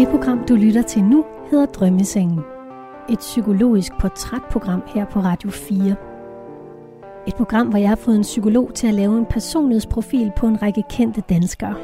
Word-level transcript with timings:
Det 0.00 0.08
program, 0.08 0.44
du 0.48 0.54
lytter 0.54 0.82
til 0.82 1.04
nu, 1.04 1.24
hedder 1.50 1.66
Drømmesengen. 1.66 2.40
Et 3.10 3.18
psykologisk 3.18 3.92
portrætprogram 4.00 4.82
her 4.86 5.04
på 5.04 5.20
Radio 5.20 5.50
4. 5.50 5.94
Et 7.26 7.34
program, 7.34 7.68
hvor 7.68 7.78
jeg 7.78 7.88
har 7.88 7.96
fået 7.96 8.16
en 8.16 8.22
psykolog 8.22 8.74
til 8.74 8.86
at 8.86 8.94
lave 8.94 9.18
en 9.18 9.26
personlighedsprofil 9.26 10.32
på 10.36 10.46
en 10.46 10.62
række 10.62 10.82
kendte 10.90 11.20
danskere. 11.20 11.74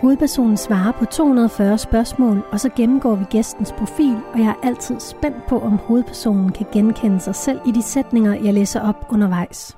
Hovedpersonen 0.00 0.56
svarer 0.56 0.92
på 0.92 1.04
240 1.04 1.78
spørgsmål, 1.78 2.42
og 2.52 2.60
så 2.60 2.68
gennemgår 2.76 3.14
vi 3.14 3.24
gæstens 3.30 3.72
profil, 3.78 4.16
og 4.32 4.38
jeg 4.38 4.46
er 4.48 4.66
altid 4.66 5.00
spændt 5.00 5.46
på, 5.48 5.58
om 5.58 5.78
hovedpersonen 5.78 6.52
kan 6.52 6.66
genkende 6.72 7.20
sig 7.20 7.34
selv 7.34 7.60
i 7.66 7.70
de 7.70 7.82
sætninger, 7.82 8.34
jeg 8.34 8.54
læser 8.54 8.80
op 8.80 9.06
undervejs. 9.10 9.76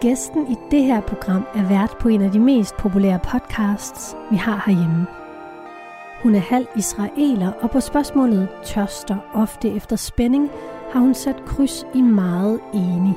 Gæsten 0.00 0.46
i 0.52 0.56
det 0.70 0.82
her 0.82 1.00
program 1.00 1.46
er 1.54 1.68
vært 1.68 1.96
på 2.00 2.08
en 2.08 2.22
af 2.22 2.30
de 2.30 2.38
mest 2.38 2.76
populære 2.76 3.20
podcasts, 3.24 4.16
vi 4.30 4.36
har 4.36 4.62
herhjemme. 4.66 5.06
Hun 6.22 6.34
er 6.34 6.38
halv 6.38 6.66
israeler, 6.76 7.52
og 7.52 7.70
på 7.70 7.80
spørgsmålet 7.80 8.48
tørster 8.64 9.16
ofte 9.34 9.70
efter 9.70 9.96
spænding, 9.96 10.50
har 10.92 11.00
hun 11.00 11.14
sat 11.14 11.44
kryds 11.46 11.86
i 11.94 12.00
meget 12.00 12.60
enig. 12.74 13.14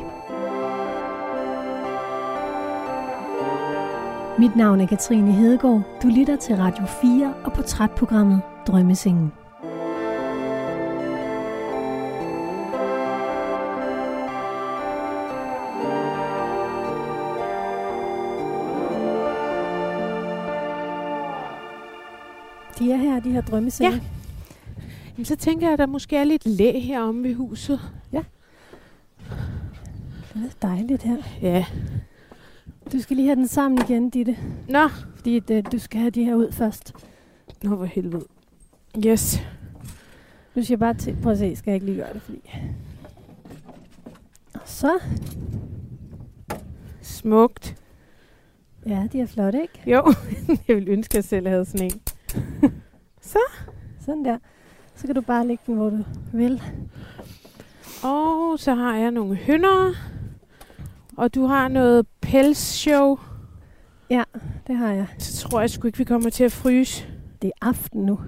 Mit 4.39 4.55
navn 4.55 4.81
er 4.81 4.87
Katrine 4.87 5.31
Hedegaard. 5.31 5.81
Du 6.03 6.07
lytter 6.07 6.35
til 6.35 6.55
Radio 6.55 6.85
4 6.85 7.33
og 7.45 7.53
portrætprogrammet 7.53 8.41
Drømmesengen. 8.67 9.38
Her, 22.97 23.19
de 23.19 23.31
her 23.31 23.41
drømmesenge. 23.41 23.95
Ja. 23.95 24.01
Jamen, 25.11 25.25
så 25.25 25.35
tænker 25.35 25.67
jeg, 25.67 25.73
at 25.73 25.79
der 25.79 25.85
måske 25.85 26.17
er 26.17 26.23
lidt 26.23 26.45
læ 26.45 26.79
her 26.79 27.01
om 27.01 27.23
ved 27.23 27.35
huset. 27.35 27.79
Det 30.33 30.45
er 30.45 30.67
dejligt 30.67 31.03
her. 31.03 31.17
Ja. 31.41 31.65
Du 32.93 32.99
skal 32.99 33.15
lige 33.15 33.27
have 33.27 33.35
den 33.35 33.47
sammen 33.47 33.79
igen, 33.81 34.09
Ditte. 34.09 34.37
Nå. 34.69 34.87
Fordi 35.15 35.39
det, 35.39 35.71
du 35.71 35.79
skal 35.79 35.99
have 35.99 36.11
de 36.11 36.23
her 36.23 36.35
ud 36.35 36.51
først. 36.51 36.93
Nå, 37.63 37.75
hvor 37.75 37.85
helvede. 37.85 38.25
Yes. 39.05 39.41
Nu 40.55 40.63
skal 40.63 40.73
jeg 40.73 40.79
bare 40.79 40.93
til. 40.93 41.17
Prøv 41.23 41.31
at 41.31 41.37
se, 41.37 41.55
skal 41.55 41.71
jeg 41.71 41.75
ikke 41.75 41.85
lige 41.85 41.97
gøre 41.97 42.13
det, 42.13 42.21
fordi... 42.21 42.41
Og 44.53 44.61
så. 44.65 44.99
Smukt. 47.01 47.75
Ja, 48.85 49.07
de 49.11 49.21
er 49.21 49.25
flotte, 49.25 49.61
ikke? 49.61 49.91
Jo, 49.91 50.13
jeg 50.67 50.75
ville 50.75 50.91
ønske, 50.91 51.11
at 51.11 51.15
jeg 51.15 51.23
selv 51.23 51.47
havde 51.47 51.65
sådan 51.65 51.85
en. 51.85 52.01
Sådan 54.05 54.25
der. 54.25 54.37
Så 54.95 55.05
kan 55.07 55.15
du 55.15 55.21
bare 55.21 55.47
lægge 55.47 55.63
den, 55.67 55.75
hvor 55.75 55.89
du 55.89 56.03
vil. 56.33 56.61
Og 58.03 58.59
så 58.59 58.75
har 58.75 58.95
jeg 58.95 59.11
nogle 59.11 59.35
hønder. 59.35 59.93
Og 61.17 61.35
du 61.35 61.45
har 61.45 61.67
noget 61.67 62.05
pelsshow. 62.21 63.19
Det 64.67 64.75
har 64.75 64.91
jeg. 64.91 65.07
Så 65.17 65.47
tror 65.47 65.59
jeg 65.59 65.69
sgu 65.69 65.87
ikke, 65.87 65.97
vi 65.97 66.03
kommer 66.03 66.29
til 66.29 66.43
at 66.43 66.51
fryse. 66.51 67.05
Det 67.41 67.47
er 67.47 67.67
aften 67.67 68.01
nu. 68.01 68.19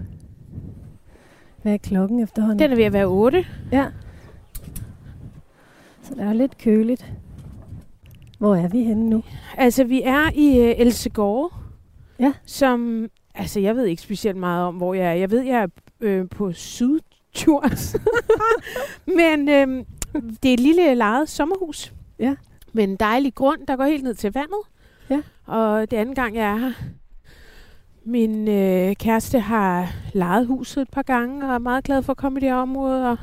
Hvad 1.62 1.74
er 1.74 1.78
klokken 1.78 2.20
efterhånden? 2.20 2.60
Den 2.60 2.72
er 2.72 2.76
ved 2.76 2.84
at 2.84 2.94
være 2.94 3.06
8. 3.06 3.46
Ja. 3.72 3.86
Så 6.02 6.14
det 6.14 6.24
er 6.24 6.28
jo 6.28 6.38
lidt 6.38 6.58
køligt. 6.58 7.14
Hvor 8.38 8.56
er 8.56 8.68
vi 8.68 8.84
henne 8.84 9.10
nu? 9.10 9.24
Altså, 9.58 9.84
vi 9.84 10.02
er 10.02 10.32
i 10.36 10.60
uh, 10.60 10.80
Elsegårde. 10.80 11.56
Ja. 12.20 12.34
Som, 12.46 13.10
altså, 13.36 13.60
jeg 13.60 13.76
ved 13.76 13.86
ikke 13.86 14.02
specielt 14.02 14.38
meget 14.38 14.66
om, 14.66 14.76
hvor 14.76 14.94
jeg 14.94 15.06
er. 15.06 15.14
Jeg 15.14 15.32
ved, 15.32 15.42
jeg 15.42 15.62
er 15.62 15.68
øh, 16.02 16.30
på 16.30 16.52
Sydtjurs. 16.52 17.96
Men 19.18 19.50
øh, 19.50 19.86
det 20.44 20.50
er 20.50 20.54
et 20.54 20.60
lille 20.60 20.96
lejet 20.96 21.30
sommerhus. 21.30 21.94
Ja. 22.20 22.36
Med 22.74 22.84
en 22.84 22.96
dejlig 22.96 23.36
grund, 23.36 23.68
der 23.68 23.76
går 23.76 23.86
helt 23.86 24.04
ned 24.04 24.16
til 24.16 24.34
vandet. 24.34 24.62
Ja. 25.10 25.22
Og 25.46 25.92
det 25.92 25.98
anden 25.98 26.16
gang, 26.16 26.36
jeg 26.36 26.52
er 26.52 26.58
her. 26.58 26.72
Min 28.06 28.48
øh, 28.48 28.96
kæreste 28.96 29.40
har 29.40 29.94
lejet 30.14 30.48
huset 30.48 30.82
et 30.82 30.90
par 30.90 31.02
gange, 31.02 31.48
og 31.48 31.54
er 31.54 31.58
meget 31.60 31.84
glad 31.84 32.04
for 32.04 32.12
at 32.12 32.18
komme 32.18 32.40
i 32.40 32.42
det 32.42 32.50
her 32.50 32.56
område. 32.56 33.10
Og 33.10 33.18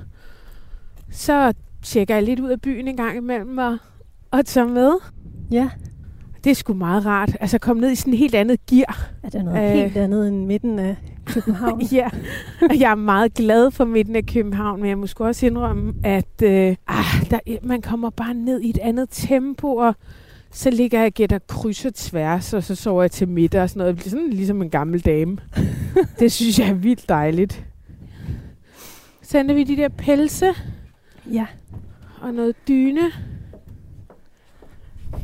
så 1.10 1.52
tjekker 1.82 2.14
jeg 2.14 2.22
lidt 2.22 2.40
ud 2.40 2.50
af 2.50 2.60
byen 2.60 2.88
en 2.88 2.96
gang 2.96 3.16
imellem, 3.16 3.58
og, 3.58 3.78
og 4.30 4.46
tager 4.46 4.66
med. 4.66 4.92
Ja. 5.50 5.70
Det 6.44 6.50
er 6.50 6.54
sgu 6.54 6.74
meget 6.74 7.06
rart. 7.06 7.36
Altså 7.40 7.58
komme 7.58 7.80
ned 7.80 7.90
i 7.90 7.94
sådan 7.94 8.12
et 8.12 8.18
helt 8.18 8.34
andet 8.34 8.66
gear. 8.66 9.10
Er 9.22 9.30
der 9.30 9.42
noget 9.42 9.70
Øh. 9.70 9.82
helt 9.82 9.96
andet 9.96 10.28
end 10.28 10.46
midten 10.46 10.78
af 10.78 10.96
København? 11.26 11.82
ja, 11.92 12.08
og 12.70 12.80
jeg 12.80 12.90
er 12.90 12.94
meget 12.94 13.34
glad 13.34 13.70
for 13.70 13.84
midten 13.84 14.16
af 14.16 14.26
København, 14.26 14.80
men 14.80 14.88
jeg 14.88 14.98
må 14.98 15.06
sgu 15.06 15.24
også 15.24 15.46
indrømme, 15.46 15.94
at 16.04 16.42
øh, 16.42 16.76
ah, 16.86 17.30
der, 17.30 17.38
man 17.62 17.82
kommer 17.82 18.10
bare 18.10 18.34
ned 18.34 18.60
i 18.60 18.70
et 18.70 18.78
andet 18.78 19.08
tempo, 19.10 19.76
og 19.76 19.94
så 20.50 20.70
ligger 20.70 21.00
jeg 21.02 21.12
gætter 21.12 21.38
kryds 21.48 21.84
og 21.84 21.94
tværs, 21.94 22.54
og 22.54 22.62
så 22.62 22.74
sover 22.74 23.02
jeg 23.02 23.10
til 23.10 23.28
middag 23.28 23.62
og 23.62 23.70
sådan 23.70 23.80
noget. 23.80 24.02
Sådan 24.02 24.30
ligesom 24.30 24.62
en 24.62 24.70
gammel 24.70 25.00
dame. 25.00 25.38
det 26.20 26.32
synes 26.32 26.58
jeg 26.58 26.68
er 26.68 26.74
vildt 26.74 27.08
dejligt. 27.08 27.64
Så 29.22 29.38
ender 29.38 29.54
vi 29.54 29.64
de 29.64 29.76
der 29.76 29.88
pelse 29.88 30.46
ja. 31.32 31.46
og 32.20 32.34
noget 32.34 32.54
dyne. 32.68 33.00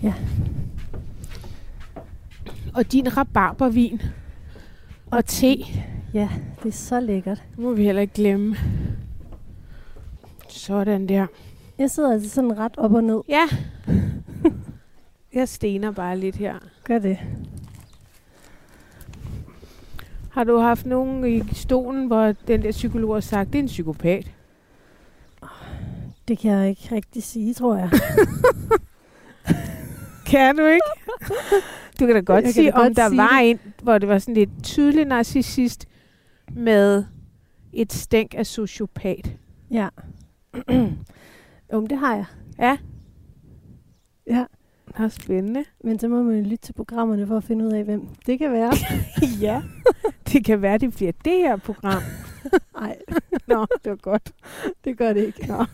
Ja. 0.02 0.12
Og 2.74 2.92
din 2.92 3.16
rabarbervin. 3.16 4.02
Og 5.10 5.24
te. 5.26 5.56
Ja, 6.14 6.28
det 6.62 6.68
er 6.68 6.72
så 6.72 7.00
lækkert. 7.00 7.42
Det 7.50 7.58
må 7.58 7.72
vi 7.72 7.84
heller 7.84 8.02
ikke 8.02 8.14
glemme. 8.14 8.56
Sådan 10.48 11.08
der. 11.08 11.26
Jeg 11.78 11.90
sidder 11.90 12.12
altså 12.12 12.30
sådan 12.30 12.58
ret 12.58 12.78
op 12.78 12.92
og 12.92 13.04
ned. 13.04 13.20
Ja. 13.28 13.48
Jeg 15.34 15.48
stener 15.48 15.90
bare 15.90 16.18
lidt 16.18 16.36
her. 16.36 16.54
Gør 16.84 16.98
det. 16.98 17.18
Har 20.30 20.44
du 20.44 20.58
haft 20.58 20.86
nogen 20.86 21.26
i 21.26 21.54
stolen, 21.54 22.06
hvor 22.06 22.34
den 22.46 22.62
der 22.62 22.70
psykolog 22.70 23.14
har 23.14 23.20
sagt, 23.20 23.52
det 23.52 23.58
er 23.58 23.62
en 23.62 23.66
psykopat? 23.66 24.30
Det 26.28 26.38
kan 26.38 26.50
jeg 26.50 26.68
ikke 26.68 26.88
rigtig 26.92 27.22
sige, 27.22 27.54
tror 27.54 27.76
jeg. 27.76 27.90
Kan 30.30 30.56
du 30.56 30.66
ikke? 30.66 30.86
Du 32.00 32.06
kan 32.06 32.14
da 32.14 32.20
godt 32.20 32.44
Jeg 32.44 32.52
sige, 32.54 32.70
da 32.70 32.76
om 32.76 32.82
godt 32.82 32.96
der 32.96 33.08
sige 33.08 33.18
var 33.18 33.38
en, 33.38 33.58
hvor 33.82 33.98
det 33.98 34.08
var 34.08 34.18
sådan 34.18 34.34
lidt 34.34 34.50
tydelig 34.62 35.04
narcissist 35.04 35.86
med 36.52 37.04
et 37.72 37.92
stænk 37.92 38.34
af 38.38 38.46
sociopat. 38.46 39.36
Ja. 39.70 39.88
jo, 41.72 41.80
men 41.80 41.90
det 41.90 41.98
har 41.98 42.14
jeg. 42.14 42.24
Ja. 42.58 42.78
Ja. 44.26 44.44
Det 44.88 45.04
er 45.04 45.08
spændende. 45.08 45.64
Men 45.84 45.98
så 45.98 46.08
må 46.08 46.22
man 46.22 46.36
jo 46.36 46.42
lytte 46.42 46.56
til 46.56 46.72
programmerne 46.72 47.26
for 47.26 47.36
at 47.36 47.44
finde 47.44 47.64
ud 47.64 47.72
af, 47.72 47.84
hvem 47.84 48.08
det 48.26 48.38
kan 48.38 48.52
være. 48.52 48.72
ja. 49.46 49.62
Det 50.32 50.44
kan 50.44 50.62
være, 50.62 50.78
det 50.78 50.94
bliver 50.94 51.12
det 51.24 51.32
her 51.32 51.56
program. 51.56 52.02
Nej, 52.80 52.96
Nå, 53.48 53.66
det 53.84 53.90
var 53.90 53.96
godt. 53.96 54.32
det 54.84 54.98
gør 54.98 55.12
det 55.12 55.24
ikke. 55.24 55.46
Nå. 55.46 55.64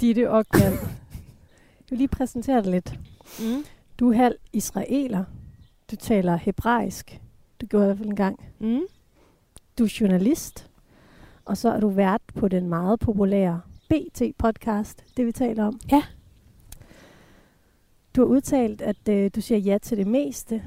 Ditte 0.00 0.30
Ockmann. 0.30 0.72
Jeg 0.74 1.90
vil 1.90 1.98
lige 1.98 2.08
præsentere 2.08 2.62
dig 2.62 2.70
lidt. 2.70 2.98
Mm. 3.38 3.64
Du 3.98 4.10
er 4.10 4.16
halv 4.16 4.36
israeler. 4.52 5.24
Du 5.90 5.96
taler 5.96 6.36
hebraisk. 6.36 7.20
Du 7.60 7.66
gjorde 7.66 7.84
i 7.84 7.86
hvert 7.86 7.98
fald 7.98 8.08
en 8.08 8.16
gang. 8.16 8.44
Mm. 8.58 8.80
Du 9.78 9.84
er 9.84 9.96
journalist. 10.00 10.70
Og 11.44 11.56
så 11.56 11.70
er 11.70 11.80
du 11.80 11.88
vært 11.88 12.22
på 12.34 12.48
den 12.48 12.68
meget 12.68 13.00
populære 13.00 13.60
BT-podcast, 13.88 15.04
det 15.16 15.26
vi 15.26 15.32
taler 15.32 15.64
om. 15.64 15.80
Ja. 15.92 16.02
Du 18.16 18.20
har 18.20 18.26
udtalt, 18.26 18.82
at 18.82 19.08
øh, 19.08 19.30
du 19.34 19.40
siger 19.40 19.58
ja 19.58 19.78
til 19.78 19.98
det 19.98 20.06
meste. 20.06 20.62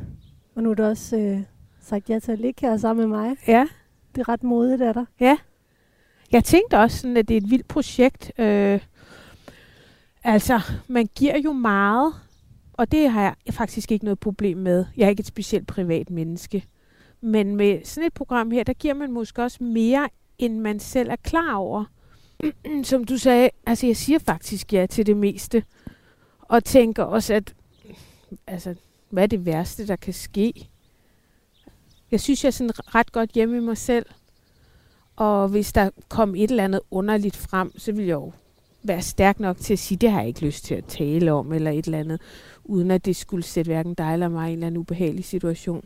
Og 0.55 0.63
nu 0.63 0.69
har 0.69 0.75
du 0.75 0.83
også 0.83 1.17
øh, 1.17 1.41
sagt 1.81 2.09
ja 2.09 2.19
til 2.19 2.31
at 2.31 2.39
ligge 2.39 2.67
her 2.67 2.77
sammen 2.77 3.09
med 3.09 3.17
mig. 3.17 3.37
Ja. 3.47 3.67
Det 4.15 4.21
er 4.21 4.29
ret 4.29 4.43
modigt 4.43 4.81
af 4.81 4.93
dig. 4.93 5.05
Ja. 5.19 5.37
Jeg 6.31 6.43
tænkte 6.43 6.79
også, 6.79 6.97
sådan, 6.97 7.17
at 7.17 7.27
det 7.27 7.33
er 7.33 7.41
et 7.41 7.49
vildt 7.49 7.67
projekt. 7.67 8.31
Øh, 8.37 8.79
altså, 10.23 10.61
man 10.87 11.09
giver 11.15 11.37
jo 11.37 11.53
meget, 11.53 12.13
og 12.73 12.91
det 12.91 13.09
har 13.09 13.37
jeg 13.45 13.53
faktisk 13.53 13.91
ikke 13.91 14.05
noget 14.05 14.19
problem 14.19 14.57
med. 14.57 14.85
Jeg 14.97 15.05
er 15.05 15.09
ikke 15.09 15.21
et 15.21 15.27
specielt 15.27 15.67
privat 15.67 16.09
menneske. 16.09 16.65
Men 17.21 17.55
med 17.55 17.85
sådan 17.85 18.07
et 18.07 18.13
program 18.13 18.51
her, 18.51 18.63
der 18.63 18.73
giver 18.73 18.93
man 18.93 19.11
måske 19.11 19.43
også 19.43 19.63
mere, 19.63 20.09
end 20.37 20.59
man 20.59 20.79
selv 20.79 21.09
er 21.09 21.15
klar 21.15 21.55
over. 21.55 21.85
Som 22.83 23.03
du 23.03 23.17
sagde, 23.17 23.49
altså 23.65 23.87
jeg 23.87 23.97
siger 23.97 24.19
faktisk 24.19 24.73
ja 24.73 24.85
til 24.85 25.05
det 25.05 25.17
meste. 25.17 25.63
Og 26.41 26.63
tænker 26.63 27.03
også, 27.03 27.33
at 27.33 27.53
altså, 28.47 28.75
hvad 29.09 29.23
er 29.23 29.27
det 29.27 29.45
værste, 29.45 29.87
der 29.87 29.95
kan 29.95 30.13
ske? 30.13 30.69
Jeg 32.11 32.21
synes, 32.21 32.43
jeg 32.43 32.47
er 32.47 32.51
sådan 32.51 32.95
ret 32.95 33.11
godt 33.11 33.31
hjemme 33.31 33.57
i 33.57 33.59
mig 33.59 33.77
selv. 33.77 34.05
Og 35.15 35.47
hvis 35.47 35.73
der 35.73 35.89
kom 36.09 36.35
et 36.35 36.49
eller 36.49 36.63
andet 36.63 36.81
underligt 36.91 37.35
frem, 37.35 37.79
så 37.79 37.91
ville 37.91 38.07
jeg 38.07 38.13
jo 38.13 38.31
være 38.83 39.01
stærk 39.01 39.39
nok 39.39 39.57
til 39.57 39.73
at 39.73 39.79
sige, 39.79 39.97
det 39.97 40.11
har 40.11 40.19
jeg 40.19 40.27
ikke 40.27 40.45
lyst 40.45 40.65
til 40.65 40.75
at 40.75 40.85
tale 40.85 41.31
om, 41.31 41.53
eller 41.53 41.71
et 41.71 41.85
eller 41.85 41.99
andet, 41.99 42.21
uden 42.65 42.91
at 42.91 43.05
det 43.05 43.15
skulle 43.15 43.43
sætte 43.43 43.69
hverken 43.69 43.93
dig 43.93 44.13
eller 44.13 44.27
mig 44.29 44.49
i 44.49 44.53
en 44.53 44.57
eller 44.57 44.67
anden 44.67 44.79
ubehagelig 44.79 45.25
situation. 45.25 45.85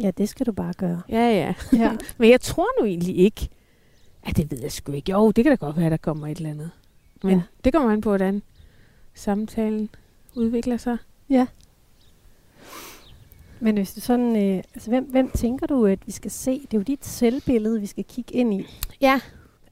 Ja, 0.00 0.10
det 0.10 0.28
skal 0.28 0.46
du 0.46 0.52
bare 0.52 0.72
gøre. 0.72 1.02
Ja, 1.08 1.30
ja. 1.30 1.54
Ja. 1.72 1.96
Men 2.18 2.30
jeg 2.30 2.40
tror 2.40 2.80
nu 2.80 2.86
egentlig 2.86 3.16
ikke, 3.18 3.48
at 4.22 4.36
det 4.36 4.50
ved 4.50 4.58
jeg 4.62 4.72
sgu 4.72 4.92
ikke. 4.92 5.12
Jo, 5.12 5.30
det 5.30 5.44
kan 5.44 5.50
da 5.52 5.66
godt 5.66 5.76
være, 5.76 5.86
at 5.86 5.90
der 5.90 5.96
kommer 5.96 6.26
et 6.26 6.36
eller 6.36 6.50
andet. 6.50 6.70
Men 7.22 7.30
Ja. 7.32 7.36
ja. 7.36 7.42
det 7.64 7.72
kommer 7.72 7.90
an 7.90 8.00
på, 8.00 8.10
hvordan 8.10 8.42
samtalen 9.14 9.88
udvikler 10.34 10.76
sig. 10.76 10.96
ja. 11.30 11.46
Men 13.62 13.74
hvis 13.76 13.94
du 13.94 14.00
sådan, 14.00 14.36
øh, 14.36 14.62
altså 14.74 14.90
hvem, 14.90 15.04
hvem 15.04 15.30
tænker 15.30 15.66
du, 15.66 15.86
at 15.86 15.98
vi 16.06 16.12
skal 16.12 16.30
se? 16.30 16.50
Det 16.60 16.74
er 16.74 16.78
jo 16.78 16.82
dit 16.82 17.06
selvbillede, 17.06 17.80
vi 17.80 17.86
skal 17.86 18.04
kigge 18.04 18.34
ind 18.34 18.54
i. 18.54 18.66
Ja, 19.00 19.20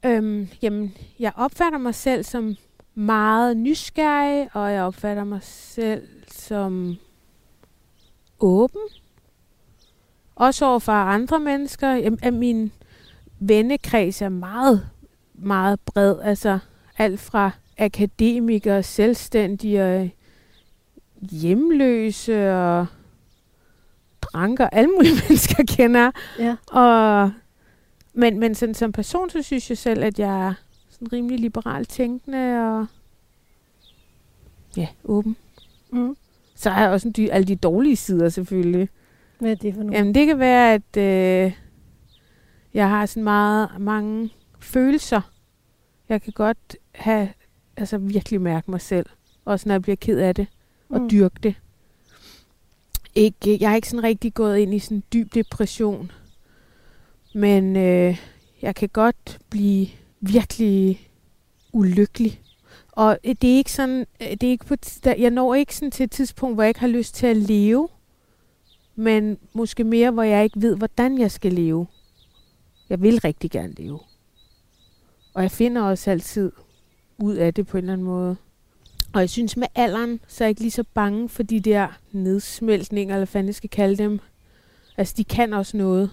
øhm, 0.05 0.47
jamen, 0.61 0.93
jeg 1.19 1.31
opfatter 1.35 1.79
mig 1.79 1.95
selv 1.95 2.23
som 2.23 2.55
meget 2.95 3.57
nysgerrig, 3.57 4.49
og 4.53 4.71
jeg 4.71 4.83
opfatter 4.83 5.23
mig 5.23 5.39
selv 5.43 6.07
som 6.49 6.97
åben. 8.39 8.81
Også 10.35 10.65
over 10.65 10.79
for 10.79 10.91
andre 10.91 11.39
mennesker. 11.39 12.17
At 12.21 12.33
min 12.33 12.71
vennekreds 13.39 14.21
er 14.21 14.29
meget, 14.29 14.89
meget 15.33 15.79
bred. 15.79 16.19
Altså 16.23 16.59
alt 16.97 17.19
fra 17.19 17.51
akademikere, 17.77 18.83
selvstændige, 18.83 20.13
hjemløse 21.21 22.53
og 22.53 22.85
dranker. 24.21 24.69
Alle 24.69 24.91
mulige 24.91 25.15
mennesker 25.29 25.63
kender. 25.67 26.11
Ja. 26.39 26.55
Og, 26.71 27.31
men, 28.13 28.39
men 28.39 28.55
sådan, 28.55 28.75
som 28.75 28.91
person, 28.91 29.29
så 29.29 29.41
synes 29.41 29.69
jeg 29.69 29.77
selv, 29.77 30.03
at 30.03 30.19
jeg 30.19 30.47
er 30.47 30.53
sådan 30.89 31.13
rimelig 31.13 31.39
liberalt 31.39 31.89
tænkende 31.89 32.69
og 32.69 32.85
ja, 34.77 34.87
åben. 35.03 35.35
Mm. 35.89 36.15
Så 36.61 36.69
har 36.69 36.81
jeg 36.81 36.89
også 36.91 37.07
en 37.07 37.13
dy- 37.17 37.29
alle 37.31 37.45
de 37.47 37.55
dårlige 37.55 37.95
sider 37.95 38.29
selvfølgelig. 38.29 38.89
Hvad 39.39 39.51
er 39.51 39.55
det 39.55 39.73
for 39.73 39.83
noget? 39.83 39.97
Jamen 39.97 40.15
det 40.15 40.27
kan 40.27 40.39
være, 40.39 40.73
at 40.73 40.97
øh, 40.97 41.53
jeg 42.73 42.89
har 42.89 43.05
sådan 43.05 43.23
meget 43.23 43.69
mange 43.79 44.29
følelser. 44.59 45.21
Jeg 46.09 46.21
kan 46.21 46.33
godt 46.33 46.75
have, 46.95 47.29
altså 47.77 47.97
virkelig 47.97 48.41
mærke 48.41 48.71
mig 48.71 48.81
selv. 48.81 49.05
Også 49.45 49.69
når 49.69 49.73
jeg 49.73 49.81
bliver 49.81 49.95
ked 49.95 50.19
af 50.19 50.35
det 50.35 50.47
og 50.89 51.01
Mm. 51.01 51.09
dyrke 51.09 51.35
det. 51.43 51.55
Ikke, 53.15 53.57
jeg 53.61 53.71
er 53.71 53.75
ikke 53.75 53.89
sådan 53.89 54.03
rigtig 54.03 54.33
gået 54.33 54.57
ind 54.57 54.73
i 54.73 54.79
sådan 54.79 54.97
en 54.97 55.03
dyb 55.13 55.33
depression. 55.33 56.11
Men 57.33 57.75
øh, 57.75 58.17
jeg 58.61 58.75
kan 58.75 58.89
godt 58.89 59.39
blive 59.49 59.87
virkelig 60.21 61.09
ulykkelig. 61.73 62.41
Og 62.99 63.17
øh, 63.23 63.35
det 63.41 63.51
er 63.53 63.57
ikke 63.57 63.71
sådan, 63.71 64.05
øh, 64.21 64.31
det 64.31 64.43
er 64.43 64.49
ikke 64.51 64.65
på, 64.65 64.75
der- 65.03 65.15
jeg 65.15 65.29
når 65.29 65.55
ikke 65.55 65.75
sådan 65.75 65.91
til 65.91 66.03
et 66.03 66.11
tidspunkt, 66.11 66.55
hvor 66.55 66.63
jeg 66.63 66.69
ikke 66.69 66.79
har 66.79 66.87
lyst 66.87 67.15
til 67.15 67.27
at 67.27 67.37
leve. 67.37 67.89
Men 68.95 69.37
måske 69.53 69.83
mere, 69.83 70.11
hvor 70.11 70.23
jeg 70.23 70.43
ikke 70.43 70.61
ved, 70.61 70.75
hvordan 70.75 71.17
jeg 71.19 71.31
skal 71.31 71.53
leve. 71.53 71.87
Jeg 72.89 73.01
vil 73.01 73.19
rigtig 73.19 73.51
gerne 73.51 73.73
leve. 73.73 73.99
Og 75.33 75.41
jeg 75.41 75.51
finder 75.51 75.81
også 75.81 76.11
altid 76.11 76.51
ud 77.17 77.35
af 77.35 77.53
det 77.53 77.67
på 77.67 77.77
en 77.77 77.83
eller 77.83 77.93
anden 77.93 78.07
måde. 78.07 78.35
Og 79.13 79.19
jeg 79.21 79.29
synes 79.29 79.57
med 79.57 79.67
alderen, 79.75 80.19
så 80.27 80.43
er 80.43 80.45
jeg 80.45 80.49
ikke 80.49 80.61
lige 80.61 80.71
så 80.71 80.83
bange 80.93 81.29
for 81.29 81.43
de 81.43 81.59
der 81.59 81.87
nedsmeltninger, 82.11 83.15
eller 83.15 83.19
hvad 83.19 83.27
fanden 83.27 83.47
jeg 83.47 83.55
skal 83.55 83.69
kalde 83.69 83.97
dem. 83.97 84.19
Altså, 84.97 85.13
de 85.17 85.23
kan 85.23 85.53
også 85.53 85.77
noget. 85.77 86.11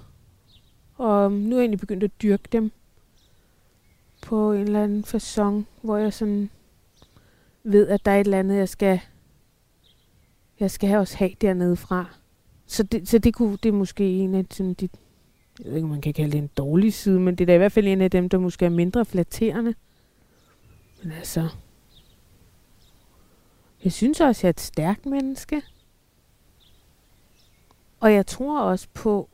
Og 0.95 1.33
nu 1.33 1.57
er 1.57 1.61
jeg 1.61 1.63
egentlig 1.63 1.81
begyndt 1.81 2.05
at 2.05 2.23
dyrke 2.23 2.49
dem 2.53 2.71
på 4.23 4.53
en 4.53 4.61
eller 4.61 4.83
anden 4.85 5.05
façon, 5.05 5.65
hvor 5.83 5.97
jeg 5.97 6.13
sådan 6.13 6.51
ved, 7.67 7.89
at 7.89 8.05
der 8.05 8.11
er 8.11 8.21
et 8.21 8.25
eller 8.25 8.39
andet, 8.39 8.57
jeg 8.57 8.69
skal, 8.69 9.01
jeg 10.61 10.71
skal 10.71 10.97
også 10.97 11.17
have 11.17 11.31
dernede 11.41 11.77
fra. 11.77 12.05
Så 12.67 12.83
det, 12.83 13.09
så 13.09 13.19
det, 13.19 13.35
kunne, 13.35 13.59
det 13.63 13.69
er 13.69 13.73
måske 13.73 14.05
en 14.05 14.35
af 14.35 14.45
sådan 14.51 14.75
de, 14.75 14.89
jeg 15.59 15.67
ved 15.67 15.75
ikke, 15.75 15.85
om 15.85 15.91
man 15.91 16.01
kan 16.01 16.15
kalde 16.15 16.33
det 16.33 16.39
en 16.39 16.51
dårlig 16.57 16.95
side, 16.95 17.21
men 17.21 17.35
det 17.35 17.45
er 17.45 17.47
da 17.47 17.55
i 17.55 17.59
hvert 17.59 17.73
fald 17.73 17.87
en 17.87 18.01
af 18.01 18.11
dem, 18.11 18.29
der 18.29 18.39
måske 18.39 18.65
er 18.65 18.71
mindre 18.71 19.05
flatterende. 19.05 19.75
Men 21.03 21.13
altså, 21.13 21.49
jeg 23.85 23.93
synes 23.93 24.21
også, 24.21 24.47
jeg 24.47 24.49
er 24.49 24.53
et 24.53 24.61
stærkt 24.61 25.07
menneske. 25.07 25.63
Og 28.01 28.13
jeg 28.13 28.27
tror 28.27 28.61
også 28.61 28.89
på, 28.95 29.29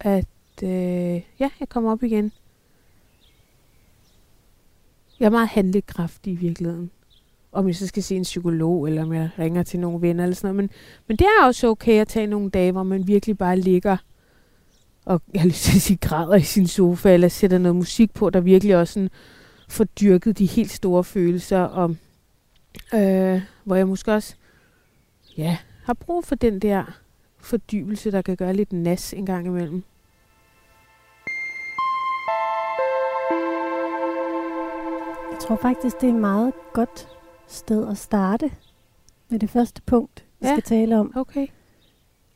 at 0.00 0.28
øh, 0.62 1.22
ja, 1.40 1.50
jeg 1.60 1.68
kommer 1.68 1.92
op 1.92 2.02
igen. 2.02 2.32
Jeg 5.20 5.26
er 5.26 5.30
meget 5.30 5.48
handlekraftig 5.48 6.32
i 6.32 6.36
virkeligheden. 6.36 6.90
Om 7.52 7.66
jeg 7.66 7.76
så 7.76 7.86
skal 7.86 8.02
se 8.02 8.16
en 8.16 8.22
psykolog, 8.22 8.88
eller 8.88 9.02
om 9.02 9.12
jeg 9.12 9.30
ringer 9.38 9.62
til 9.62 9.80
nogle 9.80 10.02
venner 10.02 10.24
eller 10.24 10.34
sådan 10.34 10.54
noget. 10.54 10.56
Men, 10.56 10.70
men 11.06 11.16
det 11.16 11.24
er 11.24 11.46
også 11.46 11.68
okay 11.68 12.00
at 12.00 12.08
tage 12.08 12.26
nogle 12.26 12.50
dage, 12.50 12.72
hvor 12.72 12.82
man 12.82 13.06
virkelig 13.06 13.38
bare 13.38 13.58
ligger 13.58 13.96
og 15.08 15.22
jeg 15.34 15.40
har 15.40 15.48
lyst 15.48 15.62
til 15.62 15.76
at 15.76 15.82
sige, 15.82 15.96
græder 15.96 16.34
i 16.34 16.42
sin 16.42 16.66
sofa, 16.66 17.14
eller 17.14 17.28
sætter 17.28 17.58
noget 17.58 17.76
musik 17.76 18.14
på, 18.14 18.30
der 18.30 18.40
virkelig 18.40 18.76
også 18.76 18.94
sådan 18.94 19.10
får 19.68 19.84
dyrket 19.84 20.38
de 20.38 20.46
helt 20.46 20.70
store 20.70 21.04
følelser, 21.04 21.60
og 21.60 21.96
øh, 22.94 23.42
hvor 23.64 23.76
jeg 23.76 23.88
måske 23.88 24.12
også 24.12 24.34
ja, 25.36 25.58
har 25.84 25.94
brug 25.94 26.24
for 26.24 26.34
den 26.34 26.58
der 26.58 27.00
fordybelse, 27.38 28.10
der 28.10 28.22
kan 28.22 28.36
gøre 28.36 28.54
lidt 28.54 28.72
nas 28.72 29.12
en 29.12 29.26
gang 29.26 29.46
imellem. 29.46 29.82
Jeg 35.30 35.38
tror 35.40 35.58
faktisk, 35.62 36.00
det 36.00 36.08
er 36.08 36.14
meget 36.20 36.52
godt 36.72 37.08
sted 37.48 37.88
at 37.88 37.98
starte 37.98 38.50
med 39.28 39.38
det 39.38 39.50
første 39.50 39.82
punkt, 39.86 40.24
vi 40.40 40.46
Ja. 40.46 40.54
skal 40.54 40.62
tale 40.62 40.98
om. 40.98 41.12
Okay. 41.16 41.46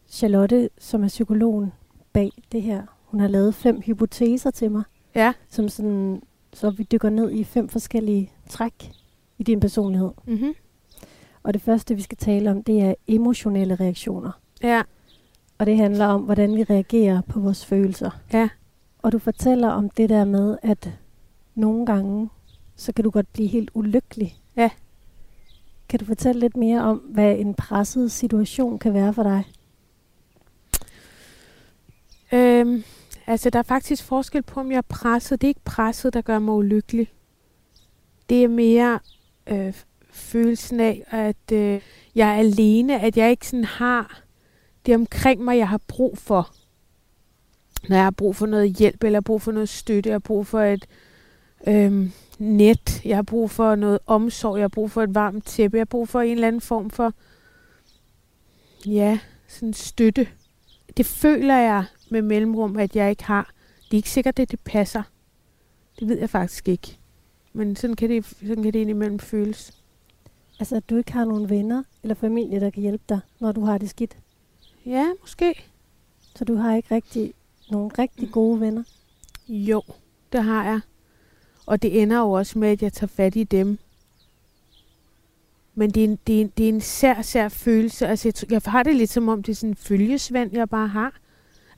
Charlotte, 0.09 0.71
som 0.79 1.05
er 1.05 1.09
psykologen 1.09 1.73
bag 2.13 2.31
det 2.53 2.63
her, 2.63 2.83
hun 3.05 3.21
har 3.21 3.29
lavet 3.29 3.55
fem 3.55 3.81
hypoteser 3.81 4.51
til 4.51 4.71
mig, 4.71 4.83
Ja. 5.15 5.33
som 5.49 5.69
sådan, 5.69 6.23
så 6.53 6.71
vi 6.71 6.83
dykker 6.83 7.11
ned 7.11 7.31
i 7.33 7.45
fem 7.45 7.69
forskellige 7.69 8.33
træk 8.49 8.93
i 9.39 9.43
din 9.43 9.61
personlighed. 9.61 10.11
Mm-hmm. 10.27 10.55
Og 11.43 11.55
det 11.55 11.63
første, 11.63 11.95
vi 11.95 12.03
skal 12.03 12.19
tale 12.19 12.51
om, 12.51 12.63
det 12.63 12.83
er 12.83 12.95
emotionelle 13.07 13.75
reaktioner. 13.75 14.31
Ja. 14.63 14.83
Og 15.59 15.67
det 15.67 15.77
handler 15.77 16.07
om, 16.07 16.23
hvordan 16.23 16.57
vi 16.57 16.63
reagerer 16.65 17.21
på 17.21 17.41
vores 17.41 17.67
følelser. 17.67 18.11
Ja. 18.33 18.49
Og 19.03 19.13
du 19.13 19.19
fortæller 19.19 19.69
om 19.69 19.91
det 19.91 20.09
der 20.09 20.25
med, 20.25 20.57
at 20.63 20.91
nogle 21.55 21.87
gange, 21.87 22.29
så 22.77 22.93
kan 22.93 23.05
du 23.05 23.11
godt 23.11 23.33
blive 23.33 23.49
helt 23.49 23.71
ulykkelig. 23.75 24.37
Ja. 24.57 24.71
Kan 25.93 25.99
du 25.99 26.05
fortælle 26.05 26.41
lidt 26.41 26.57
mere 26.57 26.81
om, 26.81 26.97
hvad 26.99 27.37
en 27.39 27.55
presset 27.55 28.13
situation 28.13 28.79
kan 28.79 28.95
være 28.95 29.15
for 29.15 29.23
dig? 29.23 29.45
Øhm, 32.33 32.85
altså, 33.27 33.51
der 33.51 33.59
er 33.59 33.63
faktisk 33.63 34.05
forskel 34.05 34.43
på, 34.43 34.61
om 34.61 34.71
jeg 34.71 34.79
er 34.79 34.83
presset. 34.89 35.41
Det 35.41 35.47
er 35.47 35.49
ikke 35.49 35.65
presset, 35.65 36.15
der 36.15 36.21
gør 36.21 36.39
mig 36.39 36.55
ulykkelig. 36.55 37.13
Det 38.29 38.45
er 38.45 38.49
mere 38.49 38.99
øh, 39.47 39.75
følelsen 40.11 40.81
af, 40.81 41.05
at 41.11 41.53
øh, 41.53 41.81
jeg 42.15 42.29
er 42.29 42.35
alene, 42.35 43.01
at 43.01 43.17
jeg 43.17 43.31
ikke 43.31 43.47
sådan 43.47 43.65
har 43.65 44.23
det 44.87 44.95
omkring 44.95 45.45
mig, 45.45 45.59
jeg 45.59 45.69
har 45.69 45.81
brug 45.89 46.19
for. 46.19 46.55
Når 47.89 47.97
jeg 47.97 48.05
har 48.05 48.11
brug 48.11 48.37
for 48.37 48.47
noget 48.47 48.77
hjælp, 48.77 49.05
eller 49.05 49.21
brug 49.21 49.43
for 49.43 49.53
noget 49.53 49.69
støtte, 49.69 50.09
jeg 50.09 50.15
har 50.15 50.19
brug 50.19 50.47
for 50.47 50.61
et 50.61 50.87
øh, 51.67 52.11
net, 52.43 53.05
jeg 53.05 53.17
har 53.17 53.23
brug 53.23 53.51
for 53.51 53.75
noget 53.75 53.99
omsorg, 54.07 54.57
jeg 54.57 54.63
har 54.63 54.69
brug 54.69 54.91
for 54.91 55.03
et 55.03 55.15
varmt 55.15 55.47
tæppe, 55.47 55.77
jeg 55.77 55.81
har 55.81 55.85
brug 55.85 56.09
for 56.09 56.21
en 56.21 56.33
eller 56.33 56.49
anden 56.49 56.61
form 56.61 56.91
for, 56.91 57.13
ja, 58.87 59.19
sådan 59.49 59.73
støtte. 59.73 60.29
Det 60.97 61.07
føler 61.07 61.57
jeg 61.57 61.85
med 62.11 62.23
mellemrum, 62.23 62.77
at 62.77 62.97
jeg 62.97 63.11
ikke 63.11 63.25
har. 63.25 63.53
Det 63.85 63.93
er 63.93 63.97
ikke 63.97 64.11
sikkert, 64.11 64.39
at 64.39 64.51
det 64.51 64.61
passer. 64.61 65.03
Det 66.01 66.09
ved 66.09 66.19
jeg 66.19 66.31
faktisk 66.31 66.69
ikke. 66.69 66.99
Men 67.53 67.77
sådan 67.77 67.97
kan 67.97 68.09
det, 68.09 68.27
sådan 68.27 68.63
kan 68.63 68.73
det 68.73 68.79
indimellem 68.79 69.19
føles. 69.19 69.73
Altså, 70.59 70.77
at 70.77 70.91
du 70.91 70.97
ikke 70.97 71.13
har 71.13 71.25
nogen 71.25 71.51
venner 71.51 71.83
eller 72.03 72.15
familie, 72.15 72.61
der 72.61 72.71
kan 72.71 72.83
hjælpe 72.83 73.05
dig, 73.09 73.21
når 73.41 73.53
du 73.53 73.65
har 73.65 73.79
det 73.79 73.91
skidt. 73.91 74.17
Ja, 74.87 75.07
måske. 75.21 75.55
Så 76.37 76.45
du 76.45 76.55
har 76.55 76.77
ikke 76.77 76.95
rigtig 76.95 77.35
nogle 77.71 77.91
rigtig 77.99 78.31
gode 78.31 78.61
venner. 78.61 78.83
Jo, 79.49 79.83
det 80.33 80.45
har 80.45 80.65
jeg. 80.65 80.81
Og 81.67 81.83
det 81.83 82.03
ender 82.03 82.19
jo 82.19 82.31
også 82.31 82.59
med, 82.59 82.69
at 82.69 82.83
jeg 82.83 82.93
tager 82.93 83.09
fat 83.09 83.37
i 83.37 83.45
dem. 83.45 83.79
Men 85.75 85.91
det 85.91 86.01
er 86.01 86.05
en, 86.05 86.19
det 86.27 86.37
er 86.37 86.41
en, 86.41 86.53
det 86.59 86.65
er 86.65 86.69
en 86.69 86.81
sær, 86.81 87.23
sær 87.23 87.49
følelse. 87.49 88.07
Altså, 88.07 88.29
jeg, 88.29 88.53
jeg 88.53 88.63
har 88.65 88.83
det 88.83 88.97
lidt 88.97 89.11
som 89.11 89.29
om, 89.29 89.43
det 89.43 89.53
er 89.53 89.57
sådan 89.57 89.71
en 89.71 89.77
følgesvend, 89.77 90.53
jeg 90.53 90.69
bare 90.69 90.89
har. 90.89 91.13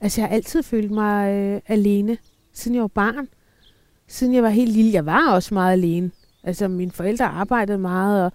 Altså, 0.01 0.21
jeg 0.21 0.29
har 0.29 0.35
altid 0.35 0.63
følt 0.63 0.91
mig 0.91 1.33
øh, 1.33 1.61
alene, 1.67 2.17
siden 2.53 2.75
jeg 2.75 2.81
var 2.81 2.87
barn. 2.87 3.27
Siden 4.07 4.33
jeg 4.33 4.43
var 4.43 4.49
helt 4.49 4.71
lille. 4.71 4.93
Jeg 4.93 5.05
var 5.05 5.31
også 5.31 5.53
meget 5.53 5.73
alene. 5.73 6.11
Altså, 6.43 6.67
mine 6.67 6.91
forældre 6.91 7.25
arbejdede 7.25 7.77
meget, 7.77 8.25
og 8.25 8.31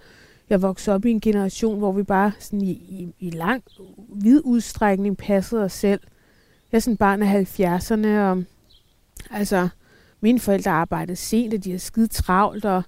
jeg 0.50 0.62
voksede 0.62 0.94
op 0.94 1.04
i 1.04 1.10
en 1.10 1.20
generation, 1.20 1.78
hvor 1.78 1.92
vi 1.92 2.02
bare 2.02 2.32
sådan 2.38 2.62
i, 2.62 2.70
i, 2.70 3.14
i 3.18 3.30
lang, 3.30 3.64
vid 4.08 4.40
udstrækning 4.44 5.16
passede 5.16 5.64
os 5.64 5.72
selv. 5.72 6.00
Jeg 6.72 6.78
er 6.78 6.80
sådan 6.80 6.96
barn 6.96 7.22
af 7.22 7.44
70'erne, 7.60 8.08
og 8.08 8.44
altså, 9.30 9.68
mine 10.20 10.40
forældre 10.40 10.70
arbejdede 10.70 11.16
sent, 11.16 11.54
og 11.54 11.64
de 11.64 11.70
havde 11.70 11.78
skide 11.78 12.06
travlt, 12.06 12.64
og 12.64 12.82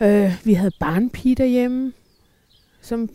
Øh, 0.00 0.32
vi 0.44 0.54
havde 0.54 0.70
barnpige 0.80 1.34
derhjemme, 1.34 1.92
som 2.80 3.08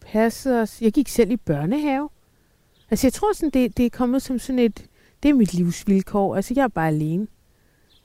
passede 0.00 0.62
os. 0.62 0.82
Jeg 0.82 0.92
gik 0.92 1.08
selv 1.08 1.30
i 1.30 1.36
børnehave. 1.36 2.08
Altså 2.90 3.06
jeg 3.06 3.12
tror 3.12 3.32
sådan, 3.32 3.50
det, 3.50 3.76
det 3.76 3.86
er 3.86 3.90
kommet 3.90 4.22
som 4.22 4.38
sådan 4.38 4.58
et, 4.58 4.86
det 5.22 5.28
er 5.28 5.34
mit 5.34 5.54
livsvilkår. 5.54 6.36
Altså 6.36 6.54
jeg 6.56 6.64
er 6.64 6.68
bare 6.68 6.88
alene. 6.88 7.26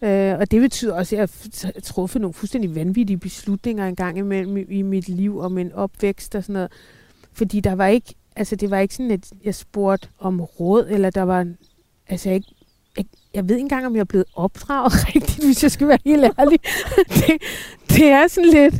Øh, 0.01 0.39
og 0.39 0.51
det 0.51 0.61
betyder 0.61 0.93
også, 0.93 1.15
at 1.15 1.19
jeg 1.19 1.29
har 1.63 1.81
truffet 1.81 2.21
nogle 2.21 2.33
fuldstændig 2.33 2.75
vanvittige 2.75 3.17
beslutninger 3.17 3.87
engang 3.87 4.17
imellem 4.17 4.57
i 4.57 4.81
mit 4.81 5.09
liv 5.09 5.39
om 5.39 5.57
en 5.57 5.71
opvækst 5.71 6.35
og 6.35 6.43
sådan 6.43 6.53
noget. 6.53 6.71
Fordi 7.33 7.59
der 7.59 7.75
var 7.75 7.87
ikke, 7.87 8.15
altså 8.35 8.55
det 8.55 8.71
var 8.71 8.79
ikke 8.79 8.95
sådan, 8.95 9.11
at 9.11 9.31
jeg 9.43 9.55
spurgte 9.55 10.09
om 10.19 10.41
råd, 10.41 10.87
eller 10.89 11.09
der 11.09 11.21
var, 11.23 11.53
altså 12.07 12.29
jeg, 12.29 12.41
jeg, 12.97 13.05
jeg 13.37 13.49
ved 13.49 13.55
ikke 13.55 13.63
engang, 13.63 13.85
om 13.85 13.95
jeg 13.95 13.99
er 13.99 14.05
blevet 14.05 14.25
opdraget 14.35 14.93
rigtigt, 15.15 15.45
hvis 15.45 15.63
jeg 15.63 15.71
skal 15.71 15.87
være 15.87 15.97
helt 16.05 16.23
ærlig. 16.23 16.59
det, 17.15 17.41
det 17.89 18.07
er 18.07 18.27
sådan 18.27 18.49
lidt, 18.49 18.73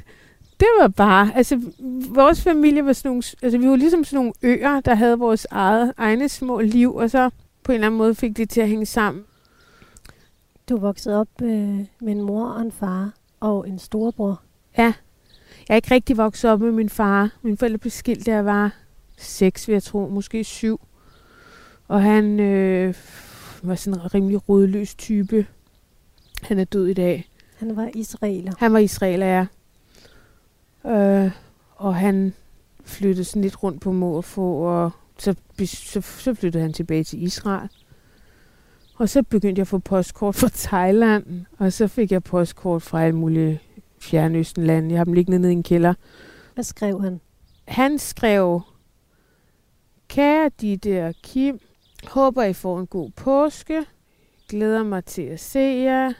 det 0.60 0.68
var 0.80 0.88
bare, 0.88 1.32
altså 1.36 1.62
vores 2.10 2.42
familie 2.42 2.86
var 2.86 2.94
sådan 2.94 3.10
nogle, 3.10 3.24
altså 3.42 3.58
vi 3.58 3.70
var 3.70 3.76
ligesom 3.76 4.04
sådan 4.04 4.18
nogle 4.18 4.34
øer, 4.42 4.80
der 4.80 4.96
havde 4.96 5.20
vores 5.20 5.48
eget, 5.52 5.94
egne 5.98 6.30
små 6.30 6.60
liv, 6.60 6.96
og 6.96 7.10
så 7.10 7.30
på 7.64 7.72
en 7.72 7.74
eller 7.74 7.88
anden 7.88 7.98
måde 7.98 8.16
fik 8.16 8.38
det 8.38 8.50
til 8.50 8.62
at 8.62 8.68
hænge 8.68 8.86
sammen. 8.86 9.24
Du 10.70 10.78
voksede 10.78 11.20
op 11.20 11.42
øh, 11.42 11.80
med 12.00 12.12
en 12.14 12.22
mor 12.22 12.50
og 12.50 12.62
en 12.62 12.72
far 12.72 13.14
og 13.40 13.70
en 13.70 13.80
storebror. 13.80 14.42
Ja. 14.78 14.94
Jeg 15.70 15.74
er 15.74 15.76
ikke 15.76 15.92
rigtig 15.92 16.18
vokset 16.18 16.52
op 16.52 16.62
med 16.62 16.72
min 16.72 16.90
far. 16.90 17.30
Min 17.42 17.58
forældre 17.58 17.78
blev 17.78 17.92
skilt, 17.92 18.26
da 18.26 18.32
jeg 18.32 18.46
var 18.46 18.76
seks, 19.18 19.68
vil 19.68 19.74
jeg 19.74 19.84
tro. 19.84 20.08
Måske 20.08 20.44
syv. 20.44 20.82
Og 21.88 22.02
han 22.02 22.40
øh, 22.40 22.94
var 23.68 23.76
sådan 23.76 24.00
en 24.00 24.14
rimelig 24.14 24.50
rodløs 24.50 24.96
type. 24.96 25.48
Han 26.42 26.60
er 26.60 26.64
død 26.64 26.88
i 26.88 26.94
dag. 26.94 27.30
Han 27.58 27.76
var 27.76 27.90
israeler. 27.96 28.54
Han 28.58 28.74
var 28.74 28.80
israeler, 28.80 29.26
ja. 29.26 29.46
Øh, 30.92 31.32
og 31.76 31.96
han 31.96 32.34
flyttede 32.84 33.24
sådan 33.24 33.42
lidt 33.42 33.64
rundt 33.64 33.82
på 33.82 33.92
må 33.92 34.12
og 34.12 34.24
få, 34.24 34.52
og 34.52 34.92
så, 35.18 35.36
så, 35.66 36.02
så 36.02 36.34
flyttede 36.34 36.64
han 36.64 36.74
tilbage 36.74 37.04
til 37.04 37.24
Israel. 37.24 37.70
Og 38.96 39.10
så 39.10 39.24
begyndte 39.24 39.60
jeg 39.60 39.64
at 39.64 39.68
få 39.68 39.78
postkort 39.78 40.36
fra 40.36 40.50
Thailand, 40.54 41.46
og 41.58 41.74
så 41.74 41.88
fik 41.88 42.12
jeg 42.12 42.24
postkort 42.24 42.82
fra 42.82 43.04
alle 43.04 43.16
mulige 43.16 43.62
fjernøstenlande. 44.00 44.90
Jeg 44.90 45.00
har 45.00 45.04
dem 45.04 45.14
liggende 45.14 45.40
nede 45.40 45.52
i 45.52 45.56
en 45.56 45.64
kælder. 45.64 45.94
Hvad 46.54 46.64
skrev 46.64 47.02
han? 47.02 47.22
Han 47.68 48.00
skrev, 48.00 48.62
Kære 50.08 50.52
Ditte 50.62 51.06
og 51.06 51.16
Kim, 51.24 51.60
håber 52.06 52.44
I 52.44 52.54
får 52.54 52.80
en 52.80 52.88
god 52.88 53.10
påske. 53.10 53.86
Glæder 54.50 54.84
mig 54.84 55.06
til 55.06 55.22
at 55.22 55.40
se 55.40 55.60
jer. 55.60 56.14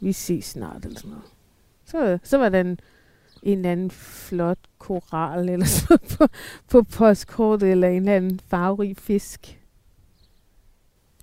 Vi 0.00 0.12
ses 0.12 0.44
snart, 0.44 0.84
eller 0.84 0.98
sådan 0.98 1.10
noget. 1.10 1.24
Så, 1.84 2.18
så 2.22 2.38
var 2.38 2.48
der 2.48 2.60
en, 2.60 2.80
en 3.42 3.58
eller 3.58 3.72
anden 3.72 3.90
flot 3.90 4.58
koral 4.78 5.48
eller 5.48 5.66
sådan 5.88 6.08
på, 6.18 6.26
på 6.68 6.82
postkortet, 6.82 7.70
eller 7.70 7.88
en 7.88 7.96
eller 7.96 8.16
anden 8.16 8.40
farverig 8.48 8.96
fisk. 8.96 9.60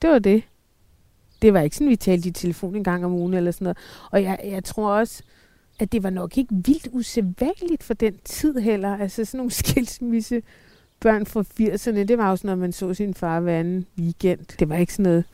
Det 0.02 0.10
var 0.10 0.20
det. 0.20 0.44
Det 1.42 1.54
var 1.54 1.62
ikke 1.62 1.75
sådan, 1.75 1.90
vi 1.90 1.96
talte 1.96 2.30
i 2.30 2.32
telefon 2.32 2.75
en 2.75 2.84
gang 2.84 3.06
om 3.06 3.13
ugen 3.13 3.34
eller 3.34 3.52
sådan 3.52 3.63
noget. 3.66 3.78
Og 4.12 4.24
jeg, 4.24 4.40
jeg 4.44 4.63
tror 4.63 4.92
også, 4.92 5.24
at 5.80 5.92
det 5.92 6.04
var 6.04 6.10
nok 6.10 6.38
ikke 6.38 6.56
vildt 6.66 6.88
usædvanligt 6.92 7.84
for 7.84 7.94
den 7.94 8.18
tid 8.18 8.60
heller. 8.60 8.98
Altså 8.98 9.25
sådan 9.25 9.38
nogle 9.38 9.52
skilsmisse 9.62 10.42
børn 11.03 11.25
fra 11.25 11.41
80'erne, 11.41 12.03
det 12.03 12.17
var 12.17 12.31
også, 12.31 12.48
når 12.48 12.55
man 12.55 12.72
så 12.72 12.93
sin 12.93 13.13
far 13.13 13.39
hver 13.39 13.60
anden 13.60 13.86
weekend. 14.00 14.39
Det 14.60 14.69
var 14.69 14.75
ikke 14.75 14.93
sådan 14.93 15.12
noget 15.12 15.25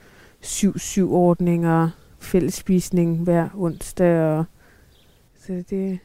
7-7-ordning 0.45 1.67
og 1.67 1.89
fællesspisning 2.19 3.23
hver 3.23 3.49
onsdag. 3.55 4.21
Og 4.21 4.45
så 5.39 5.63
det... 5.69 5.99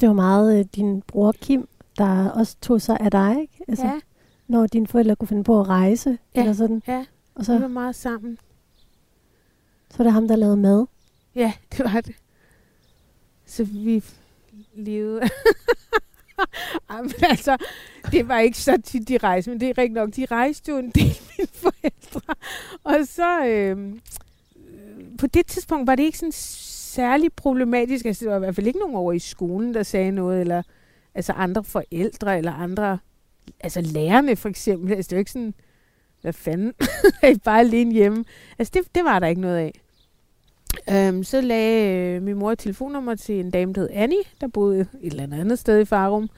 Det 0.00 0.08
var 0.08 0.14
meget 0.14 0.58
øh, 0.58 0.64
din 0.74 1.02
bror 1.02 1.32
Kim, 1.32 1.68
der 1.98 2.28
også 2.30 2.56
tog 2.62 2.80
sig 2.80 2.96
af 3.00 3.10
dig, 3.10 3.36
ikke? 3.40 3.64
Altså, 3.68 3.86
ja. 3.86 4.00
Når 4.48 4.66
dine 4.66 4.86
forældre 4.86 5.16
kunne 5.16 5.28
finde 5.28 5.44
på 5.44 5.60
at 5.60 5.68
rejse, 5.68 6.18
Ja. 6.34 6.40
eller 6.40 6.52
sådan. 6.52 6.82
Ja, 6.88 7.04
Og 7.34 7.44
så 7.44 7.54
vi 7.56 7.62
var 7.62 7.68
meget 7.68 7.94
sammen. 7.94 8.38
så 9.90 9.98
var 9.98 10.04
det 10.04 10.12
ham, 10.12 10.28
der 10.28 10.36
lavede 10.36 10.56
mad. 10.56 10.86
Ja, 11.34 11.52
det 11.72 11.84
var 11.84 12.00
det. 12.00 12.14
Så 13.46 13.64
vi 13.64 14.04
levede... 14.74 15.20
Jamen, 16.90 17.12
altså, 17.22 17.56
det 18.12 18.28
var 18.28 18.38
ikke 18.38 18.58
så 18.58 18.78
tit, 18.84 19.08
de 19.08 19.18
rejste, 19.18 19.50
men 19.50 19.60
det 19.60 19.68
er 19.68 19.78
rigtigt 19.78 19.94
nok, 19.94 20.16
de 20.16 20.26
rejste 20.26 20.72
jo 20.72 20.78
en 20.78 20.90
del, 20.90 21.18
mine 21.38 21.48
forældre. 21.52 22.34
Og 22.84 22.96
så, 23.06 23.46
øhm, 23.46 24.00
øh, 24.56 25.18
på 25.18 25.26
det 25.26 25.46
tidspunkt 25.46 25.86
var 25.86 25.94
det 25.94 26.02
ikke 26.02 26.18
sådan 26.18 26.32
særlig 26.32 27.32
problematisk. 27.32 28.04
Altså, 28.04 28.24
det 28.24 28.30
var 28.30 28.36
i 28.36 28.38
hvert 28.38 28.54
fald 28.54 28.66
ikke 28.66 28.78
nogen 28.78 28.96
over 28.96 29.12
i 29.12 29.18
skolen, 29.18 29.74
der 29.74 29.82
sagde 29.82 30.10
noget, 30.10 30.40
eller 30.40 30.62
altså 31.14 31.32
andre 31.32 31.64
forældre, 31.64 32.38
eller 32.38 32.52
andre, 32.52 32.98
altså 33.60 33.80
lærerne 33.80 34.36
for 34.36 34.48
eksempel. 34.48 34.92
Altså, 34.92 35.10
det 35.10 35.16
var 35.16 35.20
ikke 35.20 35.30
sådan, 35.30 35.54
hvad 36.20 36.32
fanden, 36.32 36.74
er 37.22 37.28
I 37.28 37.38
bare 37.38 37.60
alene 37.60 37.92
hjemme? 37.92 38.24
Altså, 38.58 38.72
det, 38.74 38.94
det 38.94 39.04
var 39.04 39.18
der 39.18 39.26
ikke 39.26 39.40
noget 39.40 39.56
af. 39.56 39.80
Øhm, 40.90 41.24
så 41.24 41.40
lagde 41.40 41.98
øh, 42.16 42.22
min 42.22 42.36
mor 42.36 42.52
et 42.52 42.58
telefonnummer 42.58 43.14
til 43.14 43.40
en 43.40 43.50
dame, 43.50 43.72
der 43.72 43.80
hed 43.80 43.90
Annie, 43.92 44.22
der 44.40 44.48
boede 44.48 44.80
et 44.80 45.10
eller 45.10 45.22
andet 45.22 45.40
andet 45.40 45.58
sted 45.58 45.80
i 45.80 45.84
Farum. 45.84 46.30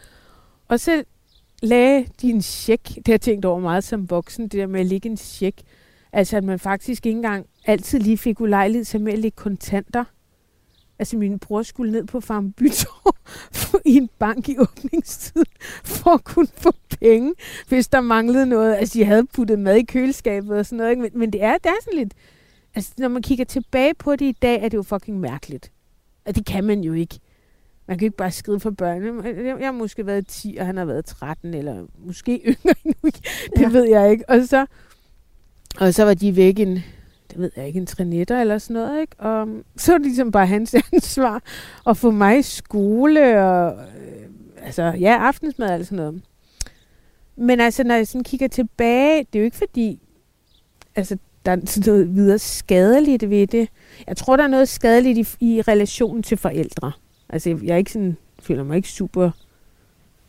Og 0.68 0.80
så 0.80 1.04
lagde 1.62 2.06
de 2.22 2.30
en 2.30 2.42
check. 2.42 2.88
Det 2.88 3.06
har 3.06 3.12
jeg 3.12 3.20
tænkt 3.20 3.44
over 3.44 3.60
meget 3.60 3.84
som 3.84 4.10
voksen, 4.10 4.42
det 4.42 4.52
der 4.52 4.66
med 4.66 4.80
at 4.80 4.86
lægge 4.86 5.08
en 5.08 5.16
check. 5.16 5.62
Altså, 6.12 6.36
at 6.36 6.44
man 6.44 6.58
faktisk 6.58 7.06
ikke 7.06 7.16
engang 7.16 7.46
altid 7.66 7.98
lige 7.98 8.18
fik 8.18 8.40
ulejlighed 8.40 8.84
til 8.84 9.00
med 9.00 9.12
at 9.12 9.18
lægge 9.18 9.36
kontanter. 9.36 10.04
Altså, 10.98 11.16
min 11.16 11.38
bror 11.38 11.62
skulle 11.62 11.92
ned 11.92 12.04
på 12.04 12.20
Farm 12.20 12.52
Bytor 12.52 13.16
i 13.92 13.96
en 13.96 14.10
bank 14.18 14.48
i 14.48 14.58
åbningstid, 14.58 15.44
for 15.84 16.10
at 16.10 16.24
kunne 16.24 16.48
få 16.56 16.72
penge, 17.00 17.34
hvis 17.68 17.88
der 17.88 18.00
manglede 18.00 18.46
noget. 18.46 18.74
Altså, 18.74 18.98
de 18.98 19.04
havde 19.04 19.26
puttet 19.26 19.58
mad 19.58 19.76
i 19.76 19.82
køleskabet 19.82 20.58
og 20.58 20.66
sådan 20.66 20.76
noget. 20.76 20.90
Ikke? 20.90 21.02
Men, 21.02 21.10
men 21.14 21.32
det, 21.32 21.42
er, 21.42 21.52
det 21.52 21.66
er 21.66 21.82
sådan 21.84 21.98
lidt... 21.98 22.14
Altså, 22.74 22.92
når 22.98 23.08
man 23.08 23.22
kigger 23.22 23.44
tilbage 23.44 23.94
på 23.94 24.12
det 24.16 24.24
i 24.24 24.36
dag, 24.42 24.62
er 24.62 24.68
det 24.68 24.76
jo 24.76 24.82
fucking 24.82 25.20
mærkeligt. 25.20 25.72
Og 26.26 26.34
det 26.34 26.46
kan 26.46 26.64
man 26.64 26.80
jo 26.84 26.92
ikke. 26.92 27.20
Man 27.86 27.98
kan 27.98 28.06
jo 28.06 28.08
ikke 28.08 28.16
bare 28.16 28.30
skrive 28.30 28.60
for 28.60 28.70
børn. 28.70 29.24
Jeg, 29.60 29.66
har 29.66 29.72
måske 29.72 30.06
været 30.06 30.26
10, 30.26 30.56
og 30.60 30.66
han 30.66 30.76
har 30.76 30.84
været 30.84 31.04
13, 31.04 31.54
eller 31.54 31.86
måske 31.98 32.40
yngre 32.46 32.74
endnu. 32.84 33.10
Det 33.56 33.60
Ja. 33.60 33.68
ved 33.68 33.88
jeg 33.88 34.10
ikke. 34.10 34.24
Og 34.28 34.44
så, 34.48 34.66
og 35.80 35.94
så 35.94 36.04
var 36.04 36.14
de 36.14 36.36
væk 36.36 36.58
en, 36.58 36.74
det 37.30 37.38
ved 37.38 37.50
jeg 37.56 37.66
ikke, 37.66 37.78
en 37.78 37.86
trænetter 37.86 38.40
eller 38.40 38.58
sådan 38.58 38.74
noget. 38.74 39.00
Ikke? 39.00 39.16
Og 39.18 39.48
så 39.76 39.92
var 39.92 39.98
det 39.98 40.06
ligesom 40.06 40.30
bare 40.32 40.46
hans 40.46 40.74
ansvar 40.92 41.42
at 41.86 41.96
få 41.96 42.10
mig 42.10 42.38
i 42.38 42.42
skole, 42.42 43.44
og 43.44 43.72
øh, 43.72 44.26
altså, 44.62 44.82
ja, 44.82 45.16
aftensmad 45.20 45.70
alt 45.70 45.86
sådan 45.86 45.96
noget. 45.96 46.22
Men 47.36 47.60
altså, 47.60 47.84
når 47.84 47.94
jeg 47.94 48.08
sådan 48.08 48.24
kigger 48.24 48.48
tilbage, 48.48 49.18
det 49.18 49.38
er 49.38 49.40
jo 49.40 49.44
ikke 49.44 49.56
fordi, 49.56 50.00
altså, 50.94 51.18
der 51.46 51.52
er 51.52 51.56
sådan 51.64 51.92
noget 51.92 52.14
videre 52.14 52.38
skadeligt 52.38 53.30
ved 53.30 53.46
det. 53.46 53.68
Jeg 54.06 54.16
tror, 54.16 54.36
der 54.36 54.44
er 54.44 54.48
noget 54.48 54.68
skadeligt 54.68 55.18
i, 55.40 55.54
i 55.54 55.62
relationen 55.62 56.22
til 56.22 56.36
forældre. 56.36 56.92
Altså, 57.28 57.50
jeg, 57.50 57.62
jeg 57.62 57.72
er 57.72 57.76
ikke 57.76 57.92
sådan, 57.92 58.16
føler 58.40 58.64
mig 58.64 58.76
ikke 58.76 58.88
super 58.88 59.30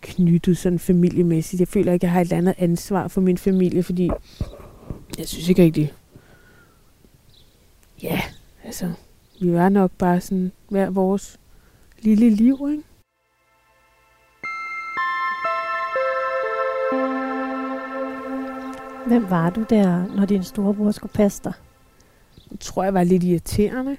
knyttet 0.01 0.58
sådan 0.58 0.80
familiemæssigt. 0.80 1.60
Jeg 1.60 1.68
føler 1.68 1.94
ikke, 1.94 2.06
jeg 2.06 2.12
har 2.12 2.22
et 2.22 2.25
eller 2.25 2.38
andet 2.38 2.56
ansvar 2.58 3.08
for 3.08 3.22
min 3.22 3.38
familie, 3.38 3.84
fordi 3.84 4.10
jeg 5.18 5.27
synes 5.27 5.50
ikke 5.50 5.63
rigtig... 5.63 5.94
Ja, 8.03 8.22
altså, 8.63 8.91
vi 9.41 9.53
var 9.53 9.70
nok 9.70 9.91
bare 9.98 10.22
sådan 10.22 10.51
hver 10.70 10.89
vores 10.89 11.39
lille 12.01 12.30
liv, 12.30 12.68
ikke? 12.72 12.84
Hvem 19.08 19.29
var 19.29 19.50
du 19.50 19.65
der, 19.70 20.15
når 20.15 20.25
din 20.25 20.43
storebror 20.43 20.91
skulle 20.91 21.13
passe 21.13 21.43
dig? 21.43 21.53
Jeg 22.51 22.60
tror, 22.60 22.84
jeg 22.84 22.93
var 22.93 23.03
lidt 23.03 23.24
irriterende. 23.24 23.98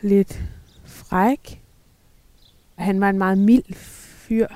Lidt 0.00 0.42
fræk. 0.84 1.62
Han 2.74 3.00
var 3.00 3.10
en 3.10 3.18
meget 3.18 3.38
mild 3.38 3.74
fyr, 3.74 4.46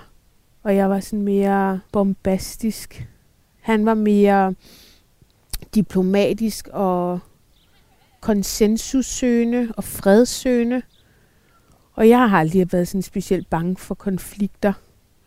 og 0.63 0.77
jeg 0.77 0.91
var 0.91 1.01
sådan 1.01 1.23
mere 1.23 1.81
bombastisk. 1.93 3.09
Han 3.61 3.87
var 3.87 3.95
mere 3.95 4.55
diplomatisk 5.75 6.69
og 6.73 7.21
konsensussøgende 8.21 9.73
og 9.77 9.85
fredsøgende. 9.85 10.83
Og 11.95 12.09
jeg 12.09 12.31
har 12.31 12.39
aldrig 12.39 12.73
været 12.73 12.89
sådan 12.89 13.03
specielt 13.03 13.51
bange 13.51 13.77
for 13.77 13.95
konflikter. 13.95 14.73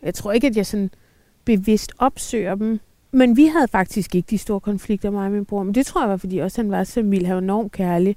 Jeg 0.02 0.14
tror 0.14 0.32
ikke, 0.32 0.46
at 0.46 0.56
jeg 0.56 0.66
sådan 0.66 0.90
bevidst 1.44 1.92
opsøger 1.98 2.54
dem. 2.54 2.80
Men 3.12 3.36
vi 3.36 3.46
havde 3.46 3.68
faktisk 3.68 4.14
ikke 4.14 4.26
de 4.30 4.38
store 4.38 4.60
konflikter, 4.60 5.10
mig 5.10 5.26
og 5.26 5.32
min 5.32 5.44
bror. 5.44 5.62
Men 5.62 5.74
det 5.74 5.86
tror 5.86 6.00
jeg 6.02 6.10
var, 6.10 6.16
fordi 6.16 6.38
også 6.38 6.62
han 6.62 6.70
var 6.70 6.84
så 6.84 7.02
mild. 7.02 7.26
Han 7.26 7.34
var 7.34 7.42
enormt 7.42 7.72
kærlig. 7.72 8.16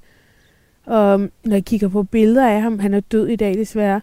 Og 0.86 1.14
øhm, 1.14 1.32
når 1.44 1.56
jeg 1.56 1.66
kigger 1.66 1.88
på 1.88 2.04
billeder 2.04 2.48
af 2.48 2.62
ham, 2.62 2.80
han 2.80 2.94
er 2.94 3.00
død 3.00 3.28
i 3.28 3.36
dag 3.36 3.54
desværre, 3.54 4.02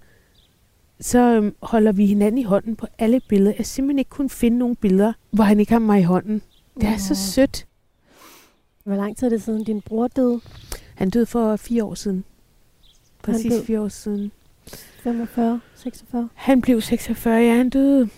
så 1.00 1.18
øhm, 1.18 1.54
holder 1.62 1.92
vi 1.92 2.06
hinanden 2.06 2.38
i 2.38 2.42
hånden 2.42 2.76
på 2.76 2.86
alle 2.98 3.20
billeder. 3.28 3.52
Jeg 3.58 3.66
simpelthen 3.66 3.98
ikke 3.98 4.08
kunne 4.08 4.30
finde 4.30 4.58
nogle 4.58 4.76
billeder, 4.76 5.12
hvor 5.30 5.44
han 5.44 5.60
ikke 5.60 5.72
har 5.72 5.78
mig 5.78 6.00
i 6.00 6.02
hånden. 6.02 6.42
Det 6.80 6.88
er 6.88 6.96
så 6.96 7.12
Nå. 7.12 7.14
sødt. 7.14 7.66
Hvor 8.84 8.96
lang 8.96 9.16
tid 9.16 9.26
er 9.26 9.30
det 9.30 9.42
siden 9.42 9.64
din 9.64 9.80
bror 9.80 10.08
døde? 10.08 10.40
Han 10.94 11.10
døde 11.10 11.26
for 11.26 11.56
fire 11.56 11.84
år 11.84 11.94
siden. 11.94 12.24
præcis 13.22 13.52
fire 13.66 13.80
år 13.80 13.88
siden. 13.88 14.32
45, 15.02 15.60
46. 15.74 16.28
Han 16.34 16.60
blev 16.60 16.80
46, 16.80 17.36
ja, 17.36 17.54
han 17.54 17.70
døde. 17.70 18.08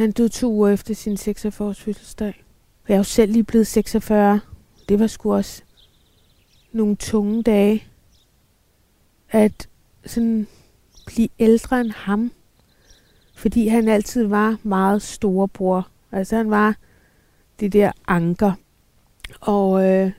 Han 0.00 0.12
døde 0.12 0.28
to 0.28 0.52
uger 0.52 0.68
efter 0.68 0.94
sin 0.94 1.14
46-års 1.14 1.80
fødselsdag. 1.80 2.44
Jeg 2.88 2.94
er 2.94 2.98
jo 2.98 3.04
selv 3.04 3.32
lige 3.32 3.44
blevet 3.44 3.66
46. 3.66 4.40
Det 4.88 4.98
var 4.98 5.06
sgu 5.06 5.34
også 5.34 5.62
nogle 6.72 6.96
tunge 6.96 7.42
dage. 7.42 7.84
At 9.30 9.68
sådan 10.06 10.46
blive 11.06 11.28
ældre 11.38 11.80
end 11.80 11.90
ham. 11.90 12.32
Fordi 13.34 13.68
han 13.68 13.88
altid 13.88 14.26
var 14.26 14.58
meget 14.62 15.02
storebror. 15.02 15.88
Altså 16.12 16.36
han 16.36 16.50
var 16.50 16.76
det 17.60 17.72
der 17.72 17.92
anker. 18.08 18.52
Og 19.40 19.84
øh, 19.84 20.12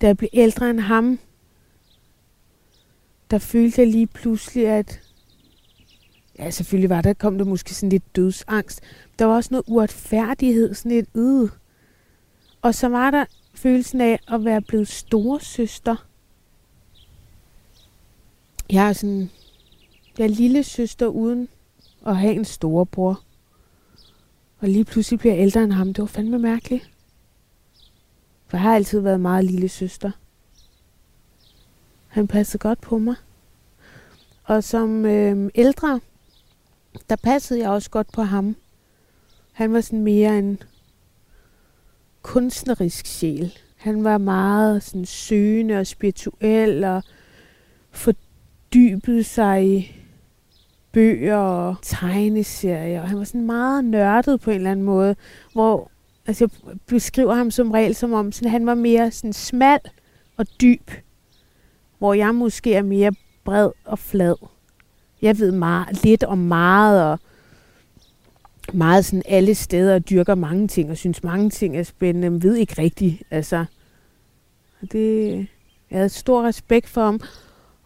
da 0.00 0.06
jeg 0.06 0.16
blev 0.16 0.30
ældre 0.32 0.70
end 0.70 0.80
ham, 0.80 1.18
der 3.30 3.38
følte 3.38 3.80
jeg 3.80 3.88
lige 3.90 4.06
pludselig, 4.06 4.68
at 4.68 5.00
ja, 6.40 6.50
selvfølgelig 6.50 6.90
var 6.90 7.00
der, 7.00 7.12
kom 7.12 7.38
der 7.38 7.44
måske 7.44 7.74
sådan 7.74 7.88
lidt 7.88 8.16
dødsangst. 8.16 8.80
Der 9.18 9.24
var 9.24 9.34
også 9.34 9.48
noget 9.50 9.64
uretfærdighed, 9.68 10.74
sådan 10.74 10.92
lidt 10.92 11.08
yde. 11.16 11.50
Og 12.62 12.74
så 12.74 12.88
var 12.88 13.10
der 13.10 13.24
følelsen 13.54 14.00
af 14.00 14.20
at 14.28 14.44
være 14.44 14.60
blevet 14.62 14.88
storesøster. 14.88 16.06
Jeg 18.70 18.88
er 18.88 18.92
sådan, 18.92 19.30
jeg 20.18 20.24
er 20.24 20.28
lille 20.28 20.62
søster 20.62 21.06
uden 21.06 21.48
at 22.06 22.16
have 22.16 22.34
en 22.34 22.44
storebror. 22.44 23.22
Og 24.58 24.68
lige 24.68 24.84
pludselig 24.84 25.18
bliver 25.18 25.34
jeg 25.34 25.42
ældre 25.42 25.64
end 25.64 25.72
ham. 25.72 25.94
Det 25.94 26.02
var 26.02 26.06
fandme 26.06 26.38
mærkeligt. 26.38 26.90
For 28.46 28.56
jeg 28.56 28.62
har 28.62 28.74
altid 28.74 29.00
været 29.00 29.20
meget 29.20 29.44
lille 29.44 29.68
søster. 29.68 30.10
Han 32.08 32.28
passede 32.28 32.60
godt 32.60 32.80
på 32.80 32.98
mig. 32.98 33.14
Og 34.44 34.64
som 34.64 35.04
øh, 35.06 35.50
ældre, 35.54 36.00
der 37.10 37.16
passede 37.16 37.60
jeg 37.60 37.70
også 37.70 37.90
godt 37.90 38.12
på 38.12 38.22
ham. 38.22 38.56
Han 39.52 39.72
var 39.72 39.80
sådan 39.80 40.02
mere 40.02 40.38
en 40.38 40.62
kunstnerisk 42.22 43.06
sjæl. 43.06 43.58
Han 43.76 44.04
var 44.04 44.18
meget 44.18 44.82
sådan 44.82 45.06
søgende 45.06 45.78
og 45.78 45.86
spirituel 45.86 46.84
og 46.84 47.02
fordybede 47.90 49.24
sig 49.24 49.66
i 49.66 49.96
bøger 50.92 51.36
og 51.36 51.76
tegneserier. 51.82 53.02
Og 53.02 53.08
han 53.08 53.18
var 53.18 53.24
sådan 53.24 53.46
meget 53.46 53.84
nørdet 53.84 54.40
på 54.40 54.50
en 54.50 54.56
eller 54.56 54.70
anden 54.70 54.86
måde, 54.86 55.16
hvor 55.52 55.90
altså 56.26 56.48
jeg 56.66 56.78
beskriver 56.86 57.34
ham 57.34 57.50
som 57.50 57.70
regel 57.70 57.94
som 57.94 58.12
om, 58.12 58.32
sådan, 58.32 58.50
han 58.50 58.66
var 58.66 58.74
mere 58.74 59.10
sådan 59.10 59.32
smal 59.32 59.80
og 60.36 60.46
dyb, 60.60 60.90
hvor 61.98 62.14
jeg 62.14 62.34
måske 62.34 62.74
er 62.74 62.82
mere 62.82 63.12
bred 63.44 63.70
og 63.84 63.98
flad. 63.98 64.34
Jeg 65.22 65.38
ved 65.38 65.52
meget, 65.52 66.04
lidt 66.04 66.24
om 66.24 66.38
meget, 66.38 67.04
og 67.04 67.18
meget 68.72 69.04
sådan 69.04 69.22
alle 69.26 69.54
steder, 69.54 69.94
og 69.94 70.10
dyrker 70.10 70.34
mange 70.34 70.68
ting, 70.68 70.90
og 70.90 70.96
synes 70.96 71.22
mange 71.22 71.50
ting 71.50 71.76
er 71.76 71.82
spændende, 71.82 72.30
men 72.30 72.42
ved 72.42 72.56
ikke 72.56 72.82
rigtigt. 72.82 73.22
Altså, 73.30 73.64
det, 74.92 75.36
jeg 75.90 75.98
havde 75.98 76.08
stor 76.08 76.42
respekt 76.42 76.88
for 76.88 77.04
ham, 77.04 77.20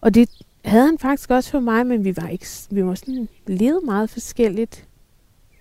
og 0.00 0.14
det 0.14 0.30
havde 0.64 0.86
han 0.86 0.98
faktisk 0.98 1.30
også 1.30 1.50
for 1.50 1.60
mig, 1.60 1.86
men 1.86 2.04
vi 2.04 2.16
var 2.16 2.28
ikke, 2.28 2.46
vi 2.70 2.84
var 2.84 2.94
sådan 2.94 3.28
levet 3.46 3.80
meget 3.84 4.10
forskelligt. 4.10 4.88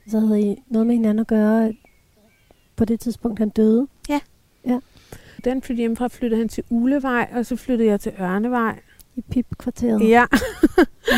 Så 0.08 0.20
havde 0.20 0.42
I 0.42 0.64
noget 0.68 0.88
med 0.88 0.96
hinanden 0.96 1.20
at 1.20 1.28
gøre 1.28 1.74
på 2.76 2.86
det 2.86 3.00
tidspunkt, 3.00 3.40
han 3.40 3.50
døde. 3.50 3.88
Den 5.44 5.62
flyttede 5.62 5.82
hjemmefra, 5.82 6.08
flyttede 6.08 6.40
han 6.40 6.50
til 6.50 6.64
Ulevej, 6.70 7.30
og 7.36 7.46
så 7.46 7.56
flyttede 7.56 7.90
jeg 7.90 8.00
til 8.00 8.14
Ørnevej. 8.20 8.80
I 9.16 9.22
Pip-kvarteret 9.32 10.10
Ja, 10.10 10.26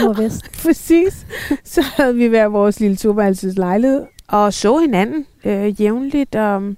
nordvest. 0.01 0.51
præcis. 0.63 1.27
Så 1.63 1.81
havde 1.81 2.15
vi 2.15 2.27
hver 2.27 2.45
vores 2.45 2.79
lille 2.79 2.97
toværelses 2.97 3.57
lejlighed, 3.57 4.05
og 4.27 4.53
så 4.53 4.77
hinanden 4.77 5.25
øh, 5.45 5.81
jævnligt. 5.81 6.35
Og 6.35 6.75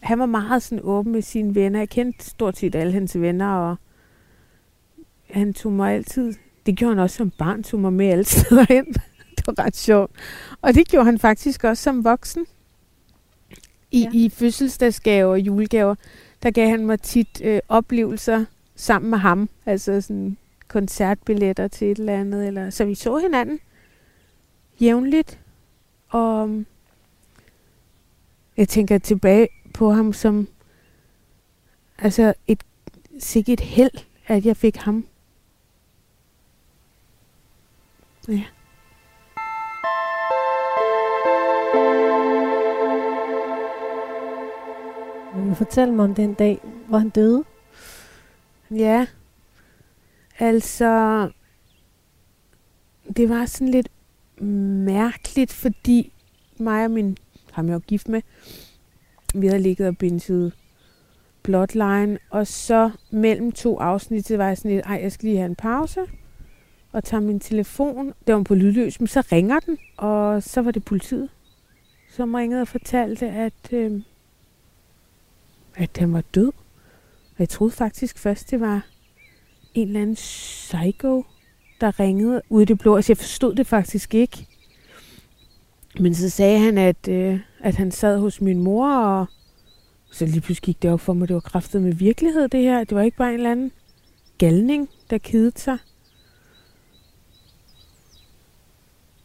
han 0.00 0.18
var 0.18 0.26
meget 0.26 0.62
sådan 0.62 0.80
åben 0.84 1.12
med 1.12 1.22
sine 1.22 1.54
venner. 1.54 1.78
Jeg 1.78 1.88
kendte 1.88 2.24
stort 2.24 2.56
set 2.58 2.74
alle 2.74 2.92
hans 2.92 3.20
venner, 3.20 3.48
og 3.48 3.76
han 5.30 5.54
tog 5.54 5.72
mig 5.72 5.94
altid... 5.94 6.34
Det 6.66 6.76
gjorde 6.76 6.94
han 6.94 7.02
også 7.02 7.16
som 7.16 7.30
barn, 7.30 7.62
tog 7.62 7.80
mig 7.80 7.92
med 7.92 8.06
alle 8.06 8.24
steder 8.34 8.66
hen. 8.68 8.86
det 9.36 9.46
var 9.46 9.64
ret 9.64 9.76
sjovt. 9.76 10.10
Og 10.62 10.74
det 10.74 10.88
gjorde 10.88 11.04
han 11.04 11.18
faktisk 11.18 11.64
også 11.64 11.82
som 11.82 12.04
voksen. 12.04 12.46
I, 13.90 14.00
ja. 14.00 14.10
i 14.12 14.28
fødselsdagsgaver 14.28 15.30
og 15.30 15.40
julegaver, 15.40 15.94
der 16.42 16.50
gav 16.50 16.68
han 16.68 16.86
mig 16.86 17.00
tit 17.00 17.42
øh, 17.44 17.60
oplevelser 17.68 18.44
sammen 18.76 19.10
med 19.10 19.18
ham. 19.18 19.48
Altså 19.66 20.00
sådan 20.00 20.36
koncertbilletter 20.68 21.68
til 21.68 21.90
et 21.90 21.98
eller 21.98 22.20
andet. 22.20 22.46
Eller, 22.46 22.70
så 22.70 22.84
vi 22.84 22.94
så 22.94 23.16
hinanden 23.16 23.60
jævnligt. 24.80 25.40
Og 26.08 26.42
um, 26.42 26.66
jeg 28.56 28.68
tænker 28.68 28.98
tilbage 28.98 29.48
på 29.74 29.90
ham 29.90 30.12
som 30.12 30.48
altså 31.98 32.34
et, 32.46 32.62
sikkert 33.18 33.60
et 33.60 33.66
held, 33.66 34.04
at 34.26 34.46
jeg 34.46 34.56
fik 34.56 34.76
ham. 34.76 35.06
Ja. 38.28 38.44
Vil 45.34 45.50
du 45.50 45.54
fortælle 45.54 45.94
mig 45.94 46.04
om 46.04 46.14
den 46.14 46.34
dag, 46.34 46.60
hvor 46.88 46.98
han 46.98 47.08
døde? 47.08 47.44
Ja, 48.70 49.06
altså, 50.38 51.30
det 53.16 53.28
var 53.28 53.46
sådan 53.46 53.68
lidt 53.68 53.88
mærkeligt, 54.84 55.52
fordi 55.52 56.12
mig 56.58 56.84
og 56.84 56.90
min, 56.90 57.16
ham 57.52 57.66
jeg 57.66 57.74
var 57.74 57.80
gift 57.80 58.08
med, 58.08 58.22
vi 59.34 59.46
havde 59.46 59.62
ligget 59.62 59.88
og 59.88 59.98
bindet 59.98 60.52
Bloodline, 61.42 62.18
og 62.30 62.46
så 62.46 62.90
mellem 63.10 63.52
to 63.52 63.78
afsnit, 63.78 64.26
så 64.26 64.36
var 64.36 64.46
jeg 64.46 64.58
sådan 64.58 64.70
lidt, 64.70 64.86
ej, 64.86 64.98
jeg 65.02 65.12
skal 65.12 65.26
lige 65.26 65.38
have 65.38 65.48
en 65.48 65.56
pause, 65.56 66.00
og 66.92 67.04
tager 67.04 67.20
min 67.20 67.40
telefon, 67.40 68.12
det 68.26 68.34
var 68.34 68.42
på 68.42 68.54
lydløs, 68.54 69.00
men 69.00 69.06
så 69.06 69.20
ringer 69.32 69.60
den, 69.60 69.78
og 69.96 70.42
så 70.42 70.62
var 70.62 70.70
det 70.70 70.84
politiet, 70.84 71.28
som 72.10 72.34
ringede 72.34 72.60
og 72.60 72.68
fortalte, 72.68 73.26
at, 73.26 73.72
øh, 73.72 74.02
at 75.74 75.96
den 75.96 76.12
var 76.12 76.20
død. 76.20 76.52
Og 77.36 77.40
jeg 77.40 77.48
troede 77.48 77.72
faktisk 77.72 78.18
først, 78.18 78.50
det 78.50 78.60
var 78.60 78.86
en 79.74 79.86
eller 79.86 80.00
anden 80.00 80.14
psycho, 80.14 81.24
der 81.80 82.00
ringede 82.00 82.42
ud 82.48 82.62
i 82.62 82.64
det 82.64 82.78
blå. 82.78 82.96
Altså, 82.96 83.12
jeg 83.12 83.16
forstod 83.16 83.54
det 83.54 83.66
faktisk 83.66 84.14
ikke. 84.14 84.46
Men 86.00 86.14
så 86.14 86.30
sagde 86.30 86.58
han, 86.58 86.78
at, 86.78 87.08
øh, 87.08 87.40
at 87.60 87.74
han 87.74 87.90
sad 87.90 88.18
hos 88.18 88.40
min 88.40 88.62
mor, 88.62 88.96
og 88.96 89.26
så 90.10 90.26
lige 90.26 90.40
pludselig 90.40 90.64
gik 90.64 90.82
det 90.82 90.90
op 90.90 91.00
for 91.00 91.12
mig, 91.12 91.28
det 91.28 91.34
var 91.34 91.40
kræftet 91.40 91.82
med 91.82 91.92
virkelighed, 91.92 92.48
det 92.48 92.62
her. 92.62 92.84
Det 92.84 92.94
var 92.94 93.02
ikke 93.02 93.16
bare 93.16 93.28
en 93.28 93.34
eller 93.34 93.50
anden 93.50 93.72
galning, 94.38 94.88
der 95.10 95.18
kedede 95.18 95.58
sig. 95.60 95.78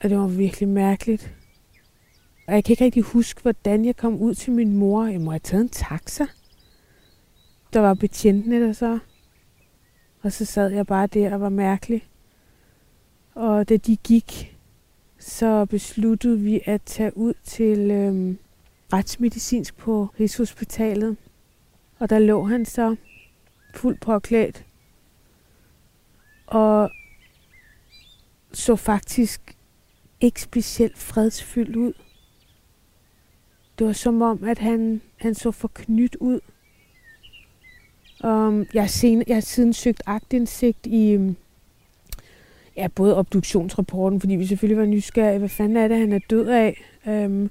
Og 0.04 0.10
det 0.10 0.18
var 0.18 0.28
virkelig 0.28 0.70
mærkeligt. 0.70 1.34
Og 2.48 2.54
jeg 2.54 2.64
kan 2.64 2.74
ikke 2.74 2.86
rigtig 2.86 3.04
huske, 3.04 3.42
hvordan 3.42 3.86
jeg 3.86 3.96
kom 3.96 4.16
ud 4.16 4.36
til 4.36 4.54
min 4.54 4.78
mor. 4.78 5.06
Jeg 5.06 5.22
må 5.22 5.32
have 5.32 5.40
taget 5.40 5.62
en 5.62 5.70
taxa 5.70 6.26
der 7.74 7.80
var 7.80 7.94
betjentene 7.94 8.68
der 8.68 8.74
så. 8.74 9.00
Og 10.22 10.32
så 10.32 10.46
sad 10.46 10.72
jeg 10.72 10.88
bare 10.88 11.08
der 11.08 11.34
og 11.34 11.42
var 11.42 11.50
mærkelig. 11.50 12.08
Og 13.36 13.70
da 13.70 13.78
de 13.78 13.96
gik, 13.96 14.58
så 15.20 15.66
besluttede 15.66 16.40
vi 16.40 16.62
at 16.66 16.82
tage 16.82 17.18
ud 17.18 17.34
til 17.44 17.92
øhm, 17.92 18.38
retsmedicinsk 18.94 19.78
på 19.78 20.08
Rigshospitalet. 20.20 21.18
Og 22.00 22.10
der 22.10 22.20
lå 22.20 22.44
han 22.44 22.66
så 22.66 22.96
fuldt 23.76 24.02
påklædt. 24.02 24.66
Og 26.48 26.92
så 28.54 28.76
faktisk 28.76 29.58
ikke 30.22 30.42
specielt 30.42 30.98
fredsfyldt 30.98 31.76
ud. 31.76 31.94
Det 33.80 33.88
var 33.88 33.94
som 33.94 34.22
om, 34.22 34.44
at 34.44 34.60
han, 34.60 35.02
han 35.18 35.36
så 35.36 35.52
forknyt 35.52 36.16
ud. 36.16 36.40
Um, 38.24 38.66
jeg, 38.74 38.84
har 38.84 38.88
sen, 38.88 39.24
jeg 39.28 39.36
har 39.36 39.42
siden 39.42 39.74
søgt 39.74 40.02
agtindsigt 40.06 40.88
i 40.88 41.16
um, 41.16 41.36
ja, 42.78 42.88
både 42.88 43.18
obduktionsrapporten, 43.18 44.20
fordi 44.20 44.36
vi 44.36 44.46
selvfølgelig 44.46 44.78
var 44.78 44.86
nysgerrige, 44.86 45.40
hvad 45.40 45.50
fanden 45.50 45.78
er 45.78 45.88
det, 45.88 45.98
han 45.98 46.12
er 46.12 46.20
død 46.30 46.48
af, 46.48 46.84
um, 47.06 47.50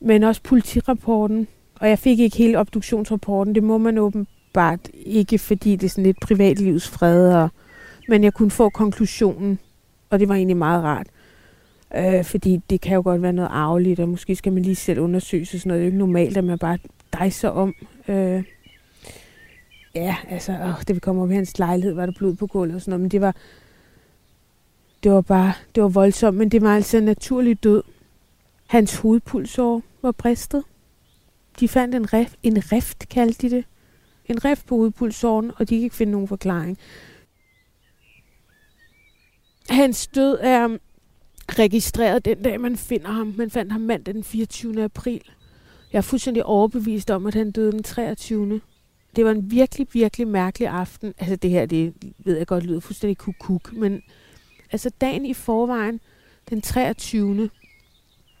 men 0.00 0.22
også 0.22 0.42
politirapporten. 0.42 1.48
Og 1.80 1.88
jeg 1.88 1.98
fik 1.98 2.18
ikke 2.20 2.36
hele 2.36 2.58
obduktionsrapporten, 2.58 3.54
det 3.54 3.62
må 3.62 3.78
man 3.78 3.98
åbenbart 3.98 4.88
ikke, 4.94 5.38
fordi 5.38 5.76
det 5.76 5.86
er 5.86 5.90
sådan 5.90 6.04
lidt 6.04 6.20
privatlivsfred, 6.20 7.34
og, 7.34 7.48
men 8.08 8.24
jeg 8.24 8.34
kunne 8.34 8.50
få 8.50 8.68
konklusionen, 8.68 9.58
og 10.10 10.20
det 10.20 10.28
var 10.28 10.34
egentlig 10.34 10.56
meget 10.56 10.84
rart. 10.84 11.06
Øh, 11.96 12.24
fordi 12.24 12.60
det 12.70 12.80
kan 12.80 12.94
jo 12.94 13.02
godt 13.04 13.22
være 13.22 13.32
noget 13.32 13.48
arveligt, 13.52 14.00
og 14.00 14.08
måske 14.08 14.36
skal 14.36 14.52
man 14.52 14.62
lige 14.62 14.74
selv 14.74 15.00
undersøge 15.00 15.46
sig 15.46 15.60
sådan 15.60 15.68
noget. 15.68 15.80
Det 15.80 15.84
er 15.84 15.86
jo 15.86 15.92
ikke 15.92 15.98
normalt, 15.98 16.36
at 16.36 16.44
man 16.44 16.58
bare 16.58 16.78
dejser 17.12 17.48
om. 17.48 17.74
Øh, 18.08 18.42
ja, 19.94 20.16
altså, 20.28 20.52
åh, 20.52 20.82
det 20.88 20.94
vi 20.94 21.00
kommer 21.00 21.22
op 21.22 21.30
i 21.30 21.34
hans 21.34 21.58
lejlighed, 21.58 21.94
var 21.94 22.06
der 22.06 22.12
blod 22.12 22.34
på 22.34 22.46
gulvet 22.46 22.74
og 22.74 22.80
sådan 22.80 22.90
noget, 22.90 23.00
men 23.00 23.10
det 23.10 23.20
var, 23.20 23.36
det 25.02 25.12
var 25.12 25.20
bare, 25.20 25.52
det 25.74 25.82
var 25.82 25.88
voldsomt, 25.88 26.36
men 26.36 26.48
det 26.48 26.62
var 26.62 26.74
altså 26.74 26.96
en 26.96 27.04
naturlig 27.04 27.64
død. 27.64 27.82
Hans 28.66 28.96
hovedpulsår 28.96 29.82
var 30.02 30.12
bristet. 30.12 30.64
De 31.60 31.68
fandt 31.68 31.94
en 31.94 32.12
rift, 32.12 32.38
en 32.42 32.72
rift 32.72 33.08
kaldte 33.08 33.48
de 33.48 33.56
det. 33.56 33.64
En 34.26 34.44
rift 34.44 34.66
på 34.66 34.76
hovedpulsåren, 34.76 35.52
og 35.56 35.68
de 35.68 35.76
kan 35.76 35.82
ikke 35.84 35.96
finde 35.96 36.12
nogen 36.12 36.28
forklaring. 36.28 36.78
Hans 39.70 40.06
død 40.06 40.38
er 40.40 40.78
registreret 41.48 42.24
den 42.24 42.42
dag, 42.42 42.60
man 42.60 42.76
finder 42.76 43.10
ham. 43.10 43.34
Man 43.36 43.50
fandt 43.50 43.72
ham 43.72 43.80
mandag 43.80 44.14
den 44.14 44.24
24. 44.24 44.84
april. 44.84 45.22
Jeg 45.92 45.98
er 45.98 46.02
fuldstændig 46.02 46.44
overbevist 46.44 47.10
om, 47.10 47.26
at 47.26 47.34
han 47.34 47.50
døde 47.50 47.72
den 47.72 47.82
23. 47.82 48.60
Det 49.16 49.24
var 49.24 49.30
en 49.30 49.50
virkelig, 49.50 49.86
virkelig 49.92 50.28
mærkelig 50.28 50.68
aften. 50.68 51.14
Altså 51.18 51.36
det 51.36 51.50
her, 51.50 51.66
det 51.66 51.94
ved 52.18 52.36
jeg 52.36 52.46
godt 52.46 52.64
lyder 52.64 52.80
fuldstændig 52.80 53.18
kukuk, 53.18 53.72
men 53.72 54.02
altså 54.72 54.90
dagen 55.00 55.26
i 55.26 55.34
forvejen, 55.34 56.00
den 56.50 56.62
23. 56.62 57.50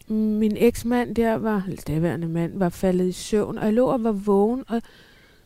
Min 0.08 0.56
eksmand 0.56 1.14
der 1.14 1.34
var, 1.34 1.64
eller 1.68 1.82
daværende 1.86 2.28
mand, 2.28 2.58
var 2.58 2.68
faldet 2.68 3.08
i 3.08 3.12
søvn, 3.12 3.58
og 3.58 3.64
jeg 3.64 3.72
lå 3.72 3.86
og 3.86 4.04
var 4.04 4.12
vågen, 4.12 4.64
og 4.68 4.82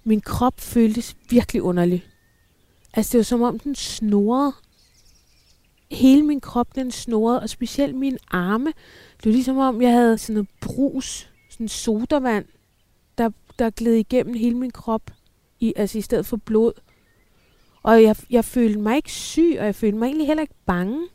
min 0.05 0.21
krop 0.21 0.61
føltes 0.61 1.17
virkelig 1.31 1.63
underlig. 1.63 2.05
Altså 2.95 3.13
det 3.13 3.19
var 3.19 3.25
som 3.25 3.43
om 3.43 3.59
den 3.59 3.75
snorede. 3.75 4.53
Hele 5.91 6.23
min 6.23 6.41
krop, 6.41 6.75
den 6.75 6.91
snorede, 6.91 7.41
og 7.41 7.49
specielt 7.49 7.95
mine 7.95 8.19
arme. 8.31 8.73
Det 9.17 9.25
var 9.25 9.33
ligesom 9.33 9.59
om, 9.59 9.83
jeg 9.83 9.93
havde 9.93 10.19
sådan 10.19 10.35
noget 10.35 10.49
brus, 10.61 11.31
sådan 11.51 11.69
sodavand, 11.69 12.45
der, 13.59 13.71
gled 13.71 13.95
igennem 13.95 14.35
hele 14.35 14.57
min 14.57 14.71
krop, 14.71 15.11
i, 15.61 15.73
altså 15.77 15.99
i 15.99 16.01
stedet 16.01 16.27
for 16.27 16.37
blod. 16.37 16.73
Og 17.83 18.03
jeg, 18.03 18.17
jeg 18.31 18.45
følte 18.45 18.81
mig 18.81 18.97
ikke 18.97 19.13
syg, 19.13 19.57
og 19.59 19.67
jeg 19.67 19.75
følte 19.75 19.99
mig 19.99 20.07
egentlig 20.07 20.27
heller 20.27 20.43
ikke 20.43 20.55
bange. 20.67 21.09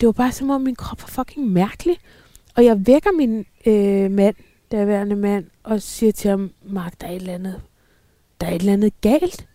Det 0.00 0.06
var 0.06 0.12
bare 0.12 0.32
som 0.32 0.50
om 0.50 0.60
min 0.60 0.74
krop 0.74 1.02
var 1.02 1.06
fucking 1.06 1.48
mærkelig. 1.48 1.98
Og 2.56 2.64
jeg 2.64 2.86
vækker 2.86 3.12
min 3.12 3.46
øh, 3.66 4.10
mand, 4.10 4.34
derværende 4.70 5.16
mand, 5.16 5.44
og 5.62 5.82
siger 5.82 6.12
til 6.12 6.30
ham, 6.30 6.50
Mark, 6.64 7.00
der 7.00 7.06
er 7.06 7.10
et 7.10 7.16
eller 7.16 7.34
andet, 7.34 7.60
der 8.40 8.46
er 8.46 8.50
et 8.50 8.60
eller 8.60 8.72
andet 8.72 9.00
galt. 9.00 9.46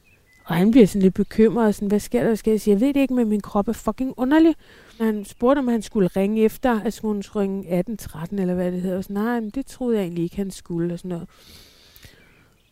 Og 0.46 0.56
han 0.56 0.72
bliver 0.72 0.88
sådan 0.88 1.02
lidt 1.02 1.14
bekymret, 1.14 1.68
og 1.68 1.74
sådan, 1.74 1.88
hvad 1.88 2.00
sker 2.00 2.20
der, 2.20 2.28
hvad 2.28 2.38
sker 2.38 2.52
der? 2.52 2.72
Jeg 2.72 2.82
ved 2.82 2.94
det 2.94 3.00
ikke, 3.00 3.14
men 3.14 3.30
min 3.30 3.42
krop 3.42 3.68
er 3.68 3.74
fucking 3.74 4.14
underlig. 4.18 4.56
Han 4.98 5.26
spurgte, 5.26 5.60
om 5.60 5.68
han 5.68 5.82
skulle 5.82 6.08
ringe 6.08 6.42
efter, 6.42 6.82
altså 6.82 7.02
hun 7.02 7.24
skulle 7.24 7.44
ringe 7.44 7.84
18-13, 8.02 8.42
eller 8.42 8.54
hvad 8.54 8.72
det 8.72 8.82
hedder. 8.82 8.98
Og 8.98 9.04
sådan, 9.04 9.24
nej, 9.24 9.40
men 9.40 9.50
det 9.50 9.66
troede 9.66 9.98
jeg 9.98 10.04
egentlig 10.04 10.24
ikke, 10.24 10.36
han 10.36 10.52
skulle, 10.52 10.94
og 10.94 11.00
sådan 11.00 11.10
noget. 11.10 11.28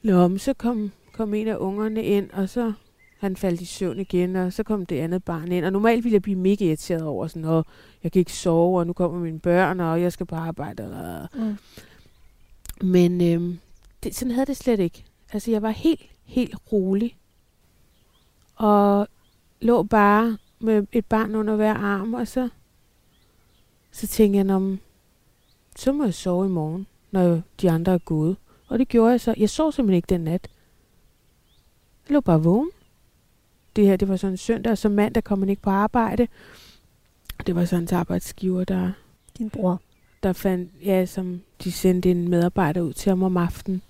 Nå, 0.03 0.27
men 0.27 0.39
så 0.39 0.53
kom, 0.53 0.91
kom 1.13 1.33
en 1.33 1.47
af 1.47 1.55
ungerne 1.55 2.03
ind, 2.03 2.31
og 2.31 2.49
så 2.49 2.73
han 3.17 3.35
faldt 3.35 3.61
i 3.61 3.65
søvn 3.65 3.99
igen, 3.99 4.35
og 4.35 4.53
så 4.53 4.63
kom 4.63 4.85
det 4.85 4.99
andet 4.99 5.23
barn 5.23 5.51
ind. 5.51 5.65
Og 5.65 5.71
normalt 5.71 6.03
ville 6.03 6.13
jeg 6.13 6.21
blive 6.21 6.37
mega 6.37 6.65
irriteret 6.65 7.03
over 7.03 7.27
sådan, 7.27 7.45
og 7.45 7.65
jeg 8.03 8.11
kan 8.11 8.19
ikke 8.19 8.33
sove, 8.33 8.79
og 8.79 8.87
nu 8.87 8.93
kommer 8.93 9.19
mine 9.19 9.39
børn, 9.39 9.79
og 9.79 10.01
jeg 10.01 10.11
skal 10.11 10.25
bare 10.25 10.47
arbejde. 10.47 10.83
Og... 10.83 11.39
Mm. 11.39 11.57
Men 12.81 13.21
øhm, 13.21 13.59
det, 14.03 14.15
sådan 14.15 14.31
havde 14.31 14.45
det 14.45 14.57
slet 14.57 14.79
ikke. 14.79 15.03
Altså, 15.33 15.51
jeg 15.51 15.61
var 15.61 15.69
helt, 15.69 16.01
helt 16.23 16.55
rolig. 16.71 17.17
Og 18.55 19.07
lå 19.61 19.83
bare 19.83 20.37
med 20.59 20.87
et 20.91 21.05
barn 21.05 21.35
under 21.35 21.55
hver 21.55 21.73
arm, 21.73 22.13
og 22.13 22.27
så, 22.27 22.49
så 23.91 24.07
tænkte 24.07 24.37
jeg, 24.37 24.49
om, 24.49 24.79
så 25.75 25.91
må 25.91 26.03
jeg 26.03 26.13
sove 26.13 26.45
i 26.45 26.49
morgen, 26.49 26.87
når 27.11 27.41
de 27.61 27.71
andre 27.71 27.93
er 27.93 27.97
gået. 27.97 28.37
Og 28.67 28.79
det 28.79 28.87
gjorde 28.87 29.11
jeg 29.11 29.21
så. 29.21 29.33
Jeg 29.37 29.49
sov 29.49 29.71
simpelthen 29.71 29.95
ikke 29.95 30.09
den 30.09 30.21
nat. 30.21 30.47
Jeg 32.07 32.13
lå 32.13 32.21
bare 32.21 32.43
vågen. 32.43 32.69
Det 33.75 33.85
her, 33.85 33.95
det 33.95 34.07
var 34.07 34.17
sådan 34.17 34.33
en 34.33 34.37
søndag, 34.37 34.71
og 34.71 34.77
så 34.77 34.89
mandag 34.89 35.23
kom 35.23 35.39
man 35.39 35.49
ikke 35.49 35.61
på 35.61 35.69
arbejde. 35.69 36.27
Det 37.47 37.55
var 37.55 37.65
sådan 37.65 37.83
en 37.83 37.93
arbejdsgiver, 37.93 38.63
der... 38.63 38.91
Din 39.37 39.49
bror? 39.49 39.81
Der 40.23 40.33
fandt, 40.33 40.71
ja, 40.83 41.05
som 41.05 41.41
de 41.63 41.71
sendte 41.71 42.11
en 42.11 42.29
medarbejder 42.29 42.81
ud 42.81 42.93
til 42.93 43.09
ham 43.09 43.23
om 43.23 43.37
aftenen, 43.37 43.81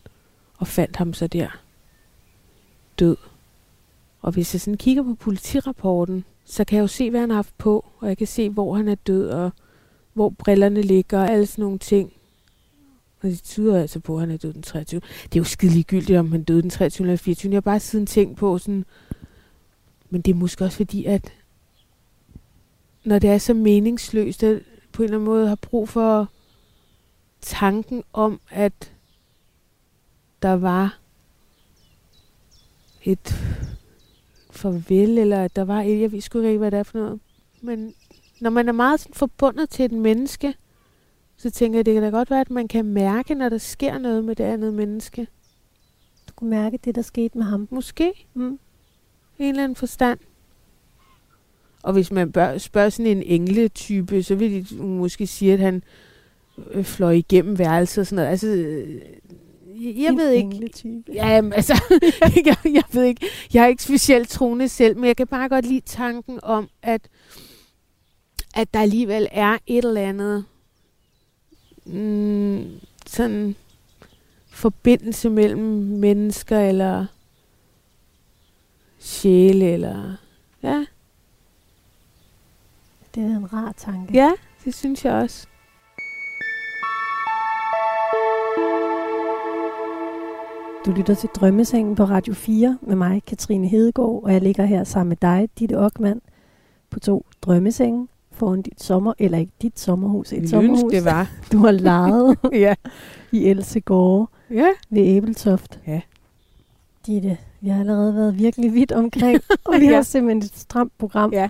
og 0.58 0.68
fandt 0.68 0.96
ham 0.96 1.14
så 1.14 1.28
der 1.28 1.62
død. 3.00 3.18
Og 4.22 4.32
hvis 4.32 4.54
jeg 4.54 4.62
sådan 4.62 4.78
kigger 4.78 5.04
på 5.04 5.16
politirapporten, 5.16 6.26
så 6.46 6.64
kan 6.64 6.76
jeg 6.76 6.82
jo 6.82 6.88
se, 6.88 7.10
hvad 7.10 7.20
han 7.20 7.30
har 7.30 7.36
haft 7.36 7.58
på, 7.58 7.86
og 8.00 8.08
jeg 8.08 8.18
kan 8.18 8.28
se, 8.28 8.50
hvor 8.50 8.76
han 8.76 8.88
er 8.88 8.96
død, 8.96 9.30
og 9.30 9.52
hvor 10.14 10.30
brillerne 10.30 10.82
ligger, 10.82 11.20
og 11.20 11.30
alle 11.30 11.46
sådan 11.46 11.64
nogle 11.64 11.80
ting. 11.80 12.14
Og 13.22 13.30
det 13.30 13.44
tyder 13.44 13.82
altså 13.82 14.00
på, 14.00 14.16
at 14.16 14.20
han 14.20 14.32
er 14.32 14.38
død 14.38 14.54
den 14.54 14.62
23. 14.62 15.02
Det 15.24 15.36
er 15.36 15.40
jo 15.40 15.44
skide 15.44 15.72
ligegyldigt, 15.72 16.20
om 16.20 16.32
han 16.32 16.44
døde 16.44 16.62
den 16.62 16.70
23. 16.70 17.08
eller 17.08 17.18
24. 17.18 17.52
Jeg 17.52 17.56
har 17.56 17.62
bare 17.62 17.80
siden 17.80 18.06
tænkt 18.06 18.38
på 18.38 18.58
sådan, 18.58 18.86
men 20.10 20.22
det 20.22 20.32
er 20.32 20.36
måske 20.36 20.66
også 20.66 20.78
fordi, 20.78 21.06
at 21.06 21.34
når 23.04 23.20
det 23.20 23.30
er 23.30 23.38
så 23.38 23.54
meningsløst, 23.54 24.44
at 24.44 24.62
på 24.92 25.04
en 25.04 25.06
eller 25.06 25.18
anden 25.18 25.26
måde 25.26 25.48
har 25.48 25.56
brug 25.56 25.90
for 25.90 26.32
tanken 27.42 28.04
om, 28.14 28.42
at 28.50 28.94
der 30.42 30.54
var 30.54 31.00
et 33.04 33.36
farvel, 34.58 35.18
eller 35.18 35.44
at 35.44 35.56
der 35.56 35.66
var 35.66 35.82
et, 35.82 36.02
jeg 36.02 36.12
ved 36.12 36.22
sgu 36.22 36.42
ikke, 36.42 36.58
hvad 36.58 36.72
det 36.72 36.80
er 36.80 36.84
for 36.84 36.98
noget. 36.98 37.20
Men 37.62 37.94
når 38.42 38.50
man 38.50 38.68
er 38.68 38.72
meget 38.72 39.00
sådan 39.00 39.14
forbundet 39.14 39.70
til 39.70 39.86
et 39.86 39.92
menneske, 39.92 40.54
så 41.38 41.52
tænker 41.52 41.80
jeg, 41.80 41.86
det 41.86 41.94
kan 41.94 42.04
da 42.04 42.10
godt 42.10 42.30
være, 42.30 42.42
at 42.42 42.50
man 42.50 42.68
kan 42.68 42.86
mærke, 42.86 43.36
når 43.36 43.50
der 43.50 43.58
sker 43.58 43.98
noget 43.98 44.24
med 44.24 44.36
det 44.36 44.44
andet 44.44 44.74
menneske. 44.74 45.28
Du 46.28 46.34
kunne 46.36 46.50
mærke 46.50 46.80
det, 46.86 46.96
der 46.96 47.02
skete 47.02 47.38
med 47.38 47.46
ham. 47.46 47.68
Måske. 47.72 48.28
Mm. 48.34 48.60
En 49.40 49.50
eller 49.50 49.64
anden 49.64 49.76
forstand. 49.76 50.20
Og 51.84 51.94
hvis 51.94 52.12
man 52.12 52.32
bør, 52.32 52.58
spørger 52.58 52.90
sådan 52.90 53.18
en 53.18 53.24
engletype, 53.24 54.24
så 54.24 54.36
vil 54.36 54.70
de 54.70 54.84
måske 54.84 55.28
sige, 55.28 55.54
at 55.54 55.60
han 55.60 55.84
øh, 56.72 56.84
fløj 56.84 57.12
igennem 57.12 57.60
værelset 57.60 58.02
og 58.02 58.08
sådan 58.08 58.16
noget. 58.16 58.30
Altså, 58.30 58.48
jeg 59.82 60.12
en 60.12 60.18
ved 60.18 60.32
ikke. 60.32 60.72
Ja, 61.14 61.42
altså, 61.54 61.84
jeg, 62.46 62.58
jeg 62.64 62.84
ved 62.92 63.04
ikke. 63.04 63.28
Jeg 63.54 63.64
er 63.64 63.68
ikke 63.68 63.84
specielt 63.84 64.30
troende 64.30 64.70
selv, 64.70 64.98
men 64.98 65.06
jeg 65.06 65.18
kan 65.18 65.28
bare 65.28 65.50
godt 65.50 65.66
lide 65.66 65.82
tanken 65.86 66.40
om, 66.44 66.70
at, 66.82 67.02
at 68.56 68.74
der 68.74 68.80
alligevel 68.80 69.28
er 69.32 69.58
et 69.68 69.86
eller 69.86 70.02
andet 70.02 70.46
mm, 71.86 72.70
sådan 73.06 73.56
forbindelse 74.50 75.30
mellem 75.30 75.64
mennesker, 76.00 76.60
eller 76.60 77.06
sjæle, 79.00 79.66
eller 79.66 80.16
ja. 80.64 80.86
Det 83.16 83.24
er 83.24 83.38
en 83.38 83.54
rar 83.54 83.72
tanke. 83.72 84.14
Ja, 84.14 84.32
det 84.66 84.76
synes 84.76 85.06
jeg 85.06 85.14
også. 85.14 85.48
Du 90.86 90.92
lytter 90.92 91.14
til 91.14 91.30
Drømmesengen 91.36 91.96
på 91.96 92.04
Radio 92.04 92.34
4 92.34 92.78
med 92.82 92.96
mig, 92.96 93.22
Katrine 93.28 93.68
Hedegaard, 93.68 94.24
og 94.24 94.34
jeg 94.34 94.42
ligger 94.42 94.66
her 94.66 94.84
sammen 94.84 95.10
med 95.10 95.18
dig, 95.22 95.50
Ditte 95.60 95.78
Ockmann, 95.80 96.22
på 96.90 97.00
to 97.00 97.26
drømmesenge 97.42 98.08
foran 98.32 98.62
dit 98.62 98.84
sommer, 98.84 99.14
eller 99.20 99.38
ikke 99.38 99.52
dit 99.62 99.80
sommerhus, 99.80 100.34
et 100.34 100.40
Min 100.40 100.48
sommerhus. 100.48 100.92
det 100.92 101.06
var. 101.06 101.32
Du 101.52 101.58
har 101.58 101.72
lejet 101.72 102.38
ja. 102.66 102.76
i 103.32 103.46
Elsegårde 103.46 104.28
Ja. 104.50 104.68
ved 104.90 105.02
Æbeltoft. 105.02 105.80
Ja. 105.88 106.02
Ditte, 107.08 107.38
vi 107.62 107.70
har 107.70 107.80
allerede 107.80 108.16
været 108.16 108.40
virkelig 108.40 108.74
vidt 108.74 108.92
omkring, 108.92 109.40
og 109.66 109.74
vi 109.80 109.86
Ja. 109.86 109.96
har 109.96 110.02
simpelthen 110.02 110.38
et 110.44 110.56
stramt 110.58 110.94
program. 110.98 111.34
Ja. 111.34 111.50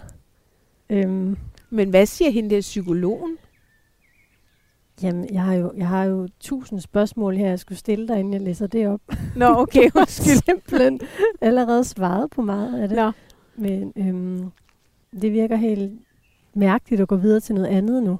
Øhm, 0.89 1.37
Men 1.69 1.89
hvad 1.89 2.05
siger 2.05 2.31
hende 2.31 2.49
der 2.55 2.61
psykologen? 2.61 3.37
Jamen, 5.03 5.33
jeg 5.33 5.43
har, 5.43 5.53
jo, 5.53 5.73
jeg 5.77 5.87
har 5.87 6.03
jo 6.03 6.27
tusind 6.39 6.79
spørgsmål 6.79 7.35
her, 7.37 7.49
jeg 7.49 7.59
skulle 7.59 7.77
stille 7.77 8.07
dig, 8.07 8.19
inden 8.19 8.33
jeg 8.33 8.41
læser 8.41 8.67
det 8.67 8.87
op. 8.87 9.01
Nå, 9.35 9.45
okay, 9.45 9.89
undskyld. 9.95 10.43
simpelthen 10.45 10.99
allerede 11.41 11.83
svaret 11.83 12.29
på 12.29 12.41
meget 12.41 12.81
af 12.81 12.87
det. 12.87 12.97
Nå. 12.97 13.11
Men 13.55 13.93
øhm, 13.95 14.51
det 15.21 15.33
virker 15.33 15.55
helt 15.55 15.99
mærkeligt 16.53 17.01
at 17.01 17.07
gå 17.07 17.15
videre 17.15 17.39
til 17.39 17.55
noget 17.55 17.67
andet 17.67 18.03
nu. 18.03 18.19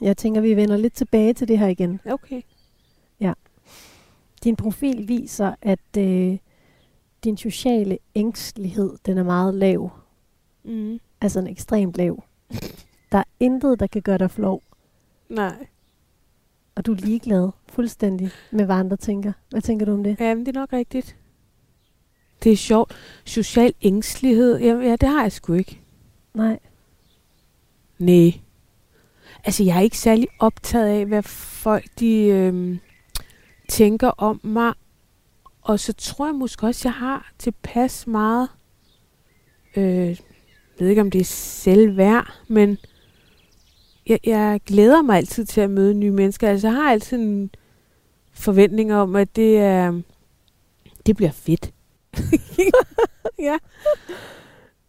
Jeg 0.00 0.16
tænker, 0.16 0.40
vi 0.40 0.56
vender 0.56 0.76
lidt 0.76 0.94
tilbage 0.94 1.32
til 1.32 1.48
det 1.48 1.58
her 1.58 1.66
igen. 1.66 2.00
Okay. 2.04 2.42
Din 4.44 4.56
profil 4.56 5.08
viser, 5.08 5.54
at 5.62 5.96
øh, 5.98 6.38
din 7.24 7.36
sociale 7.36 7.98
ængstelighed, 8.14 8.92
den 9.06 9.18
er 9.18 9.22
meget 9.22 9.54
lav. 9.54 9.90
Mm. 10.64 11.00
Altså 11.20 11.40
en 11.40 11.46
ekstremt 11.46 11.96
lav. 11.96 12.24
Der 13.12 13.18
er 13.18 13.24
intet, 13.40 13.80
der 13.80 13.86
kan 13.86 14.02
gøre 14.02 14.18
dig 14.18 14.30
flov. 14.30 14.62
Nej. 15.32 15.66
Og 16.74 16.86
du 16.86 16.92
er 16.92 16.96
ligeglad 16.96 17.50
fuldstændig 17.68 18.30
med, 18.50 18.64
hvad 18.64 18.76
andre 18.76 18.96
tænker. 18.96 19.32
Hvad 19.50 19.60
tænker 19.60 19.86
du 19.86 19.92
om 19.92 20.04
det? 20.04 20.16
Ja, 20.20 20.34
men 20.34 20.46
det 20.46 20.56
er 20.56 20.60
nok 20.60 20.72
rigtigt. 20.72 21.16
Det 22.42 22.52
er 22.52 22.56
sjovt. 22.56 22.96
Social 23.24 23.74
ængstelighed, 23.82 24.58
ja, 24.58 24.74
ja 24.74 24.96
det 24.96 25.08
har 25.08 25.22
jeg 25.22 25.32
sgu 25.32 25.52
ikke. 25.52 25.80
Nej. 26.34 26.58
Nej. 27.98 28.32
Altså, 29.44 29.64
jeg 29.64 29.76
er 29.76 29.80
ikke 29.80 29.98
særlig 29.98 30.28
optaget 30.38 30.86
af, 30.86 31.06
hvad 31.06 31.22
folk 31.22 31.84
de 31.98 32.24
øhm, 32.24 32.78
tænker 33.68 34.08
om 34.08 34.40
mig. 34.42 34.72
Og 35.62 35.80
så 35.80 35.92
tror 35.92 36.26
jeg 36.26 36.34
måske 36.34 36.66
også, 36.66 36.88
jeg 36.88 36.94
har 36.94 37.32
tilpas 37.38 38.06
meget, 38.06 38.48
øh, 39.76 40.08
jeg 40.08 40.16
ved 40.78 40.88
ikke 40.88 41.00
om 41.00 41.10
det 41.10 41.20
er 41.20 41.24
selvværd, 41.24 42.38
men 42.48 42.78
jeg, 44.06 44.18
jeg 44.24 44.60
glæder 44.66 45.02
mig 45.02 45.16
altid 45.16 45.44
til 45.44 45.60
at 45.60 45.70
møde 45.70 45.94
nye 45.94 46.10
mennesker. 46.10 46.48
Altså 46.48 46.66
jeg 46.66 46.74
har 46.74 46.90
altid 46.90 47.18
en 47.18 47.50
forventning 48.32 48.94
om, 48.94 49.16
at 49.16 49.36
det 49.36 49.58
er, 49.58 50.00
det 51.06 51.16
bliver 51.16 51.30
fedt. 51.30 51.72
ja. 53.48 53.58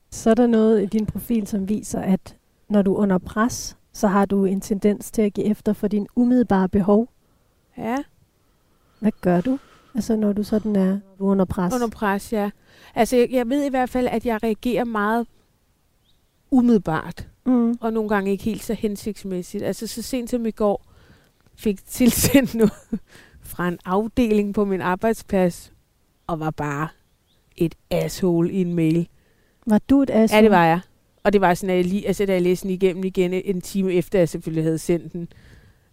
Så 0.10 0.30
er 0.30 0.34
der 0.34 0.47
noget 0.47 0.84
i 0.84 0.86
din 0.86 1.06
profil, 1.06 1.47
som 1.47 1.69
viser, 1.69 1.99
at 2.02 2.36
når 2.69 2.82
du 2.82 2.93
er 2.93 2.97
under 2.97 3.17
pres, 3.17 3.78
så 3.93 4.08
har 4.08 4.26
du 4.26 4.45
en 4.45 4.62
tendens 4.62 5.12
til 5.12 5.21
at 5.21 5.34
give 5.34 5.45
efter 5.45 5.73
for 5.73 5.88
dine 5.88 6.08
umiddelbare 6.15 6.69
behov. 6.69 7.10
Ja. 7.78 7.97
Hvad 8.99 9.12
gør 9.21 9.41
du? 9.41 9.60
Altså 9.95 10.15
når 10.15 10.34
du 10.34 10.43
sådan 10.43 10.76
er 10.76 10.99
du 11.19 11.28
er 11.28 11.32
under 11.32 11.45
pres? 11.45 11.73
Under 11.73 11.89
pres, 11.89 12.34
ja. 12.34 12.49
Altså 12.95 13.15
jeg, 13.15 13.32
jeg 13.32 13.49
ved 13.49 13.63
i 13.63 13.69
hvert 13.69 13.89
fald, 13.89 14.08
at 14.08 14.26
jeg 14.26 14.43
reagerer 14.43 14.84
meget 14.84 15.28
umiddelbart. 16.52 17.28
Mm. 17.45 17.77
Og 17.82 17.93
nogle 17.93 18.10
gange 18.10 18.32
ikke 18.32 18.43
helt 18.43 18.63
så 18.63 18.73
hensigtsmæssigt. 18.73 19.63
Altså 19.63 19.88
så 19.88 20.01
sent 20.01 20.29
som 20.29 20.45
i 20.45 20.51
går 20.51 20.86
fik 21.56 21.86
tilsendt 21.86 22.56
noget 22.62 22.73
fra 23.41 23.67
en 23.67 23.79
afdeling 23.86 24.53
på 24.53 24.65
min 24.65 24.82
arbejdsplads, 24.82 25.73
og 26.27 26.39
var 26.39 26.51
bare 26.51 26.88
et 27.56 27.75
asshole 27.89 28.51
i 28.51 28.62
en 28.62 28.73
mail. 28.73 29.08
Var 29.67 29.82
du 29.89 30.01
et 30.01 30.10
asshole? 30.10 30.38
Ja, 30.38 30.43
det 30.43 30.51
var 30.51 30.65
jeg. 30.65 30.79
Og 31.23 31.34
det 31.34 31.41
var 31.41 31.53
sådan, 31.53 31.69
at 31.69 31.77
jeg 31.77 31.86
lige, 31.86 32.08
altså, 32.08 32.25
da 32.25 32.34
jeg 32.34 32.41
læste 32.41 32.63
den 32.63 32.73
igennem 32.73 33.03
igen 33.03 33.34
en 33.34 33.62
time 33.62 33.93
efter, 33.93 34.19
jeg 34.19 34.29
selvfølgelig 34.29 34.63
havde 34.63 34.77
sendt 34.77 35.13
den. 35.13 35.27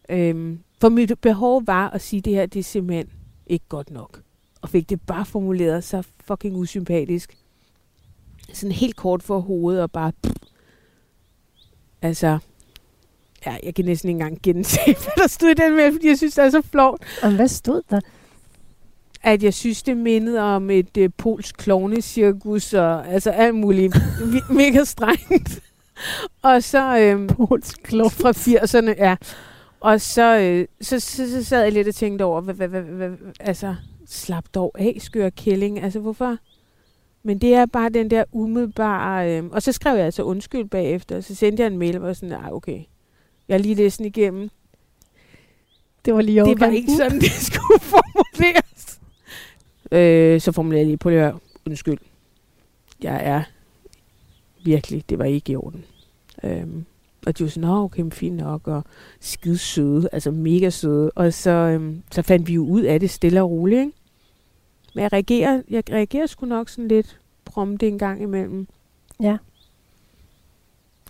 Øhm, 0.08 0.58
for 0.80 0.88
mit 0.88 1.12
behov 1.20 1.66
var 1.66 1.90
at 1.90 2.00
sige, 2.00 2.18
at 2.18 2.24
det 2.24 2.34
her, 2.34 2.46
det 2.46 2.58
er 2.58 2.64
simpelthen 2.64 3.08
ikke 3.46 3.64
godt 3.68 3.90
nok. 3.90 4.22
Og 4.62 4.68
fik 4.68 4.90
det 4.90 5.00
bare 5.00 5.24
formuleret 5.24 5.84
så 5.84 6.02
fucking 6.24 6.56
usympatisk. 6.56 7.36
Sådan 8.52 8.72
helt 8.72 8.96
kort 8.96 9.22
for 9.22 9.40
hovedet 9.40 9.82
og 9.82 9.90
bare... 9.90 10.12
Pff. 10.22 10.49
Altså, 12.02 12.38
ja, 13.46 13.56
jeg 13.62 13.74
kan 13.74 13.84
næsten 13.84 14.08
ikke 14.08 14.16
engang 14.16 14.42
gense, 14.42 14.78
hvad 14.84 15.22
der 15.22 15.28
stod 15.28 15.48
i 15.48 15.54
den 15.54 15.76
med, 15.76 15.92
fordi 15.92 16.08
jeg 16.08 16.16
synes, 16.16 16.34
det 16.34 16.44
er 16.44 16.50
så 16.50 16.62
flot. 16.70 17.00
Og 17.22 17.30
hvad 17.30 17.48
stod 17.48 17.82
der? 17.90 18.00
At 19.22 19.42
jeg 19.42 19.54
synes, 19.54 19.82
det 19.82 19.96
mindede 19.96 20.40
om 20.40 20.70
et 20.70 20.96
øh, 20.96 21.10
polsk 21.16 21.56
klovnecirkus, 21.56 22.74
og 22.74 23.08
altså 23.08 23.30
alt 23.30 23.54
muligt 23.54 23.96
me- 23.96 24.52
mega 24.62 24.84
strengt. 24.84 25.60
og 26.42 26.62
så... 26.62 26.98
Øhm, 26.98 27.26
polsk 27.26 27.82
klovn. 27.82 28.10
Fra 28.10 28.30
80'erne, 28.30 29.04
ja. 29.04 29.16
Og 29.80 30.00
så, 30.00 30.38
øh, 30.38 30.66
så, 30.80 31.00
så, 31.00 31.30
så 31.30 31.44
sad 31.44 31.62
jeg 31.62 31.72
lidt 31.72 31.88
og 31.88 31.94
tænkte 31.94 32.22
over, 32.22 32.40
hvad, 32.40 32.54
hvad, 32.54 32.68
hvad, 32.68 32.82
hvad, 32.82 33.10
altså, 33.40 33.74
slap 34.08 34.44
dog 34.54 34.74
af, 34.78 34.96
skør 35.00 35.30
kælling. 35.30 35.82
Altså, 35.82 36.00
hvorfor? 36.00 36.36
Men 37.22 37.38
det 37.38 37.54
er 37.54 37.66
bare 37.66 37.88
den 37.88 38.10
der 38.10 38.24
umiddelbare... 38.32 39.38
Øh, 39.38 39.44
og 39.44 39.62
så 39.62 39.72
skrev 39.72 39.96
jeg 39.96 40.04
altså 40.04 40.22
undskyld 40.22 40.68
bagefter, 40.68 41.16
og 41.16 41.24
så 41.24 41.34
sendte 41.34 41.62
jeg 41.62 41.72
en 41.72 41.78
mail, 41.78 41.96
var 41.96 42.12
sådan, 42.12 42.32
ah, 42.32 42.52
okay, 42.52 42.80
jeg 43.48 43.54
har 43.54 43.58
lige 43.58 43.74
læst 43.74 43.98
den 43.98 44.06
igennem. 44.06 44.48
Det 46.04 46.14
var 46.14 46.20
lige 46.20 46.44
Det 46.44 46.60
var 46.60 46.66
ikke 46.66 46.92
sådan, 46.92 47.20
det 47.20 47.30
skulle 47.52 47.80
formuleres. 47.80 49.00
Øh, 49.92 50.40
så 50.40 50.52
formulerede 50.52 50.80
jeg 50.80 50.86
lige, 50.86 50.96
på 50.96 51.08
at 51.08 51.34
undskyld. 51.66 51.98
Jeg 53.02 53.20
er 53.24 53.42
virkelig, 54.64 55.04
det 55.08 55.18
var 55.18 55.24
ikke 55.24 55.52
i 55.52 55.56
orden. 55.56 55.84
Øhm, 56.44 56.84
og 57.26 57.38
de 57.38 57.44
var 57.44 57.50
sådan, 57.50 57.68
Nå, 57.68 57.84
okay, 57.84 58.02
men 58.02 58.12
fint 58.12 58.36
nok, 58.36 58.68
og 58.68 58.84
skide 59.20 59.58
søde, 59.58 60.08
altså 60.12 60.30
mega 60.30 60.70
søde. 60.70 61.10
Og 61.10 61.32
så, 61.32 61.50
øhm, 61.50 62.02
så 62.12 62.22
fandt 62.22 62.48
vi 62.48 62.54
jo 62.54 62.66
ud 62.66 62.82
af 62.82 63.00
det 63.00 63.10
stille 63.10 63.42
og 63.42 63.50
roligt, 63.50 63.80
ikke? 63.80 63.92
Men 64.94 65.02
jeg 65.02 65.12
reagerer, 65.12 65.62
jeg 65.70 65.82
reagerer 65.90 66.26
sgu 66.26 66.46
nok 66.46 66.68
sådan 66.68 66.88
lidt 66.88 67.20
prompte 67.44 67.88
en 67.88 67.98
gang 67.98 68.22
imellem. 68.22 68.66
Ja. 69.20 69.36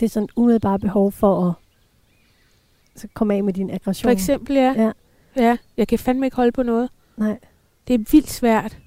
Det 0.00 0.06
er 0.06 0.10
sådan 0.10 0.28
umiddelbare 0.36 0.78
behov 0.78 1.12
for 1.12 1.48
at 1.48 1.52
så 2.96 3.08
komme 3.14 3.34
af 3.34 3.44
med 3.44 3.52
din 3.52 3.70
aggression. 3.70 4.06
For 4.06 4.10
eksempel, 4.10 4.56
ja. 4.56 4.72
Ja. 4.72 4.92
ja. 5.36 5.56
Jeg 5.76 5.88
kan 5.88 5.98
fandme 5.98 6.26
ikke 6.26 6.36
holde 6.36 6.52
på 6.52 6.62
noget. 6.62 6.90
Nej. 7.16 7.38
Det 7.88 7.94
er 7.94 7.98
vildt 8.12 8.30
svært. 8.30 8.78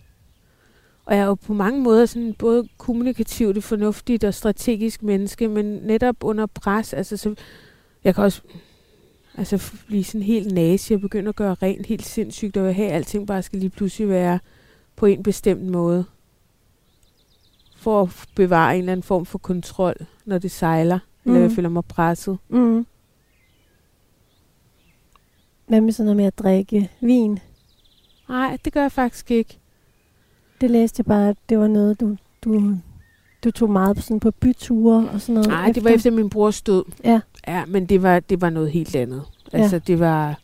Og 1.05 1.15
jeg 1.15 1.21
er 1.21 1.25
jo 1.25 1.35
på 1.35 1.53
mange 1.53 1.81
måder 1.81 2.05
sådan 2.05 2.33
både 2.33 2.67
kommunikativt, 2.77 3.63
fornuftigt 3.63 4.23
og 4.23 4.33
strategisk 4.33 5.03
menneske, 5.03 5.47
men 5.47 5.65
netop 5.65 6.15
under 6.21 6.45
pres, 6.45 6.93
altså 6.93 7.17
så, 7.17 7.35
jeg 8.03 8.15
kan 8.15 8.23
også 8.23 8.41
altså 9.37 9.73
blive 9.87 10.03
sådan 10.03 10.21
helt 10.21 10.53
nazi 10.53 10.93
og 10.93 11.01
begynde 11.01 11.29
at 11.29 11.35
gøre 11.35 11.53
rent 11.53 11.85
helt 11.85 12.05
sindssygt, 12.05 12.57
og 12.57 12.75
have 12.75 12.89
alting 12.91 13.27
bare 13.27 13.43
skal 13.43 13.59
lige 13.59 13.69
pludselig 13.69 14.09
være 14.09 14.39
på 14.95 15.05
en 15.05 15.23
bestemt 15.23 15.63
måde. 15.63 16.05
For 17.77 18.01
at 18.01 18.09
bevare 18.35 18.73
en 18.73 18.79
eller 18.79 18.91
anden 18.91 19.03
form 19.03 19.25
for 19.25 19.37
kontrol, 19.37 19.95
når 20.25 20.37
det 20.37 20.51
sejler, 20.51 20.99
mm. 21.23 21.31
eller 21.31 21.39
jeg 21.39 21.47
Mhm. 21.47 21.55
føler 21.55 21.69
mig 21.69 21.85
presset. 21.85 22.37
Mm. 22.49 22.85
Hvad 25.67 25.81
med 25.81 25.91
sådan 25.93 26.05
noget 26.05 26.17
med 26.17 26.25
at 26.25 26.37
drikke 26.39 26.91
vin? 27.01 27.39
Nej, 28.29 28.57
det 28.65 28.73
gør 28.73 28.81
jeg 28.81 28.91
faktisk 28.91 29.31
ikke. 29.31 29.59
Det 30.61 30.71
læste 30.71 30.99
jeg 30.99 31.05
bare, 31.05 31.29
at 31.29 31.37
det 31.49 31.59
var 31.59 31.67
noget, 31.67 31.99
du, 31.99 32.15
du, 32.43 32.75
du 33.43 33.51
tog 33.51 33.69
meget 33.69 33.95
på, 33.95 34.01
sådan 34.01 34.19
på 34.19 34.31
byture 34.31 35.09
og 35.09 35.21
sådan 35.21 35.33
noget. 35.35 35.47
Nej, 35.49 35.71
det 35.71 35.83
var 35.83 35.89
efter 35.89 36.11
min 36.11 36.29
brors 36.29 36.61
død. 36.61 36.83
Ja. 37.03 37.21
Ja, 37.47 37.65
men 37.65 37.85
det 37.85 38.01
var, 38.03 38.19
det 38.19 38.41
var 38.41 38.49
noget 38.49 38.71
helt 38.71 38.95
andet. 38.95 39.23
Altså, 39.53 39.79
det 39.79 39.99
var... 39.99 40.39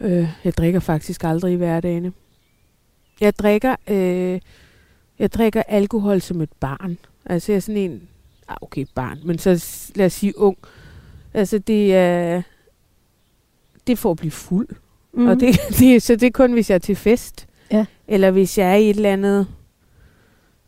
Øh, 0.00 0.28
jeg 0.44 0.56
drikker 0.56 0.80
faktisk 0.80 1.24
aldrig 1.24 1.52
i 1.52 1.56
hverdagen. 1.56 2.14
Jeg 3.20 3.38
drikker, 3.38 3.76
øh, 3.88 4.40
jeg 5.18 5.32
drikker 5.32 5.62
alkohol 5.62 6.20
som 6.20 6.40
et 6.40 6.52
barn. 6.60 6.98
Altså, 7.24 7.52
jeg 7.52 7.56
er 7.56 7.60
sådan 7.60 7.80
en... 7.80 8.08
Ah, 8.48 8.56
okay, 8.60 8.86
barn, 8.94 9.20
men 9.24 9.38
så 9.38 9.64
lad 9.94 10.06
os 10.06 10.12
sige 10.12 10.38
ung. 10.38 10.58
Altså, 11.34 11.58
det 11.58 11.94
er... 11.94 12.42
Det 13.86 13.98
for 13.98 14.10
at 14.10 14.16
blive 14.16 14.30
fuld. 14.30 14.68
Mm. 15.12 15.26
Og 15.26 15.40
det, 15.40 15.60
det, 15.78 16.02
så 16.02 16.16
det 16.16 16.26
er 16.26 16.30
kun, 16.30 16.52
hvis 16.52 16.70
jeg 16.70 16.74
er 16.74 16.78
til 16.78 16.96
fest. 16.96 17.46
Ja. 17.72 17.86
Eller 18.08 18.30
hvis 18.30 18.58
jeg 18.58 18.70
er 18.70 18.76
i 18.76 18.90
et 18.90 18.96
eller 18.96 19.12
andet... 19.12 19.46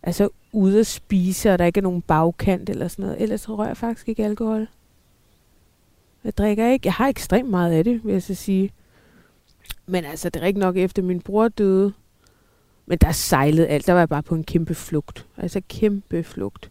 Altså, 0.02 0.28
ude 0.52 0.80
at 0.80 0.87
spise, 0.87 1.52
og 1.52 1.58
der 1.58 1.64
ikke 1.64 1.78
er 1.78 1.82
nogen 1.82 2.02
bagkant 2.02 2.70
eller 2.70 2.88
sådan 2.88 3.04
noget. 3.04 3.22
Ellers 3.22 3.40
så 3.40 3.56
rører 3.56 3.68
jeg 3.68 3.76
faktisk 3.76 4.08
ikke 4.08 4.24
alkohol. 4.24 4.68
Jeg 6.24 6.38
drikker 6.38 6.68
ikke. 6.68 6.87
Jeg 6.87 6.92
har 6.92 7.08
ekstremt 7.08 7.50
meget 7.50 7.72
af 7.72 7.84
det, 7.84 8.04
vil 8.04 8.12
jeg 8.12 8.22
så 8.22 8.34
sige. 8.34 8.70
Men 9.87 10.04
altså, 10.04 10.28
det 10.28 10.42
er 10.42 10.46
ikke 10.46 10.61
nok 10.61 10.76
efter 10.76 11.02
min 11.02 11.20
bror 11.20 11.48
døde. 11.48 11.92
Men 12.88 12.98
der 12.98 13.12
sejlede 13.12 13.66
alt. 13.66 13.87
Der 13.87 13.92
var 13.92 14.01
jeg 14.01 14.09
bare 14.09 14.22
på 14.22 14.35
en 14.35 14.44
kæmpe 14.44 14.74
flugt. 14.74 15.27
Altså 15.37 15.62
kæmpe 15.68 16.24
flugt. 16.24 16.70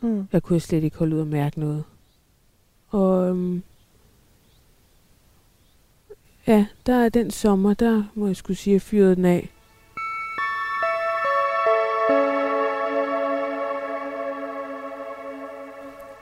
Mm. 0.00 0.28
Jeg 0.32 0.42
kunne 0.42 0.60
slet 0.60 0.84
ikke 0.84 0.98
holde 0.98 1.16
ud 1.16 1.20
og 1.20 1.26
mærke 1.26 1.60
noget. 1.60 1.84
Og 2.88 3.28
øhm, 3.28 3.62
ja, 6.46 6.66
der 6.86 6.94
er 6.94 7.08
den 7.08 7.30
sommer, 7.30 7.74
der 7.74 8.04
må 8.14 8.26
jeg 8.26 8.36
skulle 8.36 8.56
sige, 8.56 8.76
at 8.76 8.82
fyrede 8.82 9.16
den 9.16 9.24
af. 9.24 9.50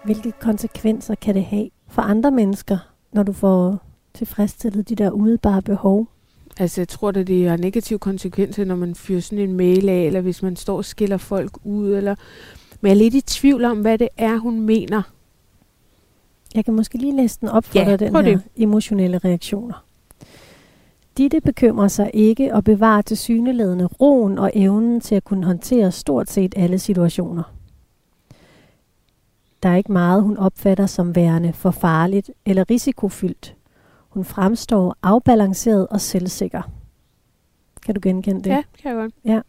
Hvilke 0.05 0.33
konsekvenser 0.41 1.15
kan 1.15 1.35
det 1.35 1.45
have 1.45 1.71
for 1.89 2.03
andre 2.03 2.31
mennesker, 2.31 2.79
når 3.13 3.23
du 3.23 3.33
får 3.33 3.83
tilfredsstillet 4.15 4.89
de 4.89 4.95
der 4.95 5.11
umiddelbare 5.11 5.63
behov? 5.63 6.09
Altså, 6.59 6.81
jeg 6.81 6.89
tror, 6.89 7.09
at 7.09 7.15
det 7.27 7.49
har 7.49 7.57
negative 7.57 7.99
konsekvenser, 7.99 8.65
når 8.65 8.77
man 8.77 8.95
fyrer 8.95 9.21
sådan 9.21 9.39
en 9.39 9.57
mail 9.57 9.89
af, 9.89 10.03
eller 10.03 10.21
hvis 10.21 10.43
man 10.43 10.57
står 10.57 10.77
og 10.77 10.85
skiller 10.85 11.17
folk 11.17 11.51
ud, 11.65 11.89
eller... 11.95 12.15
Men 12.81 12.89
jeg 12.89 12.95
er 12.95 12.99
lidt 12.99 13.15
i 13.15 13.21
tvivl 13.21 13.65
om, 13.65 13.81
hvad 13.81 13.99
det 13.99 14.09
er, 14.17 14.37
hun 14.39 14.61
mener. 14.61 15.03
Jeg 16.55 16.65
kan 16.65 16.75
måske 16.75 16.99
lige 16.99 17.17
læse 17.17 17.39
den 17.41 17.49
op 17.49 17.65
for 17.65 17.79
Ja, 17.79 17.85
dig, 17.91 17.99
den 18.01 18.15
her 18.17 18.23
det. 18.23 18.43
emotionelle 18.57 19.19
reaktioner. 19.19 19.85
Ditte 21.17 21.41
bekymrer 21.41 21.89
sig 21.89 22.11
ikke 22.15 22.55
og 22.55 22.65
bevarer 22.65 23.03
til 23.03 23.17
syneladende 23.17 23.87
roen 23.87 24.39
og 24.39 24.51
evnen 24.55 25.01
til 25.01 25.15
at 25.15 25.25
kunne 25.25 25.47
håndtere 25.47 25.93
stort 25.93 26.31
set 26.31 26.55
alle 26.57 26.79
situationer. 26.79 27.43
Der 29.63 29.69
er 29.69 29.77
ikke 29.77 29.93
meget, 29.93 30.23
hun 30.23 30.37
opfatter 30.37 30.87
som 30.87 31.17
værende 31.17 31.53
for 31.53 31.71
farligt 31.71 32.31
eller 32.47 32.71
risikofyldt. 32.71 33.56
Hun 34.17 34.25
fremstår 34.25 34.97
afbalanceret 35.03 35.87
og 35.87 36.01
selvsikker. 36.01 36.63
Kan 37.87 37.95
du 37.95 38.01
genkende 38.03 38.43
det? 38.43 38.51
Ja, 38.51 38.63
kan 38.83 38.91
jeg 38.91 39.11
godt. 39.25 39.47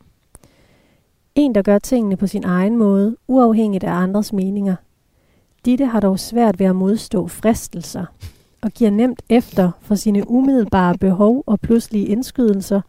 En, 1.35 1.55
der 1.55 1.61
gør 1.61 1.79
tingene 1.79 2.17
på 2.17 2.27
sin 2.27 2.43
egen 2.43 2.77
måde, 2.77 3.17
uafhængigt 3.27 3.83
af 3.83 3.91
andres 3.91 4.33
meninger. 4.33 4.75
Ditte 5.65 5.85
har 5.85 5.99
dog 5.99 6.19
svært 6.19 6.59
ved 6.59 6.65
at 6.65 6.75
modstå 6.75 7.27
fristelser, 7.27 8.05
og 8.61 8.71
giver 8.71 8.89
nemt 8.89 9.21
efter 9.29 9.71
for 9.81 9.95
sine 9.95 10.29
umiddelbare 10.29 10.97
behov 10.97 11.43
og 11.45 11.59
pludselige 11.59 12.05
indskydelser, 12.05 12.81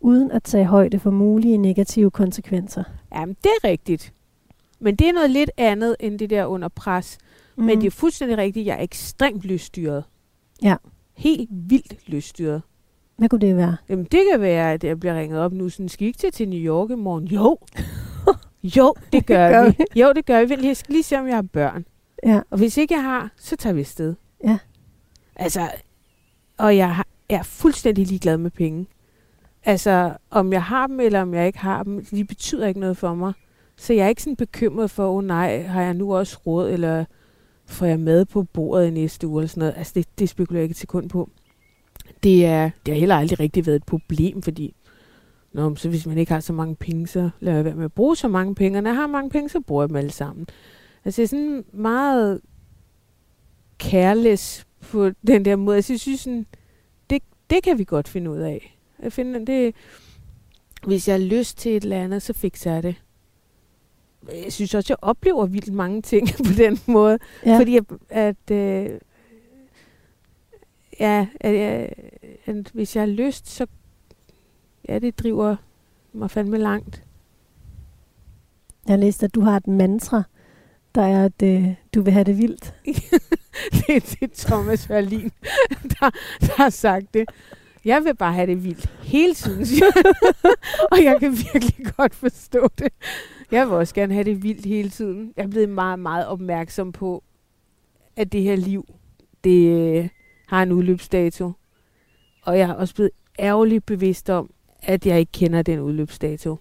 uden 0.00 0.30
at 0.30 0.42
tage 0.42 0.64
højde 0.64 0.98
for 0.98 1.10
mulige 1.10 1.58
negative 1.58 2.10
konsekvenser. 2.10 2.84
Jamen, 3.14 3.36
det 3.42 3.50
er 3.62 3.68
rigtigt. 3.68 4.12
Men 4.80 4.96
det 4.96 5.08
er 5.08 5.12
noget 5.12 5.30
lidt 5.30 5.50
andet, 5.56 5.96
end 6.00 6.18
det 6.18 6.30
der 6.30 6.46
under 6.46 6.68
pres. 6.68 7.18
Mm. 7.56 7.64
Men 7.64 7.80
det 7.80 7.86
er 7.86 7.90
fuldstændig 7.90 8.38
rigtigt. 8.38 8.66
Jeg 8.66 8.78
er 8.78 8.82
ekstremt 8.82 9.42
lyststyret. 9.42 10.04
Ja. 10.62 10.76
Helt 11.16 11.50
vildt 11.52 12.08
lyststyret. 12.08 12.62
Hvad 13.16 13.28
kunne 13.28 13.40
det 13.40 13.56
være? 13.56 13.76
Jamen, 13.88 14.04
det 14.04 14.20
kan 14.32 14.40
være, 14.40 14.72
at 14.72 14.84
jeg 14.84 15.00
bliver 15.00 15.20
ringet 15.20 15.40
op 15.40 15.52
nu. 15.52 15.68
Sådan, 15.68 15.88
skal 15.88 16.04
I 16.04 16.06
ikke 16.06 16.18
til, 16.18 16.32
til 16.32 16.48
New 16.48 16.58
York 16.58 16.90
i 16.90 16.94
morgen? 16.94 17.24
Jo. 17.24 17.58
jo, 18.76 18.94
det 19.12 19.26
gør, 19.26 19.48
gør 19.50 19.64
vi. 19.64 20.00
Jo, 20.00 20.12
det 20.12 20.26
gør 20.26 20.44
vi. 20.44 20.66
Jeg 20.66 20.76
skal 20.76 20.92
lige 20.92 21.02
se, 21.02 21.18
om 21.18 21.26
jeg 21.26 21.34
har 21.34 21.42
børn. 21.42 21.84
Ja. 22.24 22.40
Og 22.50 22.58
hvis 22.58 22.76
ikke 22.76 22.94
jeg 22.94 23.02
har, 23.02 23.30
så 23.36 23.56
tager 23.56 23.74
vi 23.74 23.80
afsted. 23.80 24.14
Ja. 24.44 24.58
Altså, 25.36 25.70
og 26.58 26.76
jeg 26.76 27.02
er 27.28 27.42
fuldstændig 27.42 28.06
ligeglad 28.06 28.38
med 28.38 28.50
penge. 28.50 28.86
Altså, 29.64 30.12
om 30.30 30.52
jeg 30.52 30.62
har 30.62 30.86
dem, 30.86 31.00
eller 31.00 31.22
om 31.22 31.34
jeg 31.34 31.46
ikke 31.46 31.58
har 31.58 31.82
dem, 31.82 32.04
de 32.04 32.24
betyder 32.24 32.66
ikke 32.66 32.80
noget 32.80 32.96
for 32.96 33.14
mig. 33.14 33.32
Så 33.76 33.92
jeg 33.92 34.04
er 34.04 34.08
ikke 34.08 34.22
sådan 34.22 34.36
bekymret 34.36 34.90
for, 34.90 35.16
oh 35.16 35.24
nej, 35.24 35.62
har 35.62 35.82
jeg 35.82 35.94
nu 35.94 36.16
også 36.16 36.38
råd, 36.46 36.70
eller 36.70 37.04
får 37.66 37.86
jeg 37.86 38.00
mad 38.00 38.24
på 38.24 38.42
bordet 38.42 38.86
i 38.86 38.90
næste 38.90 39.26
uge, 39.26 39.40
eller 39.40 39.48
sådan 39.48 39.60
noget. 39.60 39.74
Altså, 39.76 39.92
det, 39.96 40.06
det 40.18 40.28
spekulerer 40.28 40.60
jeg 40.60 40.64
ikke 40.64 40.72
et 40.72 40.76
sekund 40.76 41.08
på. 41.08 41.30
Det, 42.22 42.46
er, 42.46 42.70
det 42.86 42.94
har 42.94 42.98
heller 42.98 43.16
aldrig 43.16 43.40
rigtig 43.40 43.66
været 43.66 43.76
et 43.76 43.84
problem, 43.84 44.42
fordi 44.42 44.74
Nå, 45.56 45.76
så 45.76 45.88
hvis 45.88 46.06
man 46.06 46.18
ikke 46.18 46.32
har 46.32 46.40
så 46.40 46.52
mange 46.52 46.76
penge, 46.76 47.06
så 47.06 47.30
lader 47.40 47.56
jeg 47.56 47.64
være 47.64 47.74
med 47.74 47.84
at 47.84 47.92
bruge 47.92 48.16
så 48.16 48.28
mange 48.28 48.54
penge. 48.54 48.78
Og 48.78 48.82
når 48.82 48.90
jeg 48.90 48.96
har 48.96 49.06
mange 49.06 49.30
penge, 49.30 49.48
så 49.48 49.60
bruger 49.60 49.82
jeg 49.82 49.88
dem 49.88 49.96
alle 49.96 50.10
sammen. 50.10 50.46
Altså, 51.04 51.22
jeg 51.22 51.24
er 51.24 51.28
sådan 51.28 51.64
meget 51.72 52.40
careless 53.78 54.66
på 54.80 55.10
den 55.26 55.44
der 55.44 55.56
måde. 55.56 55.76
Altså, 55.76 55.92
jeg 55.92 56.00
synes 56.00 56.20
sådan, 56.20 56.46
det, 57.10 57.22
det 57.50 57.62
kan 57.62 57.78
vi 57.78 57.84
godt 57.84 58.08
finde 58.08 58.30
ud 58.30 58.38
af. 58.38 58.78
Jeg 59.02 59.12
finder, 59.12 59.44
det, 59.44 59.74
hvis 60.86 61.08
jeg 61.08 61.14
har 61.14 61.24
lyst 61.24 61.58
til 61.58 61.76
et 61.76 61.82
eller 61.82 62.04
andet, 62.04 62.22
så 62.22 62.32
fikser 62.32 62.72
jeg 62.72 62.82
det. 62.82 62.94
Jeg 64.32 64.52
synes 64.52 64.74
også, 64.74 64.92
jeg 64.92 65.08
oplever 65.08 65.46
vildt 65.46 65.72
mange 65.72 66.02
ting 66.02 66.28
på 66.46 66.52
den 66.56 66.78
måde. 66.86 67.18
Ja. 67.46 67.58
Fordi 67.58 67.76
at, 67.76 67.84
at 68.10 68.50
øh, 68.50 68.90
ja, 71.00 71.26
at, 71.40 71.54
at, 71.54 71.94
at 72.46 72.70
hvis 72.72 72.96
jeg 72.96 73.02
har 73.02 73.06
lyst, 73.06 73.48
så 73.48 73.66
ja, 74.88 74.98
det 74.98 75.18
driver 75.18 75.56
mig 76.12 76.30
fandme 76.30 76.58
langt. 76.58 77.02
Jeg 78.86 78.92
har 78.92 78.98
læst, 78.98 79.22
at 79.22 79.34
du 79.34 79.40
har 79.40 79.56
et 79.56 79.66
mantra, 79.66 80.22
der 80.94 81.02
er, 81.02 81.24
at 81.24 81.42
øh, 81.42 81.74
du 81.94 82.02
vil 82.02 82.12
have 82.12 82.24
det 82.24 82.38
vildt. 82.38 82.74
det, 83.72 83.86
det 83.86 84.22
er 84.22 84.28
Thomas 84.34 84.90
Verlin, 84.90 85.30
der, 86.00 86.10
der 86.40 86.56
har 86.56 86.70
sagt 86.70 87.14
det. 87.14 87.28
Jeg 87.86 88.04
vil 88.04 88.14
bare 88.14 88.32
have 88.32 88.46
det 88.46 88.64
vildt 88.64 88.90
hele 89.02 89.34
tiden, 89.34 89.66
siger 89.66 89.86
og 90.92 91.04
jeg 91.04 91.16
kan 91.20 91.32
virkelig 91.32 91.86
godt 91.96 92.14
forstå 92.14 92.68
det. 92.78 92.92
Jeg 93.50 93.66
vil 93.66 93.74
også 93.74 93.94
gerne 93.94 94.14
have 94.14 94.24
det 94.24 94.42
vildt 94.42 94.66
hele 94.66 94.90
tiden. 94.90 95.32
Jeg 95.36 95.42
er 95.42 95.48
blevet 95.48 95.68
meget, 95.68 95.98
meget 95.98 96.26
opmærksom 96.26 96.92
på, 96.92 97.22
at 98.16 98.32
det 98.32 98.42
her 98.42 98.56
liv, 98.56 98.94
det 99.44 99.68
øh, 99.68 100.08
har 100.46 100.62
en 100.62 100.72
udløbsdato. 100.72 101.52
Og 102.42 102.58
jeg 102.58 102.70
er 102.70 102.74
også 102.74 102.94
blevet 102.94 103.10
ærgerligt 103.38 103.86
bevidst 103.86 104.30
om, 104.30 104.50
at 104.82 105.06
jeg 105.06 105.20
ikke 105.20 105.32
kender 105.32 105.62
den 105.62 105.80
udløbsdato. 105.80 106.58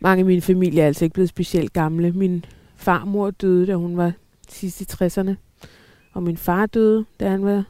Mange 0.00 0.20
af 0.20 0.26
min 0.26 0.42
familie 0.42 0.82
er 0.82 0.86
altså 0.86 1.04
ikke 1.04 1.14
blevet 1.14 1.28
specielt 1.28 1.72
gamle. 1.72 2.12
Min 2.12 2.44
farmor 2.76 3.30
døde, 3.30 3.66
da 3.66 3.74
hun 3.74 3.96
var 3.96 4.12
sidst 4.48 4.80
i 4.80 4.84
60'erne. 4.84 5.34
Og 6.12 6.22
min 6.22 6.36
far 6.36 6.66
døde, 6.66 7.04
da 7.20 7.28
han 7.28 7.44
var 7.44 7.64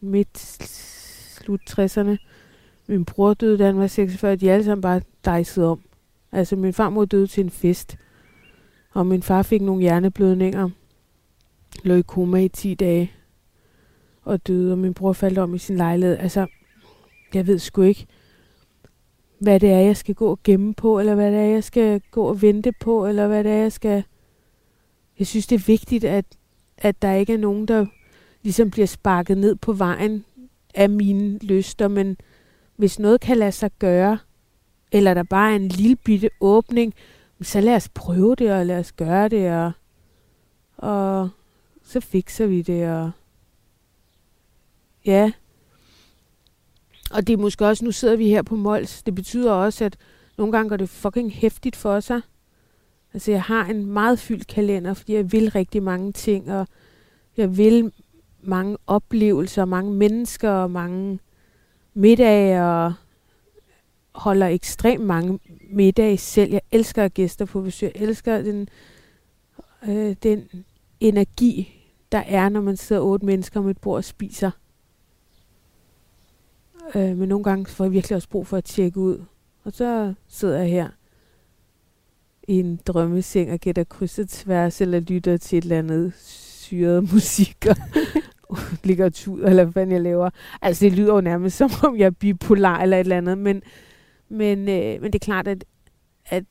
midt 0.00 0.38
slut 1.40 1.60
60'erne. 1.70 2.16
Min 2.86 3.04
bror 3.04 3.34
døde, 3.34 3.58
da 3.58 3.66
han 3.66 3.78
var 3.78 3.86
46. 3.86 4.36
De 4.36 4.52
alle 4.52 4.64
sammen 4.64 4.82
bare 4.82 5.00
dejset 5.24 5.64
om. 5.64 5.80
Altså, 6.32 6.56
min 6.56 6.72
farmor 6.72 7.04
døde 7.04 7.26
til 7.26 7.44
en 7.44 7.50
fest. 7.50 7.96
Og 8.92 9.06
min 9.06 9.22
far 9.22 9.42
fik 9.42 9.62
nogle 9.62 9.80
hjerneblødninger. 9.80 10.70
Lå 11.84 11.94
i 11.94 12.02
koma 12.02 12.38
i 12.38 12.48
10 12.48 12.74
dage. 12.74 13.12
Og 14.22 14.46
døde, 14.46 14.72
og 14.72 14.78
min 14.78 14.94
bror 14.94 15.12
faldt 15.12 15.38
om 15.38 15.54
i 15.54 15.58
sin 15.58 15.76
lejlighed. 15.76 16.16
Altså, 16.18 16.46
jeg 17.34 17.46
ved 17.46 17.58
sgu 17.58 17.82
ikke, 17.82 18.06
hvad 19.38 19.60
det 19.60 19.70
er, 19.70 19.78
jeg 19.78 19.96
skal 19.96 20.14
gå 20.14 20.30
og 20.30 20.38
gemme 20.44 20.74
på, 20.74 20.98
eller 20.98 21.14
hvad 21.14 21.32
det 21.32 21.40
er, 21.40 21.44
jeg 21.44 21.64
skal 21.64 22.00
gå 22.10 22.24
og 22.24 22.42
vente 22.42 22.72
på, 22.72 23.06
eller 23.06 23.26
hvad 23.26 23.44
det 23.44 23.52
er, 23.52 23.56
jeg 23.56 23.72
skal... 23.72 24.04
Jeg 25.18 25.26
synes, 25.26 25.46
det 25.46 25.56
er 25.56 25.64
vigtigt, 25.66 26.04
at, 26.04 26.24
at 26.78 27.02
der 27.02 27.12
ikke 27.12 27.32
er 27.32 27.38
nogen, 27.38 27.68
der 27.68 27.86
ligesom 28.42 28.70
bliver 28.70 28.86
sparket 28.86 29.38
ned 29.38 29.56
på 29.56 29.72
vejen 29.72 30.24
af 30.74 30.90
mine 30.90 31.38
lyster, 31.38 31.88
men 31.88 32.16
hvis 32.76 32.98
noget 32.98 33.20
kan 33.20 33.36
lade 33.36 33.52
sig 33.52 33.70
gøre, 33.78 34.18
eller 34.92 35.14
der 35.14 35.22
bare 35.22 35.52
er 35.52 35.56
en 35.56 35.68
lille 35.68 35.96
bitte 35.96 36.30
åbning, 36.40 36.94
så 37.42 37.60
lad 37.60 37.76
os 37.76 37.88
prøve 37.88 38.34
det, 38.34 38.52
og 38.52 38.66
lad 38.66 38.78
os 38.78 38.92
gøre 38.92 39.28
det, 39.28 39.52
og, 39.52 39.72
og 40.76 41.28
så 41.82 42.00
fikser 42.00 42.46
vi 42.46 42.62
det, 42.62 42.90
og 42.90 43.10
ja. 45.06 45.32
Og 47.10 47.26
det 47.26 47.32
er 47.32 47.36
måske 47.36 47.66
også, 47.66 47.84
nu 47.84 47.92
sidder 47.92 48.16
vi 48.16 48.28
her 48.28 48.42
på 48.42 48.56
Mols, 48.56 49.02
det 49.02 49.14
betyder 49.14 49.52
også, 49.52 49.84
at 49.84 49.96
nogle 50.38 50.52
gange 50.52 50.68
går 50.68 50.76
det 50.76 50.88
fucking 50.88 51.32
hæftigt 51.32 51.76
for 51.76 52.00
sig. 52.00 52.20
Altså 53.14 53.30
jeg 53.30 53.42
har 53.42 53.64
en 53.64 53.86
meget 53.86 54.18
fyldt 54.18 54.46
kalender, 54.46 54.94
fordi 54.94 55.14
jeg 55.14 55.32
vil 55.32 55.50
rigtig 55.50 55.82
mange 55.82 56.12
ting, 56.12 56.52
og 56.52 56.66
jeg 57.36 57.56
vil 57.56 57.92
mange 58.42 58.76
oplevelser, 58.86 59.64
mange 59.64 59.92
mennesker, 59.92 60.50
og 60.50 60.70
mange 60.70 61.18
middage, 61.94 62.64
og 62.64 62.92
holder 64.12 64.46
ekstremt 64.46 65.04
mange 65.04 65.38
middage 65.70 66.16
selv. 66.16 66.52
Jeg 66.52 66.60
elsker 66.72 67.04
at 67.04 67.14
gæster 67.14 67.44
på 67.44 67.60
besøg. 67.60 67.92
Jeg 67.94 68.02
elsker 68.02 68.42
den, 68.42 68.68
øh, 69.88 70.16
den 70.22 70.64
energi, 71.00 71.86
der 72.12 72.22
er, 72.26 72.48
når 72.48 72.60
man 72.60 72.76
sidder 72.76 73.02
otte 73.02 73.26
mennesker 73.26 73.60
om 73.60 73.68
et 73.68 73.78
bord 73.78 73.96
og 73.96 74.04
spiser. 74.04 74.50
Øh, 76.94 77.18
men 77.18 77.28
nogle 77.28 77.44
gange 77.44 77.66
får 77.66 77.84
jeg 77.84 77.92
virkelig 77.92 78.16
også 78.16 78.28
brug 78.28 78.46
for 78.46 78.56
at 78.56 78.64
tjekke 78.64 79.00
ud. 79.00 79.24
Og 79.64 79.72
så 79.72 80.14
sidder 80.28 80.58
jeg 80.58 80.68
her 80.70 80.88
i 82.48 82.60
en 82.60 82.80
drømmeseng 82.86 83.52
og 83.52 83.58
gætter 83.58 83.84
krydset 83.84 84.28
tværs, 84.28 84.80
eller 84.80 85.00
lytter 85.00 85.36
til 85.36 85.58
et 85.58 85.62
eller 85.62 85.78
andet 85.78 86.12
syret 86.16 87.02
musik 87.12 87.66
og 87.68 87.76
litteratur, 88.84 89.46
eller 89.46 89.64
hvad 89.64 89.72
fanden 89.72 89.92
jeg 89.92 90.00
laver. 90.02 90.30
Altså, 90.62 90.84
det 90.84 90.92
lyder 90.92 91.14
jo 91.14 91.20
nærmest 91.20 91.56
som 91.56 91.70
om, 91.82 91.96
jeg 91.96 92.06
er 92.06 92.10
bipolar 92.10 92.80
eller 92.82 92.96
et 92.96 93.00
eller 93.00 93.16
andet, 93.16 93.38
men, 93.38 93.62
men, 94.28 94.58
øh, 94.68 95.02
men 95.02 95.12
det 95.12 95.14
er 95.14 95.24
klart, 95.24 95.48
at, 95.48 95.64
at 96.26 96.44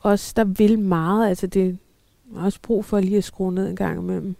os, 0.00 0.34
der 0.34 0.44
vil 0.44 0.78
meget, 0.78 1.28
altså 1.28 1.46
det 1.46 1.78
er 2.36 2.40
også 2.40 2.58
brug 2.62 2.84
for 2.84 3.00
lige 3.00 3.16
at 3.18 3.24
skrue 3.24 3.54
ned 3.54 3.70
en 3.70 3.76
gang 3.76 4.00
imellem. 4.00 4.36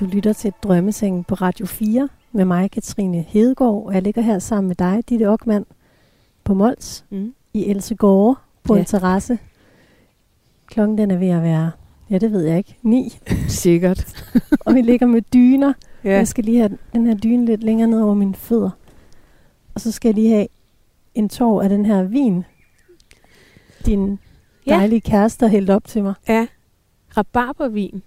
Du 0.00 0.04
lytter 0.04 0.32
til 0.32 0.52
Drømmesengen 0.62 1.24
på 1.24 1.34
Radio 1.34 1.66
4 1.66 2.08
med 2.32 2.44
mig, 2.44 2.70
Katrine 2.70 3.20
Hedegaard, 3.28 3.86
og 3.86 3.94
jeg 3.94 4.02
ligger 4.02 4.22
her 4.22 4.38
sammen 4.38 4.68
med 4.68 4.76
dig, 4.76 5.02
Ditte 5.08 5.28
Ockmann, 5.28 5.64
på 6.44 6.54
Mols 6.54 7.04
Mm. 7.10 7.34
i 7.52 7.64
Elsegårde 7.70 8.36
på 8.64 8.74
Ja. 8.74 8.80
en 8.80 8.86
terrasse. 8.86 9.38
Klokken 10.66 10.98
den 10.98 11.10
er 11.10 11.16
ved 11.16 11.28
at 11.28 11.42
være, 11.42 11.70
ja 12.10 12.18
det 12.18 12.32
ved 12.32 12.42
jeg 12.44 12.58
ikke, 12.58 12.76
ni, 12.82 13.18
Sikkert. 13.48 14.24
og 14.60 14.74
vi 14.74 14.82
ligger 14.82 15.06
med 15.06 15.22
dyner. 15.22 15.72
Ja. 16.04 16.10
Ja. 16.10 16.16
Jeg 16.16 16.28
skal 16.28 16.44
lige 16.44 16.58
have 16.58 16.78
den 16.92 17.06
her 17.06 17.14
dyne 17.14 17.44
lidt 17.46 17.62
længere 17.62 17.88
ned 17.88 18.00
over 18.02 18.14
mine 18.14 18.34
fødder. 18.34 18.70
Og 19.74 19.80
så 19.80 19.92
skal 19.92 20.08
jeg 20.08 20.14
lige 20.14 20.30
have 20.30 20.46
en 21.14 21.28
tår 21.28 21.62
af 21.62 21.68
den 21.68 21.86
her 21.86 22.02
vin, 22.02 22.44
din 23.86 24.18
Ja. 24.66 24.74
dejlige 24.74 25.00
kæreste 25.00 25.42
har 25.46 25.50
hældt 25.50 25.70
op 25.70 25.84
til 25.86 26.02
mig. 26.02 26.14
Ja. 26.28 26.46
Rabarbervin. 27.16 28.02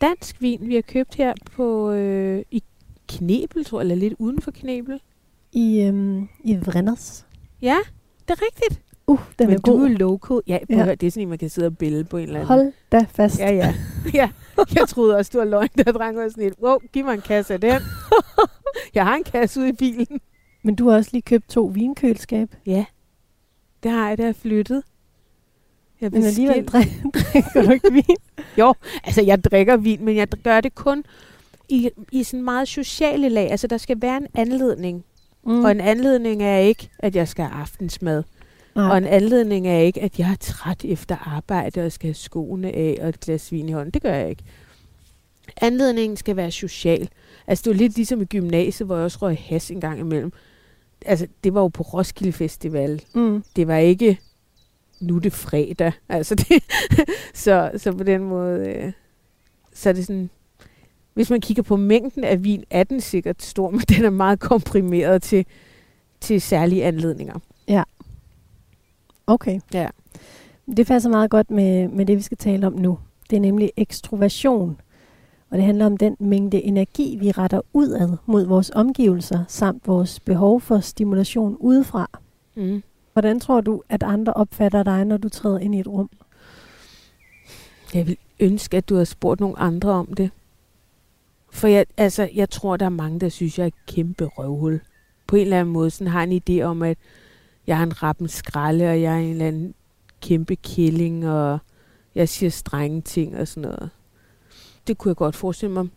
Dansk 0.00 0.42
vin, 0.42 0.60
vi 0.68 0.74
har 0.74 0.82
købt 0.82 1.14
her 1.14 1.34
på 1.52 1.90
øh, 1.90 2.42
i 2.50 2.62
Knebel, 3.08 3.64
tror 3.64 3.78
jeg, 3.80 3.82
eller 3.84 3.94
lidt 3.96 4.14
uden 4.18 4.40
for 4.42 4.50
Knebel. 4.50 5.00
I, 5.52 5.80
øhm, 5.80 6.28
i 6.44 6.56
Vrenders. 6.56 7.26
Ja, 7.62 7.76
det 8.28 8.30
er 8.40 8.42
rigtigt. 8.42 8.82
Uh, 9.06 9.18
den 9.38 9.46
Men 9.46 9.56
er 9.56 9.60
du 9.60 9.72
god. 9.72 9.84
er 9.84 9.88
local. 9.88 10.40
Ja, 10.46 10.58
prøv 10.58 10.76
Ja. 10.78 10.84
Høre, 10.84 10.94
det 10.94 11.06
er 11.06 11.10
sådan 11.10 11.22
en, 11.22 11.28
man 11.28 11.38
kan 11.38 11.48
sidde 11.48 11.66
og 11.66 11.78
bille 11.78 12.04
på 12.04 12.16
en 12.16 12.22
eller 12.22 12.34
anden. 12.34 12.46
Hold 12.48 12.72
da 12.92 13.06
fast. 13.12 13.38
Ja, 13.38 13.50
ja. 13.52 13.74
ja. 14.14 14.30
Jeg 14.74 14.88
troede 14.88 15.16
også, 15.16 15.30
du 15.34 15.38
var 15.38 15.44
løgn, 15.44 15.68
der 15.78 15.92
dreng 15.92 16.16
var 16.16 16.28
sådan 16.28 16.44
et, 16.44 16.54
wow, 16.62 16.78
giv 16.92 17.04
mig 17.04 17.14
en 17.14 17.20
kasse 17.20 17.54
af 17.54 17.60
den. 17.60 17.80
jeg 18.94 19.04
har 19.04 19.14
en 19.16 19.24
kasse 19.24 19.60
ude 19.60 19.68
i 19.68 19.72
bilen. 19.72 20.20
Men 20.62 20.74
du 20.74 20.88
har 20.88 20.96
også 20.96 21.10
lige 21.12 21.22
købt 21.22 21.48
to 21.48 21.64
vinkøleskab. 21.74 22.48
Ja, 22.66 22.84
det 23.82 23.90
har 23.90 24.08
jeg, 24.08 24.18
da 24.18 24.22
jeg 24.24 24.36
flyttet. 24.36 24.82
Jeg 26.00 26.10
Men 26.10 26.24
alligevel 26.24 26.64
drik- 26.68 27.02
drikker 27.32 27.62
du 27.62 27.70
ikke 27.70 27.92
vin. 27.92 28.16
Altså, 29.04 29.22
jeg 29.22 29.44
drikker 29.44 29.76
vin, 29.76 30.04
men 30.04 30.16
jeg 30.16 30.28
gør 30.28 30.60
det 30.60 30.74
kun 30.74 31.04
i, 31.68 31.90
i 32.12 32.22
sådan 32.22 32.42
meget 32.44 32.68
sociale 32.68 33.28
lag. 33.28 33.50
Altså, 33.50 33.66
der 33.66 33.76
skal 33.76 34.02
være 34.02 34.16
en 34.16 34.26
anledning. 34.34 35.04
Mm. 35.46 35.64
Og 35.64 35.70
en 35.70 35.80
anledning 35.80 36.42
er 36.42 36.56
ikke, 36.58 36.90
at 36.98 37.16
jeg 37.16 37.28
skal 37.28 37.44
have 37.44 37.60
aftensmad. 37.60 38.22
Nej. 38.74 38.90
Og 38.90 38.98
en 38.98 39.04
anledning 39.04 39.68
er 39.68 39.78
ikke, 39.78 40.02
at 40.02 40.18
jeg 40.18 40.30
er 40.30 40.36
træt 40.40 40.84
efter 40.84 41.16
arbejde 41.16 41.86
og 41.86 41.92
skal 41.92 42.08
have 42.08 42.14
skoene 42.14 42.72
af 42.72 42.98
og 43.00 43.08
et 43.08 43.20
glas 43.20 43.52
vin 43.52 43.68
i 43.68 43.72
hånden. 43.72 43.90
Det 43.90 44.02
gør 44.02 44.14
jeg 44.14 44.30
ikke. 44.30 44.44
Anledningen 45.60 46.16
skal 46.16 46.36
være 46.36 46.50
social. 46.50 47.08
Altså, 47.46 47.62
det 47.62 47.70
var 47.70 47.76
lidt 47.76 47.96
ligesom 47.96 48.20
i 48.20 48.24
gymnasiet, 48.24 48.86
hvor 48.86 48.96
jeg 48.96 49.04
også 49.04 49.18
røg 49.22 49.38
has 49.38 49.70
en 49.70 49.80
gang 49.80 50.00
imellem. 50.00 50.32
Altså, 51.06 51.26
det 51.44 51.54
var 51.54 51.60
jo 51.60 51.68
på 51.68 51.82
Roskilde 51.82 52.32
Festival. 52.32 53.02
Mm. 53.14 53.44
Det 53.56 53.68
var 53.68 53.76
ikke 53.76 54.18
nu 55.00 55.16
er 55.16 55.20
det 55.20 55.32
fredag. 55.32 55.92
Altså 56.08 56.34
det, 56.48 56.64
så, 57.34 57.70
så 57.76 57.92
på 57.92 58.04
den 58.04 58.24
måde, 58.24 58.68
øh, 58.68 58.92
så 59.74 59.88
er 59.88 59.92
det 59.92 60.06
sådan, 60.06 60.30
hvis 61.14 61.30
man 61.30 61.40
kigger 61.40 61.62
på 61.62 61.76
mængden 61.76 62.24
af 62.24 62.44
vin, 62.44 62.64
er 62.70 62.84
den 62.84 63.00
sikkert 63.00 63.42
stor, 63.42 63.70
men 63.76 63.80
den 63.80 64.04
er 64.04 64.10
meget 64.10 64.40
komprimeret 64.40 65.22
til, 65.22 65.46
til 66.20 66.40
særlige 66.40 66.84
anledninger. 66.84 67.38
Okay. 69.26 69.60
Ja. 69.74 69.88
Det 70.76 70.86
passer 70.86 71.10
meget 71.10 71.30
godt 71.30 71.50
med, 71.50 71.88
med 71.88 72.06
det, 72.06 72.16
vi 72.16 72.22
skal 72.22 72.36
tale 72.36 72.66
om 72.66 72.72
nu. 72.72 72.98
Det 73.30 73.36
er 73.36 73.40
nemlig 73.40 73.70
ekstroversion. 73.76 74.80
Og 75.50 75.56
det 75.56 75.66
handler 75.66 75.86
om 75.86 75.96
den 75.96 76.16
mængde 76.20 76.62
energi, 76.62 77.16
vi 77.20 77.30
retter 77.30 77.60
udad 77.72 78.16
mod 78.26 78.46
vores 78.46 78.70
omgivelser, 78.74 79.44
samt 79.48 79.88
vores 79.88 80.20
behov 80.20 80.60
for 80.60 80.80
stimulation 80.80 81.56
udefra. 81.60 82.10
Mm. 82.54 82.82
Hvordan 83.12 83.40
tror 83.40 83.60
du, 83.60 83.82
at 83.88 84.02
andre 84.02 84.32
opfatter 84.32 84.82
dig, 84.82 85.04
når 85.04 85.16
du 85.16 85.28
træder 85.28 85.58
ind 85.58 85.74
i 85.74 85.80
et 85.80 85.88
rum? 85.88 86.10
Jeg 87.94 88.06
vil 88.06 88.16
ønske, 88.40 88.76
at 88.76 88.88
du 88.88 88.94
havde 88.94 89.06
spurgt 89.06 89.40
nogle 89.40 89.58
andre 89.58 89.90
om 89.90 90.06
det. 90.06 90.30
For 91.50 91.68
jeg, 91.68 91.86
altså, 91.96 92.28
jeg 92.34 92.50
tror, 92.50 92.76
der 92.76 92.86
er 92.86 92.90
mange, 92.90 93.20
der 93.20 93.28
synes, 93.28 93.58
jeg 93.58 93.64
er 93.64 93.68
et 93.68 93.86
kæmpe 93.86 94.24
røvhul. 94.24 94.80
På 95.26 95.36
en 95.36 95.42
eller 95.42 95.60
anden 95.60 95.72
måde 95.72 95.90
sådan 95.90 96.12
har 96.12 96.22
en 96.22 96.42
idé 96.48 96.62
om, 96.62 96.82
at 96.82 96.98
jeg 97.66 97.78
er 97.78 97.82
en 97.82 98.02
rappen 98.02 98.28
skralde, 98.28 98.90
og 98.90 99.02
jeg 99.02 99.14
er 99.14 99.18
en 99.18 99.30
eller 99.30 99.46
anden 99.46 99.74
kæmpe 100.22 100.56
killing, 100.56 101.28
og 101.28 101.58
jeg 102.14 102.28
siger 102.28 102.50
strenge 102.50 103.00
ting 103.00 103.36
og 103.36 103.48
sådan 103.48 103.68
noget. 103.68 103.90
Det 104.86 104.98
kunne 104.98 105.10
jeg 105.10 105.16
godt 105.16 105.36
forestille 105.36 105.72
mig. 105.72 105.88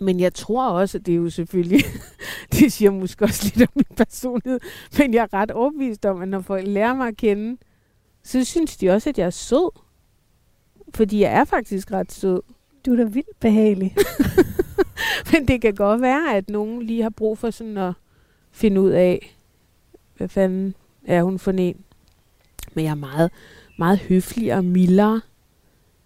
Men 0.00 0.20
jeg 0.20 0.34
tror 0.34 0.68
også, 0.68 0.98
at 0.98 1.06
det 1.06 1.12
er 1.12 1.16
jo 1.16 1.30
selvfølgelig, 1.30 1.84
det 2.52 2.72
siger 2.72 2.90
måske 2.90 3.24
også 3.24 3.52
lidt 3.54 3.68
om 3.68 3.72
min 3.74 3.96
personlighed, 3.96 4.60
men 4.98 5.14
jeg 5.14 5.22
er 5.22 5.34
ret 5.34 5.50
overbevist 5.50 6.06
om, 6.06 6.22
at 6.22 6.28
når 6.28 6.40
folk 6.40 6.66
lærer 6.66 6.94
mig 6.94 7.08
at 7.08 7.16
kende, 7.16 7.56
så 8.22 8.44
synes 8.44 8.76
de 8.76 8.90
også, 8.90 9.08
at 9.10 9.18
jeg 9.18 9.26
er 9.26 9.30
sød. 9.30 9.70
Fordi 10.94 11.20
jeg 11.20 11.32
er 11.32 11.44
faktisk 11.44 11.92
ret 11.92 12.12
sød. 12.12 12.42
Du 12.86 12.92
er 12.92 12.96
da 12.96 13.04
vildt 13.04 13.40
behagelig. 13.40 13.96
Men 15.32 15.48
det 15.48 15.62
kan 15.62 15.74
godt 15.74 16.00
være, 16.00 16.36
at 16.36 16.50
nogen 16.50 16.82
lige 16.82 17.02
har 17.02 17.10
brug 17.10 17.38
for 17.38 17.50
sådan 17.50 17.76
at 17.76 17.92
finde 18.52 18.80
ud 18.80 18.90
af, 18.90 19.36
hvad 20.20 20.28
fanden 20.28 20.74
er 21.06 21.22
hun 21.22 21.38
for 21.38 21.50
en. 21.50 21.76
Men 22.74 22.84
jeg 22.84 22.90
er 22.90 22.94
meget, 22.94 23.30
meget 23.78 23.98
høflig 23.98 24.54
og 24.54 24.64
mildere, 24.64 25.20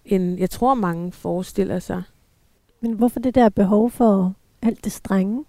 end 0.04 0.38
jeg 0.38 0.50
tror, 0.50 0.74
mange 0.74 1.12
forestiller 1.12 1.78
sig. 1.78 2.02
Men 2.80 2.92
hvorfor 2.92 3.20
det 3.20 3.34
der 3.34 3.48
behov 3.48 3.90
for 3.90 4.34
alt 4.62 4.84
det 4.84 4.92
strenge? 4.92 5.44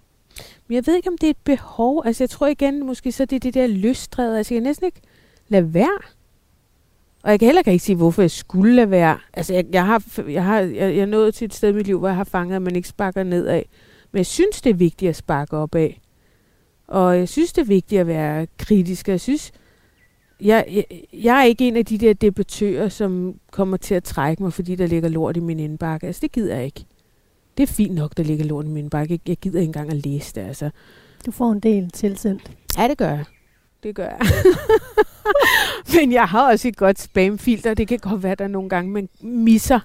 Men 0.68 0.74
jeg 0.74 0.86
ved 0.86 0.96
ikke, 0.96 1.08
om 1.08 1.18
det 1.18 1.26
er 1.26 1.30
et 1.30 1.44
behov. 1.44 2.02
Altså, 2.04 2.24
jeg 2.24 2.30
tror 2.30 2.46
igen, 2.46 2.86
måske 2.86 3.12
så 3.12 3.24
det 3.24 3.36
er 3.36 3.40
det 3.40 3.54
der 3.54 3.66
lystdrevet. 3.66 4.36
Altså, 4.36 4.54
jeg 4.54 4.60
kan 4.60 4.68
næsten 4.68 4.86
ikke 4.86 5.00
lade 5.48 5.74
være. 5.74 5.98
Og 7.22 7.30
jeg 7.30 7.38
kan 7.38 7.46
heller 7.46 7.62
ikke 7.66 7.84
sige, 7.84 7.96
hvorfor 7.96 8.22
jeg 8.22 8.30
skulle 8.30 8.74
lade 8.74 8.90
være. 8.90 9.18
Altså, 9.32 9.54
jeg, 9.54 9.64
jeg, 9.72 9.86
har, 9.86 10.02
jeg, 10.28 10.44
har, 10.44 10.60
jeg, 10.60 10.74
jeg 10.74 10.98
er 10.98 11.06
nået 11.06 11.34
til 11.34 11.44
et 11.44 11.54
sted 11.54 11.68
i 11.68 11.72
mit 11.72 11.86
liv, 11.86 11.98
hvor 11.98 12.08
jeg 12.08 12.16
har 12.16 12.24
fanget, 12.24 12.56
at 12.56 12.62
man 12.62 12.76
ikke 12.76 12.88
sparker 12.88 13.22
nedad. 13.22 13.62
Men 14.12 14.18
jeg 14.18 14.26
synes, 14.26 14.62
det 14.62 14.70
er 14.70 14.74
vigtigt 14.74 15.08
at 15.08 15.16
sparke 15.16 15.56
opad. 15.56 15.90
Og 16.88 17.18
jeg 17.18 17.28
synes, 17.28 17.52
det 17.52 17.62
er 17.62 17.66
vigtigt 17.66 18.00
at 18.00 18.06
være 18.06 18.46
kritisk. 18.58 19.08
Jeg 19.08 19.20
synes, 19.20 19.52
jeg, 20.40 20.64
jeg, 20.70 20.84
jeg 21.12 21.40
er 21.40 21.44
ikke 21.44 21.68
en 21.68 21.76
af 21.76 21.86
de 21.86 21.98
der 21.98 22.12
debattører, 22.12 22.88
som 22.88 23.34
kommer 23.50 23.76
til 23.76 23.94
at 23.94 24.04
trække 24.04 24.42
mig, 24.42 24.52
fordi 24.52 24.74
der 24.74 24.86
ligger 24.86 25.08
lort 25.08 25.36
i 25.36 25.40
min 25.40 25.58
indbakke. 25.58 26.06
Altså, 26.06 26.20
det 26.20 26.32
gider 26.32 26.56
jeg 26.56 26.64
ikke. 26.64 26.84
Det 27.56 27.62
er 27.62 27.72
fint 27.72 27.94
nok, 27.94 28.16
der 28.16 28.22
ligger 28.22 28.44
lort 28.44 28.64
i 28.64 28.68
min 28.68 28.76
indbakke. 28.76 29.12
Jeg, 29.12 29.28
jeg 29.28 29.36
gider 29.36 29.60
ikke 29.60 29.68
engang 29.68 29.90
at 29.90 30.06
læse 30.06 30.34
det, 30.34 30.40
altså. 30.40 30.70
Du 31.26 31.30
får 31.30 31.52
en 31.52 31.60
del 31.60 31.90
tilsendt. 31.90 32.50
Ja, 32.78 32.88
det 32.88 32.98
gør 32.98 33.10
jeg. 33.10 33.24
Det 33.82 33.94
gør 33.94 34.04
jeg. 34.04 34.20
Men 36.00 36.12
jeg 36.12 36.24
har 36.24 36.50
også 36.50 36.68
et 36.68 36.76
godt 36.76 37.00
spamfilter. 37.00 37.74
Det 37.74 37.88
kan 37.88 37.98
godt 37.98 38.22
være, 38.22 38.34
der 38.34 38.48
nogle 38.48 38.68
gange 38.68 38.90
man 38.90 39.08
misser 39.20 39.80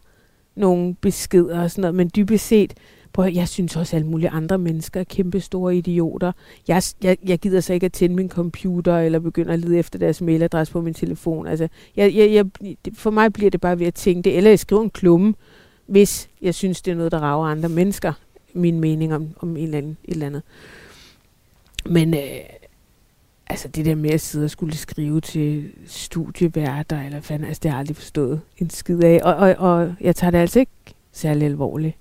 nogle 0.56 0.96
beskeder 0.96 1.62
og 1.62 1.72
sådan 1.72 1.82
noget. 1.82 1.96
Men 1.96 2.12
dybest 2.16 2.48
set, 2.48 2.74
at- 3.18 3.36
jeg 3.36 3.48
synes 3.48 3.76
også, 3.76 3.96
at 3.96 4.00
alle 4.02 4.12
mulige 4.12 4.30
andre 4.30 4.58
mennesker 4.58 5.00
er 5.00 5.04
kæmpe 5.04 5.40
store 5.40 5.76
idioter. 5.78 6.32
Jeg, 6.68 6.84
jeg, 7.04 7.18
jeg 7.28 7.40
gider 7.40 7.60
så 7.62 7.74
ikke 7.74 7.86
at 7.86 7.94
tænde 7.94 8.16
min 8.16 8.30
computer 8.30 8.98
eller 9.00 9.20
begynde 9.20 9.54
at 9.54 9.60
lede 9.60 9.78
efter 9.78 10.00
deres 10.00 10.22
mailadresse 10.22 10.74
på 10.74 10.82
min 10.82 10.94
telefon. 10.94 11.48
Altså, 11.48 11.68
jeg, 11.96 12.16
jeg, 12.16 12.32
jeg, 12.34 12.46
for 12.94 13.10
mig 13.10 13.34
bliver 13.34 13.50
det 13.52 13.62
bare 13.62 13.80
ved 13.80 13.88
at 13.88 13.94
tænke 13.94 14.22
det. 14.22 14.38
Eller 14.38 14.50
jeg 14.50 14.60
skriver 14.60 14.82
en 14.84 14.90
klumme, 14.90 15.34
hvis 15.86 16.30
jeg 16.42 16.56
synes, 16.56 16.82
det 16.82 16.92
er 16.92 16.96
noget, 16.96 17.12
der 17.12 17.20
rager 17.20 17.46
andre 17.48 17.70
mennesker. 17.70 18.14
Min 18.54 18.80
mening 18.80 19.14
om, 19.16 19.28
om 19.40 19.58
en 19.58 19.64
eller 19.64 19.78
anden, 19.78 19.98
et 20.06 20.12
eller 20.14 20.26
andet. 20.26 20.42
Men 21.86 22.14
øh, 22.14 22.22
altså 23.48 23.68
det 23.68 23.86
der 23.86 23.96
med 23.96 24.10
at 24.10 24.22
sidde 24.22 24.46
og 24.46 24.50
skulle 24.50 24.78
skrive 24.78 25.22
til 25.22 25.72
studieværter, 25.86 27.02
eller 27.06 27.22
fanden, 27.22 27.48
altså 27.48 27.60
det 27.64 27.72
har 27.72 27.78
jeg 27.78 27.80
aldrig 27.80 27.96
forstået 27.96 28.42
en 28.58 28.70
skid 28.70 29.04
af. 29.04 29.20
Og, 29.24 29.36
og, 29.36 29.56
og 29.58 29.94
jeg 30.02 30.16
tager 30.16 30.32
det 30.32 30.38
altså 30.38 30.60
ikke 30.60 30.72
særlig 31.12 31.46
alvorligt. 31.46 31.96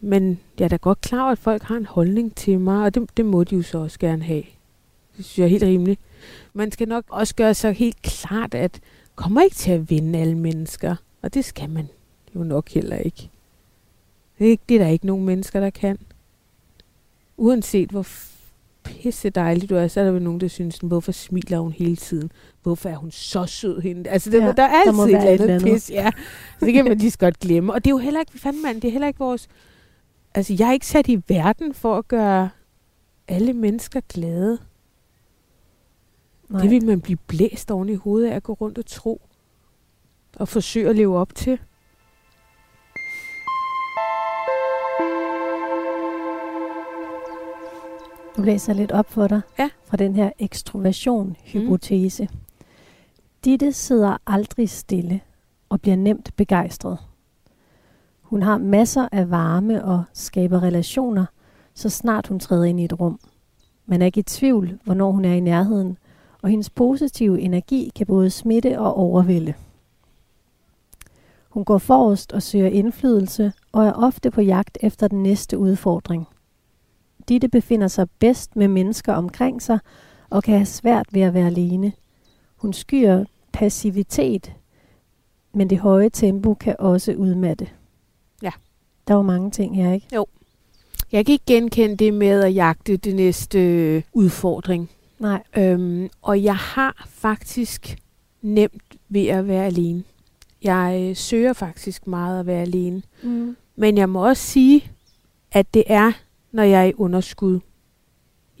Men 0.00 0.40
jeg 0.58 0.64
er 0.64 0.68
da 0.68 0.76
godt 0.76 1.00
klar 1.00 1.22
over, 1.22 1.32
at 1.32 1.38
folk 1.38 1.62
har 1.62 1.76
en 1.76 1.86
holdning 1.86 2.34
til 2.34 2.60
mig, 2.60 2.84
og 2.84 2.94
det, 2.94 3.16
det 3.16 3.26
må 3.26 3.44
de 3.44 3.56
jo 3.56 3.62
så 3.62 3.78
også 3.78 3.98
gerne 3.98 4.22
have. 4.22 4.42
Det 5.16 5.24
synes 5.24 5.38
jeg 5.38 5.44
er 5.44 5.48
helt 5.48 5.62
rimeligt. 5.62 6.00
Man 6.54 6.72
skal 6.72 6.88
nok 6.88 7.04
også 7.08 7.34
gøre 7.34 7.54
sig 7.54 7.72
helt 7.72 8.02
klart, 8.02 8.54
at 8.54 8.80
kommer 9.14 9.42
ikke 9.42 9.56
til 9.56 9.72
at 9.72 9.90
vinde 9.90 10.18
alle 10.18 10.38
mennesker. 10.38 10.96
Og 11.22 11.34
det 11.34 11.44
skal 11.44 11.70
man 11.70 11.88
jo 12.34 12.42
nok 12.42 12.68
heller 12.70 12.96
ikke. 12.96 13.30
Det 14.38 14.46
er, 14.46 14.50
ikke, 14.50 14.62
det 14.68 14.74
er 14.74 14.78
der 14.84 14.88
ikke 14.90 15.06
nogen 15.06 15.24
mennesker, 15.26 15.60
der 15.60 15.70
kan. 15.70 15.98
Uanset 17.36 17.90
hvor 17.90 18.06
pisse 18.84 19.30
dejlig 19.30 19.70
du 19.70 19.74
er, 19.76 19.88
så 19.88 20.00
er 20.00 20.04
der 20.04 20.12
vel 20.12 20.22
nogen, 20.22 20.40
der 20.40 20.48
synes, 20.48 20.78
hvorfor 20.82 21.12
smiler 21.12 21.58
hun 21.58 21.72
hele 21.72 21.96
tiden? 21.96 22.32
Hvorfor 22.62 22.88
er 22.88 22.96
hun 22.96 23.10
så 23.10 23.46
sød 23.46 23.80
hende? 23.80 24.10
Altså, 24.10 24.30
der, 24.30 24.36
Ja, 24.46 24.52
der 24.52 24.62
er 24.62 24.84
der 24.84 25.02
altid 25.02 25.02
eller 25.04 25.30
et 25.30 25.40
eller 25.40 25.54
andet. 25.54 25.72
pis. 25.72 25.90
Ja. 25.90 26.10
Så 26.60 26.66
det 26.66 26.74
kan 26.74 26.84
man 26.84 26.98
lige 26.98 27.10
så 27.10 27.18
godt 27.18 27.38
glemme. 27.38 27.72
Og 27.72 27.84
det 27.84 27.90
er 27.90 27.94
jo 27.94 27.98
heller 27.98 28.20
ikke, 28.20 28.38
fanden 28.38 28.62
mand, 28.62 28.80
det 28.80 28.88
er 28.88 28.92
heller 28.92 29.08
ikke 29.08 29.18
vores... 29.18 29.48
Altså, 30.34 30.56
jeg 30.58 30.68
er 30.68 30.72
ikke 30.72 30.86
sat 30.86 31.08
i 31.08 31.22
verden 31.28 31.74
for 31.74 31.96
at 31.98 32.08
gøre 32.08 32.50
alle 33.28 33.52
mennesker 33.52 34.00
glade. 34.08 34.58
Nej. 36.48 36.62
Det 36.62 36.70
vil 36.70 36.84
man 36.86 37.00
blive 37.00 37.18
blæst 37.26 37.70
oven 37.70 37.88
i 37.88 37.94
hovedet 37.94 38.30
af 38.30 38.36
at 38.36 38.42
gå 38.42 38.52
rundt 38.52 38.78
og 38.78 38.86
tro. 38.86 39.20
Og 40.36 40.48
forsøge 40.48 40.88
at 40.88 40.96
leve 40.96 41.18
op 41.18 41.34
til. 41.34 41.58
Du 48.36 48.42
læser 48.42 48.72
lidt 48.72 48.92
op 48.92 49.10
for 49.10 49.28
dig 49.28 49.40
Ja. 49.58 49.70
fra 49.84 49.96
den 49.96 50.14
her 50.16 50.30
ekstroversion-hypotese. 50.38 52.22
Mm. 52.32 52.38
Ditte 53.44 53.72
sidder 53.72 54.16
aldrig 54.26 54.70
stille 54.70 55.20
og 55.68 55.80
bliver 55.80 55.96
nemt 55.96 56.30
begejstret. 56.36 56.98
Hun 58.30 58.42
har 58.42 58.58
masser 58.58 59.08
af 59.12 59.30
varme 59.30 59.84
og 59.84 60.04
skaber 60.12 60.62
relationer, 60.62 61.26
så 61.74 61.88
snart 61.88 62.26
hun 62.26 62.40
træder 62.40 62.64
ind 62.64 62.80
i 62.80 62.84
et 62.84 63.00
rum. 63.00 63.20
Man 63.86 64.02
er 64.02 64.06
ikke 64.06 64.20
i 64.20 64.22
tvivl, 64.22 64.78
hvornår 64.84 65.12
hun 65.12 65.24
er 65.24 65.34
i 65.34 65.40
nærheden, 65.40 65.98
og 66.42 66.48
hendes 66.48 66.70
positive 66.70 67.40
energi 67.40 67.92
kan 67.96 68.06
både 68.06 68.30
smitte 68.30 68.78
og 68.78 68.96
overvælde. 68.96 69.54
Hun 71.48 71.64
går 71.64 71.78
forrest 71.78 72.32
og 72.32 72.42
søger 72.42 72.68
indflydelse 72.68 73.52
og 73.72 73.86
er 73.86 73.92
ofte 73.92 74.30
på 74.30 74.40
jagt 74.40 74.78
efter 74.80 75.08
den 75.08 75.22
næste 75.22 75.58
udfordring. 75.58 76.28
Ditte 77.28 77.48
befinder 77.48 77.88
sig 77.88 78.06
bedst 78.18 78.56
med 78.56 78.68
mennesker 78.68 79.12
omkring 79.12 79.62
sig 79.62 79.78
og 80.30 80.42
kan 80.42 80.54
have 80.54 80.66
svært 80.66 81.06
ved 81.12 81.22
at 81.22 81.34
være 81.34 81.46
alene. 81.46 81.92
Hun 82.56 82.72
skyer 82.72 83.24
passivitet, 83.52 84.52
men 85.52 85.70
det 85.70 85.78
høje 85.78 86.08
tempo 86.08 86.54
kan 86.54 86.76
også 86.78 87.12
udmatte. 87.12 87.66
Der 89.10 89.16
var 89.16 89.22
mange 89.22 89.50
ting 89.50 89.76
her, 89.76 89.92
ikke? 89.92 90.06
Jeg 91.12 91.26
kan 91.26 91.32
ikke 91.32 91.44
genkende 91.46 91.96
det 91.96 92.14
med 92.14 92.44
at 92.44 92.54
jagte 92.54 92.96
det 92.96 93.14
næste 93.14 93.58
øh, 93.58 94.02
udfordring. 94.12 94.90
Nej. 95.18 95.42
Øhm, 95.56 96.08
og 96.22 96.42
jeg 96.42 96.56
har 96.56 97.08
faktisk 97.08 97.98
nemt 98.42 98.82
ved 99.08 99.26
at 99.26 99.48
være 99.48 99.66
alene. 99.66 100.02
Jeg 100.62 101.06
øh, 101.08 101.16
søger 101.16 101.52
faktisk 101.52 102.06
meget 102.06 102.40
at 102.40 102.46
være 102.46 102.62
alene. 102.62 103.02
Mm. 103.22 103.56
Men 103.76 103.98
jeg 103.98 104.08
må 104.08 104.28
også 104.28 104.42
sige, 104.42 104.90
at 105.52 105.74
det 105.74 105.84
er, 105.86 106.12
når 106.52 106.62
jeg 106.62 106.80
er 106.80 106.88
i 106.88 106.94
underskud. 106.96 107.60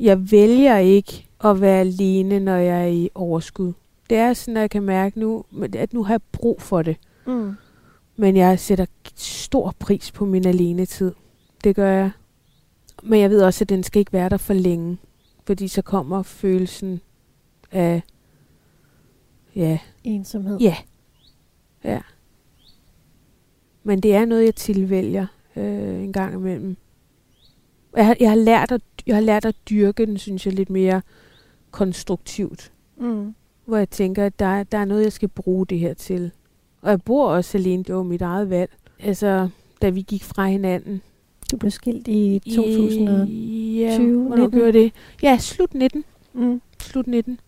Jeg 0.00 0.30
vælger 0.30 0.76
ikke 0.76 1.26
at 1.44 1.60
være 1.60 1.80
alene, 1.80 2.40
når 2.40 2.56
jeg 2.56 2.82
er 2.82 2.88
i 2.88 3.10
overskud. 3.14 3.72
Det 4.10 4.18
er 4.18 4.32
sådan, 4.32 4.56
at 4.56 4.60
jeg 4.60 4.70
kan 4.70 4.82
mærke 4.82 5.20
nu, 5.20 5.44
at 5.74 5.92
nu 5.92 6.04
har 6.04 6.14
jeg 6.14 6.22
brug 6.32 6.62
for 6.62 6.82
det. 6.82 6.96
Mm. 7.26 7.54
Men 8.20 8.36
jeg 8.36 8.60
sætter 8.60 8.86
stor 9.16 9.74
pris 9.78 10.12
på 10.12 10.24
min 10.24 10.46
alenetid. 10.46 11.12
Det 11.64 11.76
gør 11.76 11.90
jeg. 11.90 12.10
Men 13.02 13.20
jeg 13.20 13.30
ved 13.30 13.42
også, 13.42 13.64
at 13.64 13.68
den 13.68 13.82
skal 13.82 13.98
ikke 14.00 14.12
være 14.12 14.28
der 14.28 14.36
for 14.36 14.54
længe. 14.54 14.98
Fordi 15.46 15.68
så 15.68 15.82
kommer 15.82 16.22
følelsen 16.22 17.00
af... 17.70 18.02
Ja. 19.56 19.78
Ensomhed. 20.04 20.58
Ja. 20.58 20.76
Ja. 21.84 22.00
Men 23.82 24.00
det 24.00 24.14
er 24.14 24.24
noget, 24.24 24.44
jeg 24.44 24.54
tilvælger 24.54 25.26
øh, 25.56 26.02
en 26.02 26.12
gang 26.12 26.34
imellem. 26.34 26.76
Jeg 27.96 28.06
har, 28.06 28.16
jeg, 28.20 28.28
har 28.28 28.36
lært 28.36 28.72
at, 28.72 28.82
jeg 29.06 29.16
har 29.16 29.22
lært 29.22 29.44
at 29.44 29.56
dyrke 29.70 30.06
den, 30.06 30.18
synes 30.18 30.46
jeg, 30.46 30.54
lidt 30.54 30.70
mere 30.70 31.02
konstruktivt. 31.70 32.72
Mm. 32.96 33.34
hvor 33.64 33.76
jeg 33.76 33.90
tænker, 33.90 34.26
at 34.26 34.38
der, 34.38 34.62
der 34.62 34.78
er 34.78 34.84
noget, 34.84 35.04
jeg 35.04 35.12
skal 35.12 35.28
bruge 35.28 35.66
det 35.66 35.78
her 35.78 35.94
til. 35.94 36.32
Og 36.82 36.90
jeg 36.90 37.02
bor 37.02 37.28
også 37.28 37.58
alene, 37.58 37.84
det 37.84 37.94
var 37.94 38.02
mit 38.02 38.22
eget 38.22 38.50
valg. 38.50 38.70
Altså, 39.00 39.48
da 39.82 39.88
vi 39.88 40.02
gik 40.02 40.24
fra 40.24 40.46
hinanden. 40.46 41.02
Du 41.50 41.56
blev 41.56 41.70
skilt 41.70 42.08
i 42.08 42.42
2020, 42.54 43.28
I, 43.28 43.78
ja, 43.80 43.98
hvornår 43.98 44.36
19? 44.36 44.58
gjorde 44.58 44.72
det? 44.72 44.92
Ja, 45.22 45.38
slut 45.38 45.74
19. 45.74 46.04
Mm. 46.32 46.62
Slut 46.80 47.06
19. 47.06 47.40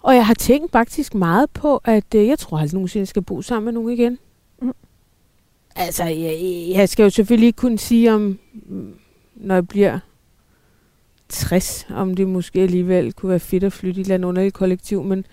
Og 0.00 0.14
jeg 0.14 0.26
har 0.26 0.34
tænkt 0.34 0.72
faktisk 0.72 1.14
meget 1.14 1.50
på, 1.50 1.80
at 1.84 2.14
øh, 2.14 2.26
jeg 2.26 2.38
tror 2.38 2.58
aldrig 2.58 2.74
nogensinde, 2.74 3.00
jeg 3.00 3.08
skal 3.08 3.22
bo 3.22 3.42
sammen 3.42 3.64
med 3.64 3.72
nogen 3.72 3.98
igen. 3.98 4.18
Mm. 4.62 4.72
Altså, 5.76 6.04
jeg, 6.04 6.38
jeg 6.74 6.88
skal 6.88 7.02
jo 7.02 7.10
selvfølgelig 7.10 7.46
ikke 7.46 7.56
kunne 7.56 7.78
sige 7.78 8.14
om, 8.14 8.38
mm, 8.52 8.94
når 9.34 9.54
jeg 9.54 9.68
bliver 9.68 9.98
60, 11.28 11.86
om 11.90 12.14
det 12.14 12.28
måske 12.28 12.60
alligevel 12.60 13.12
kunne 13.12 13.30
være 13.30 13.40
fedt 13.40 13.64
at 13.64 13.72
flytte 13.72 13.98
i 13.98 14.00
et 14.00 14.04
eller 14.04 14.14
andet 14.14 14.28
underligt 14.28 14.54
kollektiv, 14.54 15.02
men 15.02 15.26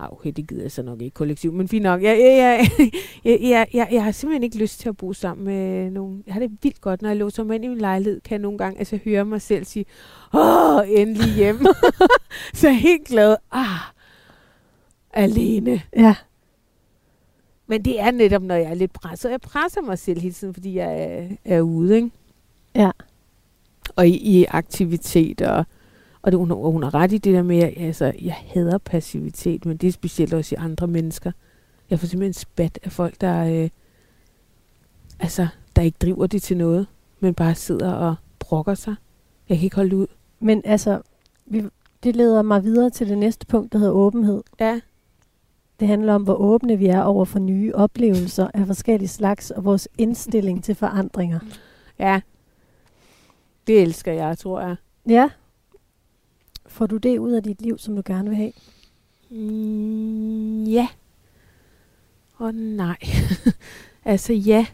Ah, 0.00 0.12
okay, 0.12 0.32
det 0.36 0.48
gider 0.48 0.62
jeg 0.62 0.72
så 0.72 0.82
nok 0.82 1.02
ikke 1.02 1.14
kollektiv, 1.14 1.52
men 1.52 1.68
fint 1.68 1.82
nok. 1.82 2.02
Jeg, 2.02 2.18
jeg, 2.18 2.36
jeg, 2.36 2.70
jeg, 3.24 3.38
jeg, 3.50 3.66
jeg, 3.74 3.88
jeg 3.92 4.04
har 4.04 4.12
simpelthen 4.12 4.42
ikke 4.42 4.58
lyst 4.58 4.80
til 4.80 4.88
at 4.88 4.96
bo 4.96 5.12
sammen 5.12 5.44
med 5.44 5.90
nogen. 5.90 6.22
Jeg 6.26 6.34
har 6.34 6.40
det 6.40 6.58
vildt 6.62 6.80
godt, 6.80 7.02
når 7.02 7.08
jeg 7.08 7.16
låser 7.16 7.44
mig 7.44 7.54
ind 7.54 7.64
i 7.64 7.68
min 7.68 7.78
lejlighed, 7.78 8.20
kan 8.20 8.32
jeg 8.32 8.38
nogle 8.40 8.58
gange 8.58 8.78
altså, 8.78 8.98
høre 9.04 9.24
mig 9.24 9.42
selv 9.42 9.64
sige, 9.64 9.84
åh, 10.34 10.80
endelig 10.88 11.34
hjem. 11.34 11.58
så 12.54 12.68
jeg 12.68 12.74
er 12.74 12.80
helt 12.80 13.08
glad. 13.08 13.36
Ah, 13.52 13.80
alene. 15.12 15.82
Ja. 15.96 16.14
Men 17.66 17.84
det 17.84 18.00
er 18.00 18.10
netop, 18.10 18.42
når 18.42 18.54
jeg 18.54 18.70
er 18.70 18.74
lidt 18.74 18.92
presset. 18.92 19.30
Jeg 19.30 19.40
presser 19.40 19.80
mig 19.80 19.98
selv 19.98 20.20
hele 20.20 20.34
tiden, 20.34 20.54
fordi 20.54 20.74
jeg 20.74 21.02
er, 21.02 21.28
er 21.44 21.60
ude, 21.60 21.96
ikke? 21.96 22.10
Ja. 22.74 22.90
Og 23.96 24.08
i, 24.08 24.16
i 24.16 24.44
aktivitet, 24.44 25.42
og, 25.42 25.66
og 26.22 26.32
det, 26.32 26.38
hun, 26.38 26.50
og 26.50 26.72
hun 26.72 26.82
har 26.82 26.94
ret 26.94 27.12
i 27.12 27.18
det 27.18 27.34
der 27.34 27.42
med, 27.42 27.58
at 27.58 27.74
altså, 27.76 28.12
jeg 28.22 28.34
hader 28.46 28.78
passivitet, 28.78 29.66
men 29.66 29.76
det 29.76 29.88
er 29.88 29.92
specielt 29.92 30.34
også 30.34 30.54
i 30.54 30.58
andre 30.58 30.86
mennesker. 30.86 31.32
Jeg 31.90 32.00
får 32.00 32.06
simpelthen 32.06 32.32
spat 32.32 32.78
af 32.82 32.92
folk, 32.92 33.20
der, 33.20 33.62
øh, 33.62 33.70
altså, 35.20 35.46
der 35.76 35.82
ikke 35.82 35.96
driver 36.02 36.26
det 36.26 36.42
til 36.42 36.56
noget, 36.56 36.86
men 37.20 37.34
bare 37.34 37.54
sidder 37.54 37.92
og 37.92 38.14
brokker 38.38 38.74
sig. 38.74 38.94
Jeg 39.48 39.56
kan 39.58 39.64
ikke 39.64 39.76
holde 39.76 39.96
ud. 39.96 40.06
Men 40.40 40.62
altså, 40.64 41.00
vi, 41.46 41.64
det 42.02 42.16
leder 42.16 42.42
mig 42.42 42.64
videre 42.64 42.90
til 42.90 43.08
det 43.08 43.18
næste 43.18 43.46
punkt, 43.46 43.72
der 43.72 43.78
hedder 43.78 43.92
åbenhed. 43.92 44.42
Ja, 44.60 44.80
Det 45.80 45.88
handler 45.88 46.14
om, 46.14 46.22
hvor 46.22 46.34
åbne 46.34 46.76
vi 46.76 46.86
er 46.86 47.02
over 47.02 47.24
for 47.24 47.38
nye 47.38 47.74
oplevelser 47.74 48.48
af 48.54 48.66
forskellige 48.66 49.08
slags, 49.08 49.50
og 49.50 49.64
vores 49.64 49.88
indstilling 49.98 50.64
til 50.64 50.74
forandringer. 50.74 51.38
ja. 51.98 52.20
Det 53.66 53.82
elsker 53.82 54.12
jeg, 54.12 54.38
tror 54.38 54.60
jeg. 54.60 54.76
Ja. 55.08 55.28
Får 56.70 56.86
du 56.86 56.96
det 56.96 57.18
ud 57.18 57.32
af 57.32 57.42
dit 57.42 57.62
liv, 57.62 57.78
som 57.78 57.96
du 57.96 58.02
gerne 58.04 58.28
vil 58.28 58.36
have? 58.36 58.52
Mm, 59.30 60.64
ja. 60.64 60.88
Og 62.36 62.54
nej. 62.54 62.96
altså 64.04 64.32
ja, 64.32 64.66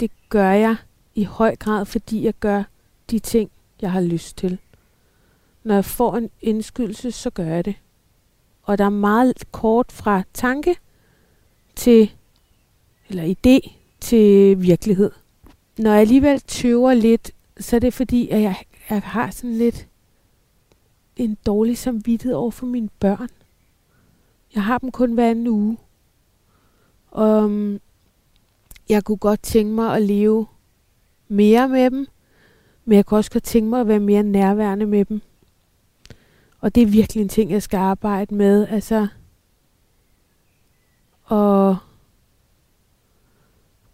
det 0.00 0.10
gør 0.28 0.50
jeg 0.50 0.76
i 1.14 1.24
høj 1.24 1.56
grad, 1.56 1.84
fordi 1.84 2.24
jeg 2.24 2.34
gør 2.40 2.62
de 3.10 3.18
ting, 3.18 3.50
jeg 3.80 3.92
har 3.92 4.00
lyst 4.00 4.36
til. 4.36 4.58
Når 5.64 5.74
jeg 5.74 5.84
får 5.84 6.16
en 6.16 6.30
indskydelse, 6.42 7.12
så 7.12 7.30
gør 7.30 7.46
jeg 7.46 7.64
det. 7.64 7.74
Og 8.62 8.78
der 8.78 8.84
er 8.84 8.90
meget 8.90 9.44
kort 9.52 9.92
fra 9.92 10.22
tanke 10.34 10.76
til, 11.76 12.12
eller 13.08 13.34
idé 13.34 13.72
til 14.00 14.62
virkelighed. 14.62 15.10
Når 15.78 15.90
jeg 15.90 16.00
alligevel 16.00 16.40
tøver 16.40 16.94
lidt, 16.94 17.30
så 17.60 17.76
er 17.76 17.80
det 17.80 17.94
fordi, 17.94 18.28
at 18.28 18.42
jeg, 18.42 18.56
jeg 18.90 19.02
har 19.02 19.30
sådan 19.30 19.54
lidt 19.54 19.88
en 21.16 21.36
dårlig 21.46 21.78
samvittighed 21.78 22.36
over 22.36 22.50
for 22.50 22.66
mine 22.66 22.88
børn. 23.00 23.28
Jeg 24.54 24.64
har 24.64 24.78
dem 24.78 24.90
kun 24.90 25.12
hver 25.12 25.30
anden 25.30 25.46
uge. 25.46 25.78
Og 27.10 27.44
um, 27.44 27.80
jeg 28.88 29.04
kunne 29.04 29.16
godt 29.16 29.42
tænke 29.42 29.72
mig 29.72 29.96
at 29.96 30.02
leve 30.02 30.46
mere 31.28 31.68
med 31.68 31.90
dem, 31.90 32.06
men 32.84 32.96
jeg 32.96 33.06
kunne 33.06 33.18
også 33.18 33.30
godt 33.30 33.44
tænke 33.44 33.70
mig 33.70 33.80
at 33.80 33.88
være 33.88 34.00
mere 34.00 34.22
nærværende 34.22 34.86
med 34.86 35.04
dem. 35.04 35.20
Og 36.60 36.74
det 36.74 36.82
er 36.82 36.86
virkelig 36.86 37.22
en 37.22 37.28
ting, 37.28 37.50
jeg 37.50 37.62
skal 37.62 37.78
arbejde 37.78 38.34
med. 38.34 38.68
Altså, 38.68 39.06
og 41.24 41.76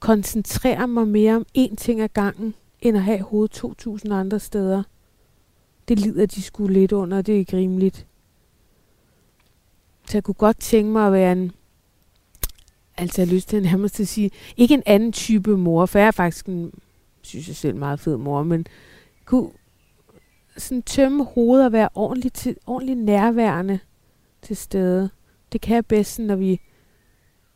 koncentrere 0.01 0.89
mig 0.89 1.09
mere 1.09 1.37
om 1.37 1.47
én 1.59 1.75
ting 1.75 2.01
ad 2.01 2.09
gangen, 2.09 2.55
end 2.81 2.97
at 2.97 3.03
have 3.03 3.21
hovedet 3.21 3.65
2.000 4.07 4.13
andre 4.13 4.41
steder. 4.41 4.83
Det 5.91 5.99
lider 5.99 6.27
de 6.27 6.43
skulle 6.43 6.73
lidt 6.73 6.93
under, 6.93 7.23
det 7.23 7.35
er 7.35 7.39
ikke 7.39 7.57
rimeligt. 7.57 8.07
Så 10.09 10.17
jeg 10.17 10.25
kunne 10.25 10.35
godt 10.35 10.61
tænke 10.61 10.93
mig 10.93 11.07
at 11.07 11.13
være 11.13 11.33
en, 11.33 11.53
altså 12.97 13.23
jeg 13.23 13.29
har 13.29 13.35
lyst 13.35 13.49
til 13.49 13.63
nærmest 13.71 13.95
til 13.95 14.03
at 14.03 14.09
sige, 14.09 14.31
ikke 14.57 14.75
en 14.75 14.83
anden 14.87 15.13
type 15.13 15.57
mor, 15.57 15.87
for 15.87 15.99
jeg 15.99 16.07
er 16.07 16.11
faktisk 16.11 16.47
en, 16.47 16.73
synes 17.23 17.49
jeg 17.49 17.57
selv, 17.57 17.77
meget 17.77 18.01
fed 18.01 18.17
mor, 18.17 18.43
men 18.43 18.67
kunne 19.25 19.51
sådan 20.57 20.83
tømme 20.83 21.25
hovedet 21.25 21.67
og 21.67 21.73
være 21.73 21.89
ordentligt, 21.95 22.35
til, 22.35 22.57
ordentligt 22.67 22.99
nærværende 22.99 23.79
til 24.43 24.57
stede. 24.57 25.11
Det 25.53 25.61
kan 25.61 25.75
jeg 25.75 25.87
bedst, 25.87 26.19
når 26.19 26.37
vi 26.37 26.61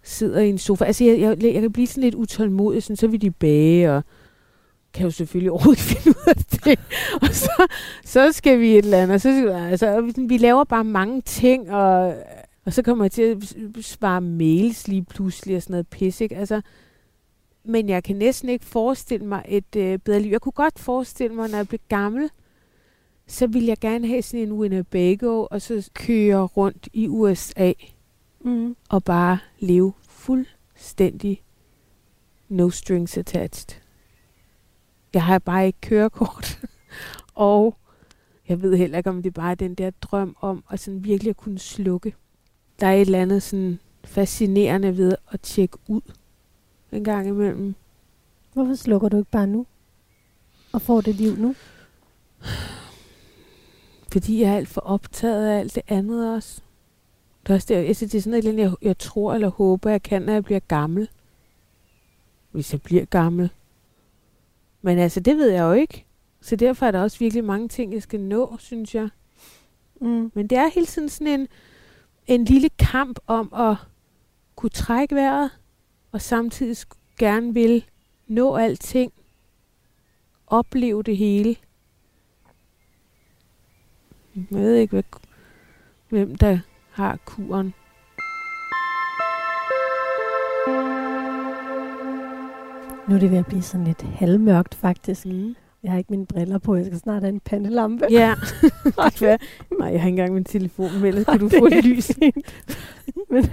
sidder 0.03 0.41
i 0.41 0.49
en 0.49 0.59
sofa. 0.59 0.85
Altså, 0.85 1.05
jeg, 1.05 1.20
jeg, 1.20 1.43
jeg 1.43 1.62
kan 1.62 1.72
blive 1.72 1.87
sådan 1.87 2.03
lidt 2.03 2.14
utålmodig, 2.14 2.82
sådan, 2.82 2.97
så 2.97 3.07
vil 3.07 3.22
de 3.22 3.30
bage, 3.30 3.93
og 3.93 4.03
kan 4.95 5.05
jo 5.05 5.11
selvfølgelig 5.11 5.51
overhovedet 5.51 5.80
ikke 5.90 6.03
finde 6.03 6.18
ud 6.18 6.24
af 6.26 6.36
det. 6.36 6.78
Og 7.28 7.34
så, 7.34 7.66
så 8.05 8.32
skal 8.32 8.61
vi 8.61 8.70
et 8.72 8.78
eller 8.84 8.99
andet. 9.03 9.14
Og 9.14 9.20
så, 9.20 9.36
skal 9.38 9.49
altså, 9.51 10.01
vi- 10.01 10.26
vi 10.26 10.38
laver 10.38 10.64
bare 10.64 10.84
mange 10.84 11.20
ting, 11.20 11.70
og, 11.70 12.14
og 12.64 12.72
så 12.72 12.82
kommer 12.82 13.05
jeg 13.05 13.12
til 13.12 13.22
at 13.22 13.84
svare 13.84 14.20
mails 14.20 14.88
lige 14.88 15.03
pludselig 15.05 15.57
og 15.57 15.62
sådan 15.62 15.72
noget 15.74 15.88
pis, 15.88 16.20
ikke? 16.20 16.36
Altså, 16.36 16.61
men 17.64 17.88
jeg 17.88 18.05
kan 18.05 18.16
næsten 18.16 18.49
ikke 18.49 18.64
forestille 18.64 19.26
mig 19.26 19.45
et 19.49 19.76
øh, 19.76 19.99
bedre 19.99 20.20
liv. 20.20 20.30
Jeg 20.30 20.40
kunne 20.40 20.53
godt 20.53 20.78
forestille 20.78 21.34
mig, 21.36 21.51
når 21.51 21.57
jeg 21.57 21.68
blev 21.68 21.80
gammel, 21.88 22.30
så 23.26 23.47
ville 23.47 23.68
jeg 23.68 23.78
gerne 23.80 24.07
have 24.09 24.22
sådan 24.22 24.40
en 24.47 24.53
Winnebago, 24.53 25.47
og 25.51 25.62
så 25.62 25.90
køre 25.95 26.42
rundt 26.42 26.88
i 26.92 27.09
USA 27.09 27.72
Mm. 28.45 28.76
og 28.88 29.05
bare 29.05 29.38
leve 29.59 29.92
fuldstændig 30.09 31.42
no 32.49 32.70
strings 32.70 33.16
attached. 33.18 33.80
Jeg 35.14 35.24
har 35.24 35.38
bare 35.38 35.66
ikke 35.66 35.80
kørekort. 35.80 36.60
og 37.34 37.76
jeg 38.48 38.62
ved 38.62 38.76
heller 38.76 38.98
ikke, 38.98 39.10
om 39.10 39.22
det 39.22 39.34
bare 39.34 39.50
er 39.50 39.54
den 39.54 39.74
der 39.74 39.90
drøm 39.90 40.36
om 40.40 40.64
at 40.70 40.80
sådan 40.80 41.04
virkelig 41.04 41.30
at 41.30 41.36
kunne 41.36 41.58
slukke. 41.58 42.14
Der 42.80 42.86
er 42.86 42.94
et 42.94 43.00
eller 43.00 43.22
andet 43.22 43.42
sådan 43.42 43.78
fascinerende 44.04 44.96
ved 44.96 45.16
at 45.30 45.40
tjekke 45.40 45.78
ud 45.88 46.00
en 46.92 47.04
gang 47.04 47.28
imellem. 47.28 47.74
Hvorfor 48.52 48.74
slukker 48.74 49.08
du 49.08 49.16
ikke 49.16 49.30
bare 49.30 49.46
nu? 49.46 49.66
Og 50.72 50.82
får 50.82 51.00
det 51.00 51.14
liv 51.14 51.36
nu? 51.36 51.54
Fordi 54.12 54.40
jeg 54.40 54.50
er 54.50 54.56
alt 54.56 54.68
for 54.68 54.80
optaget 54.80 55.48
af 55.48 55.58
alt 55.58 55.74
det 55.74 55.82
andet 55.88 56.34
også. 56.34 56.60
Det 57.42 57.50
er, 57.50 57.54
også 57.54 57.66
det, 57.68 57.86
jeg 57.86 57.96
synes, 57.96 58.12
det 58.12 58.18
er 58.18 58.22
sådan 58.22 58.44
noget, 58.44 58.58
jeg, 58.58 58.72
jeg 58.82 58.98
tror 58.98 59.34
eller 59.34 59.48
håber, 59.48 59.90
jeg 59.90 60.02
kan, 60.02 60.22
når 60.22 60.32
jeg 60.32 60.44
bliver 60.44 60.60
gammel. 60.60 61.08
Hvis 62.50 62.72
jeg 62.72 62.82
bliver 62.82 63.04
gammel. 63.04 63.50
Men 64.85 64.99
altså, 64.99 65.20
det 65.20 65.37
ved 65.37 65.51
jeg 65.51 65.62
jo 65.62 65.72
ikke. 65.72 66.05
Så 66.41 66.57
derfor 66.57 66.87
er 66.87 66.91
der 66.91 67.03
også 67.03 67.18
virkelig 67.18 67.45
mange 67.45 67.68
ting, 67.68 67.93
jeg 67.93 68.03
skal 68.03 68.20
nå, 68.20 68.57
synes 68.59 68.95
jeg. 68.95 69.09
Mm. 70.01 70.32
Men 70.35 70.47
det 70.47 70.59
er 70.59 70.68
hele 70.74 70.87
tiden 70.87 71.09
sådan 71.09 71.41
en, 71.41 71.49
en 72.26 72.45
lille 72.45 72.68
kamp 72.68 73.18
om 73.26 73.53
at 73.55 73.76
kunne 74.55 74.70
trække 74.70 75.14
vejret, 75.14 75.51
og 76.12 76.20
samtidig 76.20 76.76
gerne 77.18 77.55
vil 77.55 77.85
nå 78.26 78.57
alting, 78.57 79.12
opleve 80.47 81.03
det 81.03 81.16
hele. 81.16 81.57
Jeg 84.35 84.45
ved 84.51 84.74
ikke, 84.74 84.91
hvad, 84.91 85.03
hvem 86.09 86.35
der 86.35 86.59
har 86.91 87.18
kuren. 87.24 87.74
Nu 93.09 93.14
er 93.14 93.18
det 93.20 93.30
ved 93.30 93.38
at 93.38 93.46
blive 93.46 93.62
sådan 93.62 93.86
lidt 93.86 94.02
halvmørkt, 94.02 94.74
faktisk. 94.74 95.26
Mm. 95.26 95.55
Jeg 95.82 95.90
har 95.92 95.98
ikke 95.98 96.11
mine 96.12 96.26
briller 96.26 96.59
på. 96.59 96.74
Jeg 96.74 96.86
skal 96.86 96.98
snart 96.98 97.22
have 97.22 97.32
en 97.34 97.40
pandelampe. 97.40 98.07
Ja, 98.11 98.34
det 98.84 99.20
være. 99.22 99.38
Nej, 99.78 99.88
jeg 99.88 100.00
har 100.00 100.07
ikke 100.07 100.09
engang 100.09 100.34
min 100.34 100.44
telefon 100.44 100.90
med, 101.00 101.09
ellers 101.09 101.24
kunne 101.26 101.38
du 101.40 101.48
få 101.48 101.66
et 101.66 101.84
lys. 101.84 102.11
Men, 103.30 103.44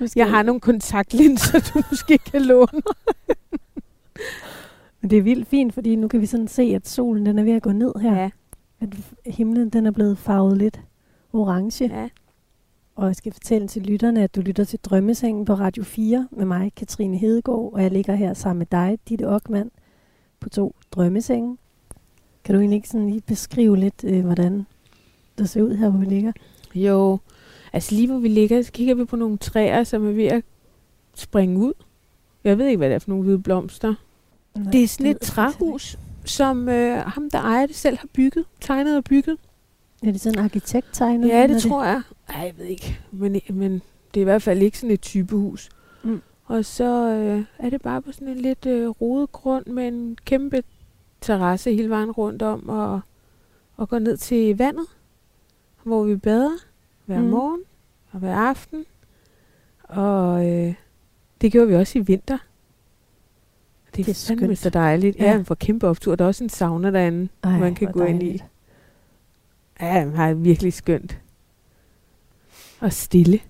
måske, 0.00 0.20
Jeg 0.20 0.30
har 0.30 0.42
nogle 0.42 0.60
kontaktlinser, 0.60 1.58
du 1.74 1.82
måske 1.90 2.18
kan 2.18 2.42
låne. 2.42 2.82
Men 5.00 5.10
det 5.10 5.18
er 5.18 5.22
vildt 5.22 5.48
fint, 5.48 5.74
fordi 5.74 5.96
nu 5.96 6.08
kan 6.08 6.20
vi 6.20 6.26
sådan 6.26 6.48
se, 6.48 6.62
at 6.62 6.88
solen 6.88 7.26
den 7.26 7.38
er 7.38 7.42
ved 7.42 7.52
at 7.52 7.62
gå 7.62 7.72
ned 7.72 7.92
her. 8.00 8.14
Ja, 8.14 8.30
At 8.80 8.88
himlen 9.26 9.68
den 9.70 9.86
er 9.86 9.90
blevet 9.90 10.18
farvet 10.18 10.58
lidt 10.58 10.80
orange. 11.32 11.84
ja. 11.84 12.08
Og 12.98 13.06
jeg 13.06 13.16
skal 13.16 13.32
fortælle 13.32 13.68
til 13.68 13.82
lytterne, 13.82 14.22
at 14.22 14.34
du 14.34 14.40
lytter 14.40 14.64
til 14.64 14.78
Drømmesengen 14.78 15.44
på 15.44 15.54
Radio 15.54 15.84
4 15.84 16.28
med 16.30 16.44
mig, 16.44 16.72
Katrine 16.76 17.16
Hedegaard, 17.16 17.70
og 17.72 17.82
jeg 17.82 17.90
ligger 17.90 18.14
her 18.14 18.34
sammen 18.34 18.58
med 18.58 18.66
dig, 18.66 18.98
Ditte 19.08 19.28
Ockmann, 19.28 19.70
på 20.40 20.48
to 20.48 20.74
drømmesenge. 20.92 21.56
Kan 22.44 22.54
du 22.54 22.60
egentlig 22.60 22.76
ikke 22.76 22.88
sådan 22.88 23.10
lige 23.10 23.20
beskrive 23.20 23.76
lidt, 23.76 24.04
øh, 24.04 24.24
hvordan 24.24 24.66
det 25.38 25.48
ser 25.48 25.62
ud 25.62 25.74
her, 25.76 25.90
hvor 25.90 25.98
vi 25.98 26.04
ligger? 26.04 26.32
Jo, 26.74 27.18
altså 27.72 27.94
lige 27.94 28.06
hvor 28.06 28.18
vi 28.18 28.28
ligger, 28.28 28.62
så 28.62 28.72
kigger 28.72 28.94
vi 28.94 29.04
på 29.04 29.16
nogle 29.16 29.38
træer, 29.38 29.84
som 29.84 30.06
er 30.06 30.12
ved 30.12 30.26
at 30.26 30.44
springe 31.14 31.58
ud. 31.58 31.72
Jeg 32.44 32.58
ved 32.58 32.66
ikke, 32.66 32.78
hvad 32.78 32.88
det 32.88 32.94
er 32.94 32.98
for 32.98 33.10
nogle 33.10 33.24
hvide 33.24 33.38
blomster. 33.38 33.94
Nej, 34.54 34.70
Det 34.70 34.82
er 34.82 34.88
sådan 34.88 35.06
ved 35.06 35.14
et 35.14 35.20
træhus, 35.20 35.98
som 36.24 36.68
øh, 36.68 36.98
ham, 36.98 37.30
der 37.30 37.38
ejer 37.38 37.66
det, 37.66 37.76
selv 37.76 37.98
har 37.98 38.08
bygget, 38.12 38.44
tegnet 38.60 38.96
og 38.96 39.04
bygget. 39.04 39.38
Er 40.02 40.12
det 40.12 40.20
sådan 40.20 40.38
en 40.38 40.44
arkitekttegnet? 40.44 41.28
Ja, 41.28 41.42
eller 41.42 41.54
det 41.56 41.62
tror 41.70 41.84
jeg. 41.84 42.02
Ej, 42.28 42.40
jeg 42.40 42.54
ved 42.58 42.64
ikke. 42.64 43.00
Men, 43.12 43.40
men 43.50 43.72
det 44.14 44.20
er 44.20 44.22
i 44.22 44.24
hvert 44.24 44.42
fald 44.42 44.62
ikke 44.62 44.78
sådan 44.78 44.90
et 44.94 45.00
typehus. 45.00 45.68
Mm. 46.02 46.22
Og 46.44 46.64
så 46.64 47.10
øh, 47.10 47.44
er 47.58 47.70
det 47.70 47.82
bare 47.82 48.02
på 48.02 48.12
sådan 48.12 48.28
en 48.28 48.36
lidt 48.36 48.66
øh, 48.66 48.88
rodet 48.88 49.32
grund 49.32 49.66
med 49.66 49.88
en 49.88 50.18
kæmpe 50.24 50.62
terrasse 51.20 51.74
hele 51.74 51.90
vejen 51.90 52.10
rundt 52.10 52.42
om 52.42 52.68
og, 52.68 53.00
og 53.76 53.88
går 53.88 53.98
ned 53.98 54.16
til 54.16 54.58
vandet, 54.58 54.86
hvor 55.82 56.02
vi 56.04 56.16
bader 56.16 56.50
hver 57.06 57.20
Mm. 57.20 57.26
morgen 57.28 57.60
og 58.12 58.18
hver 58.18 58.34
aften. 58.36 58.84
Og 59.82 60.48
øh, 60.50 60.74
det 61.40 61.52
gjorde 61.52 61.68
vi 61.68 61.74
også 61.74 61.98
i 61.98 62.02
vinter. 62.02 62.38
Det 63.96 64.00
er, 64.00 64.04
Det 64.04 64.08
er 64.08 64.14
det 64.14 64.26
fandme 64.28 64.44
skønt. 64.46 64.58
så 64.58 64.70
dejligt. 64.70 65.16
Ja, 65.16 65.24
Ja. 65.24 65.32
ja 65.36 65.40
får 65.42 65.54
kæmpe 65.54 65.88
optur. 65.88 66.14
Der 66.16 66.24
er 66.24 66.28
også 66.28 66.44
en 66.44 66.50
sauna 66.50 66.90
derinde, 66.90 67.28
Ej, 67.44 67.58
man 67.58 67.74
kan 67.74 67.92
gå 67.92 68.02
ind 68.04 68.22
i. 68.22 68.42
Ja, 69.80 70.04
det 70.04 70.14
er 70.18 70.34
virkelig 70.34 70.72
skønt. 70.72 71.18
Og 72.80 72.92
stille. 72.92 73.40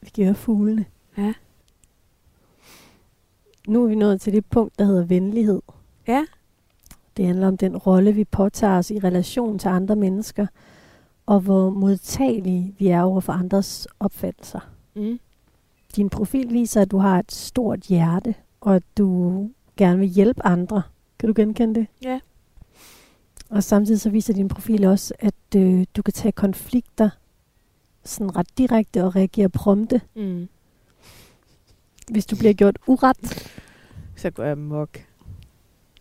Vi 0.00 0.10
kan 0.14 0.24
høre 0.24 0.34
fuglene. 0.34 0.84
Ja. 1.18 1.34
Nu 3.68 3.84
er 3.84 3.88
vi 3.88 3.94
nået 3.94 4.20
til 4.20 4.32
det 4.32 4.46
punkt, 4.46 4.78
der 4.78 4.84
hedder 4.84 5.04
venlighed. 5.04 5.62
Ja. 6.08 6.24
Det 7.16 7.26
handler 7.26 7.48
om 7.48 7.56
den 7.56 7.76
rolle, 7.76 8.12
vi 8.12 8.24
påtager 8.24 8.78
os 8.78 8.90
i 8.90 8.98
relation 8.98 9.58
til 9.58 9.68
andre 9.68 9.96
mennesker, 9.96 10.46
og 11.26 11.40
hvor 11.40 11.70
modtagelige 11.70 12.74
vi 12.78 12.88
er 12.88 13.02
over 13.02 13.20
for 13.20 13.32
andres 13.32 13.88
opfattelser. 14.00 14.60
Mm. 14.94 15.20
Din 15.96 16.10
profil 16.10 16.52
viser, 16.52 16.82
at 16.82 16.90
du 16.90 16.98
har 16.98 17.18
et 17.18 17.32
stort 17.32 17.80
hjerte, 17.80 18.34
og 18.60 18.76
at 18.76 18.82
du 18.98 19.50
gerne 19.76 19.98
vil 19.98 20.08
hjælpe 20.08 20.46
andre. 20.46 20.82
Kan 21.18 21.26
du 21.26 21.32
genkende 21.36 21.74
det? 21.74 21.86
Ja. 22.02 22.20
Og 23.48 23.62
samtidig 23.62 24.00
så 24.00 24.10
viser 24.10 24.34
din 24.34 24.48
profil 24.48 24.84
også, 24.84 25.14
at 25.18 25.34
øh, 25.56 25.84
du 25.96 26.02
kan 26.02 26.12
tage 26.12 26.32
konflikter 26.32 27.10
sådan 28.04 28.36
ret 28.36 28.58
direkte 28.58 29.04
og 29.04 29.16
reagere 29.16 29.48
prompte, 29.48 30.00
Mm. 30.16 30.48
hvis 32.10 32.26
du 32.26 32.36
bliver 32.36 32.52
gjort 32.52 32.78
uret. 32.86 33.50
Så 34.16 34.30
går 34.30 34.44
jeg 34.44 34.58
mok. 34.58 34.98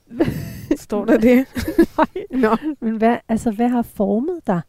Står 0.75 1.05
der 1.05 1.17
det? 1.17 1.45
Nå. 2.43 2.55
Men 2.79 2.97
hvad, 2.97 3.17
altså, 3.27 3.51
hvad 3.51 3.69
har 3.69 3.81
formet 3.81 4.39
dig 4.47 4.61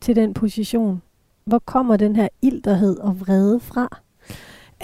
til 0.00 0.16
den 0.16 0.34
position? 0.34 1.02
Hvor 1.44 1.58
kommer 1.58 1.96
den 1.96 2.16
her 2.16 2.28
ilterhed 2.42 2.98
og 2.98 3.20
vrede 3.20 3.60
fra? 3.60 4.00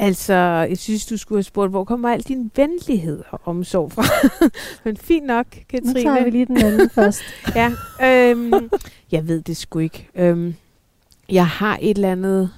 Altså, 0.00 0.32
jeg 0.68 0.78
synes, 0.78 1.06
du 1.06 1.16
skulle 1.16 1.36
have 1.36 1.42
spurgt, 1.44 1.70
hvor 1.70 1.84
kommer 1.84 2.08
al 2.08 2.20
din 2.20 2.50
venlighed 2.56 3.22
og 3.30 3.40
omsorg 3.44 3.92
fra? 3.92 4.02
Men 4.84 4.96
fint 4.96 5.26
nok, 5.26 5.46
Nu 5.56 5.60
Katrine. 5.68 6.02
tager 6.02 6.24
vi 6.24 6.30
lige 6.30 6.46
den 6.46 6.56
anden 6.56 6.90
først. 6.90 7.20
Ja, 7.56 7.72
øhm, 8.02 8.70
jeg 9.12 9.28
ved 9.28 9.42
det 9.42 9.56
sgu 9.56 9.78
ikke. 9.78 10.08
Øhm, 10.14 10.54
jeg 11.28 11.46
har 11.46 11.78
et 11.82 11.90
eller 11.96 12.12
andet 12.12 12.50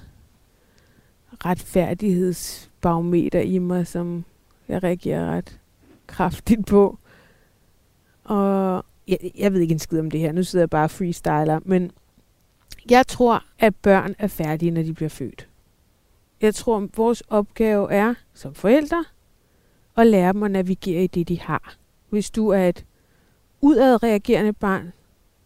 retfærdighedsbarometer 1.45 3.39
i 3.39 3.57
mig, 3.57 3.87
som 3.87 4.25
jeg 4.67 4.83
reagerer 4.83 5.31
ret 5.31 5.59
kraftigt 6.07 6.65
på. 6.65 6.97
Og 8.23 8.85
jeg, 9.07 9.17
jeg 9.37 9.53
ved 9.53 9.61
ikke 9.61 9.71
en 9.73 9.79
skid 9.79 9.99
om 9.99 10.11
det 10.11 10.19
her. 10.19 10.31
Nu 10.31 10.43
sidder 10.43 10.63
jeg 10.63 10.69
bare 10.69 10.89
freestyler. 10.89 11.59
Men 11.65 11.91
jeg 12.89 13.07
tror, 13.07 13.43
at 13.59 13.75
børn 13.75 14.15
er 14.19 14.27
færdige, 14.27 14.71
når 14.71 14.81
de 14.83 14.93
bliver 14.93 15.09
født. 15.09 15.47
Jeg 16.41 16.55
tror, 16.55 16.77
at 16.77 16.89
vores 16.97 17.21
opgave 17.21 17.91
er 17.91 18.13
som 18.33 18.53
forældre 18.53 19.05
at 19.97 20.07
lære 20.07 20.33
dem 20.33 20.43
at 20.43 20.51
navigere 20.51 21.03
i 21.03 21.07
det, 21.07 21.27
de 21.27 21.39
har. 21.39 21.75
Hvis 22.09 22.31
du 22.31 22.47
er 22.47 22.67
et 22.67 22.85
udadreagerende 23.61 24.53
barn, 24.53 24.93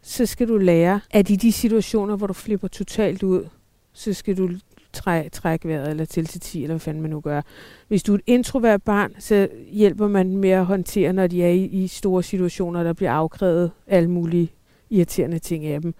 så 0.01 0.25
skal 0.25 0.47
du 0.47 0.57
lære, 0.57 1.01
at 1.11 1.29
i 1.29 1.35
de 1.35 1.51
situationer, 1.51 2.15
hvor 2.15 2.27
du 2.27 2.33
flipper 2.33 2.67
totalt 2.67 3.23
ud, 3.23 3.47
så 3.93 4.13
skal 4.13 4.37
du 4.37 4.49
træ, 4.93 5.29
trække 5.31 5.67
vejret 5.67 5.89
eller 5.89 6.05
til 6.05 6.25
til 6.25 6.41
10, 6.41 6.63
eller 6.63 6.73
hvad 6.73 6.79
fanden 6.79 7.01
man 7.01 7.11
nu 7.11 7.19
gør. 7.19 7.41
Hvis 7.87 8.03
du 8.03 8.13
er 8.13 8.17
et 8.17 8.23
introvert 8.27 8.83
barn, 8.83 9.15
så 9.19 9.47
hjælper 9.71 10.07
man 10.07 10.37
med 10.37 10.49
at 10.49 10.65
håndtere, 10.65 11.13
når 11.13 11.27
de 11.27 11.43
er 11.43 11.49
i, 11.49 11.63
i 11.63 11.87
store 11.87 12.23
situationer, 12.23 12.83
der 12.83 12.93
bliver 12.93 13.11
afkrævet 13.11 13.71
alle 13.87 14.09
mulige 14.09 14.51
irriterende 14.89 15.39
ting 15.39 15.65
af 15.65 15.81
dem. 15.81 15.93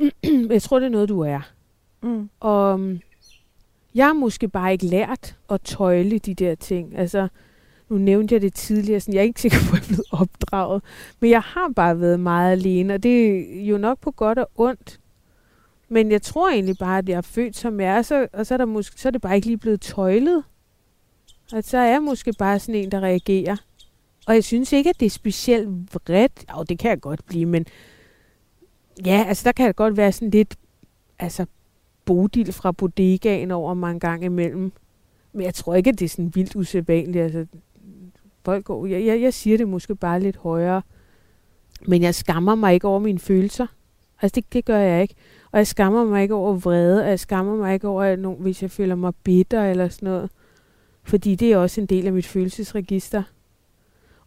Jeg 0.50 0.62
tror, 0.62 0.78
det 0.78 0.86
er 0.86 0.90
noget, 0.90 1.08
du 1.08 1.20
er. 1.20 1.40
Mm. 2.02 2.30
Og 2.40 2.80
øhm, 2.80 3.00
jeg 3.96 4.06
har 4.06 4.12
måske 4.12 4.48
bare 4.48 4.72
ikke 4.72 4.86
lært 4.86 5.36
at 5.50 5.60
tøjle 5.60 6.18
de 6.18 6.34
der 6.34 6.54
ting. 6.54 6.98
Altså, 6.98 7.28
nu 7.88 7.98
nævnte 7.98 8.34
jeg 8.34 8.42
det 8.42 8.54
tidligere, 8.54 9.00
sådan, 9.00 9.14
jeg 9.14 9.20
er 9.20 9.24
ikke 9.24 9.40
sikker 9.40 9.58
på, 9.70 9.76
at 9.76 9.80
jeg 9.80 9.82
er 9.82 9.86
blevet 9.88 10.06
opdraget. 10.10 10.82
Men 11.20 11.30
jeg 11.30 11.40
har 11.40 11.68
bare 11.76 12.00
været 12.00 12.20
meget 12.20 12.52
alene, 12.52 12.94
og 12.94 13.02
det 13.02 13.38
er 13.60 13.66
jo 13.66 13.78
nok 13.78 14.00
på 14.00 14.10
godt 14.10 14.38
og 14.38 14.50
ondt. 14.56 15.00
Men 15.88 16.10
jeg 16.10 16.22
tror 16.22 16.50
egentlig 16.50 16.76
bare, 16.78 16.98
at 16.98 17.08
jeg 17.08 17.16
er 17.16 17.20
født 17.20 17.56
som 17.56 17.80
jeg 17.80 17.96
er, 17.96 18.02
så, 18.02 18.28
og 18.32 18.46
så 18.46 18.54
er, 18.54 18.58
der 18.58 18.64
måske, 18.64 19.00
så 19.00 19.08
er 19.08 19.10
det 19.10 19.20
bare 19.20 19.36
ikke 19.36 19.46
lige 19.46 19.58
blevet 19.58 19.80
tøjlet. 19.80 20.44
Og 21.52 21.64
så 21.64 21.78
er 21.78 21.86
jeg 21.90 22.02
måske 22.02 22.32
bare 22.38 22.58
sådan 22.58 22.74
en, 22.74 22.90
der 22.90 23.00
reagerer. 23.00 23.56
Og 24.26 24.34
jeg 24.34 24.44
synes 24.44 24.72
ikke, 24.72 24.90
at 24.90 25.00
det 25.00 25.06
er 25.06 25.10
specielt 25.10 25.68
vredt. 25.94 26.44
Jo, 26.56 26.62
det 26.62 26.78
kan 26.78 26.90
jeg 26.90 27.00
godt 27.00 27.26
blive, 27.26 27.46
men 27.46 27.66
ja, 29.06 29.24
altså 29.28 29.44
der 29.44 29.52
kan 29.52 29.66
det 29.66 29.76
godt 29.76 29.96
være 29.96 30.12
sådan 30.12 30.30
lidt, 30.30 30.56
altså 31.18 31.46
bodil 32.06 32.52
fra 32.52 32.72
bodegaen 32.72 33.50
over 33.50 33.74
mig 33.74 33.90
en 33.90 34.00
gang 34.00 34.24
imellem. 34.24 34.72
Men 35.32 35.44
jeg 35.44 35.54
tror 35.54 35.74
ikke, 35.74 35.90
at 35.90 35.98
det 35.98 36.04
er 36.04 36.08
sådan 36.08 36.34
vildt 36.34 36.56
usædvanligt. 36.56 37.24
Altså, 37.24 37.46
folk 38.44 38.64
går, 38.64 38.86
jeg, 38.86 39.06
jeg, 39.06 39.20
jeg 39.20 39.34
siger 39.34 39.56
det 39.56 39.68
måske 39.68 39.94
bare 39.96 40.20
lidt 40.20 40.36
højere. 40.36 40.82
Men 41.86 42.02
jeg 42.02 42.14
skammer 42.14 42.54
mig 42.54 42.74
ikke 42.74 42.88
over 42.88 42.98
mine 42.98 43.18
følelser. 43.18 43.66
Altså 44.22 44.34
det, 44.34 44.52
det 44.52 44.64
gør 44.64 44.78
jeg 44.78 45.02
ikke. 45.02 45.14
Og 45.52 45.58
jeg 45.58 45.66
skammer 45.66 46.04
mig 46.04 46.22
ikke 46.22 46.34
over 46.34 46.54
vrede, 46.54 47.02
og 47.02 47.08
jeg 47.08 47.20
skammer 47.20 47.56
mig 47.56 47.74
ikke 47.74 47.88
over, 47.88 48.02
at 48.02 48.18
nogen, 48.18 48.42
hvis 48.42 48.62
jeg 48.62 48.70
føler 48.70 48.94
mig 48.94 49.14
bitter 49.24 49.64
eller 49.64 49.88
sådan 49.88 50.06
noget. 50.08 50.30
Fordi 51.02 51.34
det 51.34 51.52
er 51.52 51.56
også 51.56 51.80
en 51.80 51.86
del 51.86 52.06
af 52.06 52.12
mit 52.12 52.26
følelsesregister. 52.26 53.22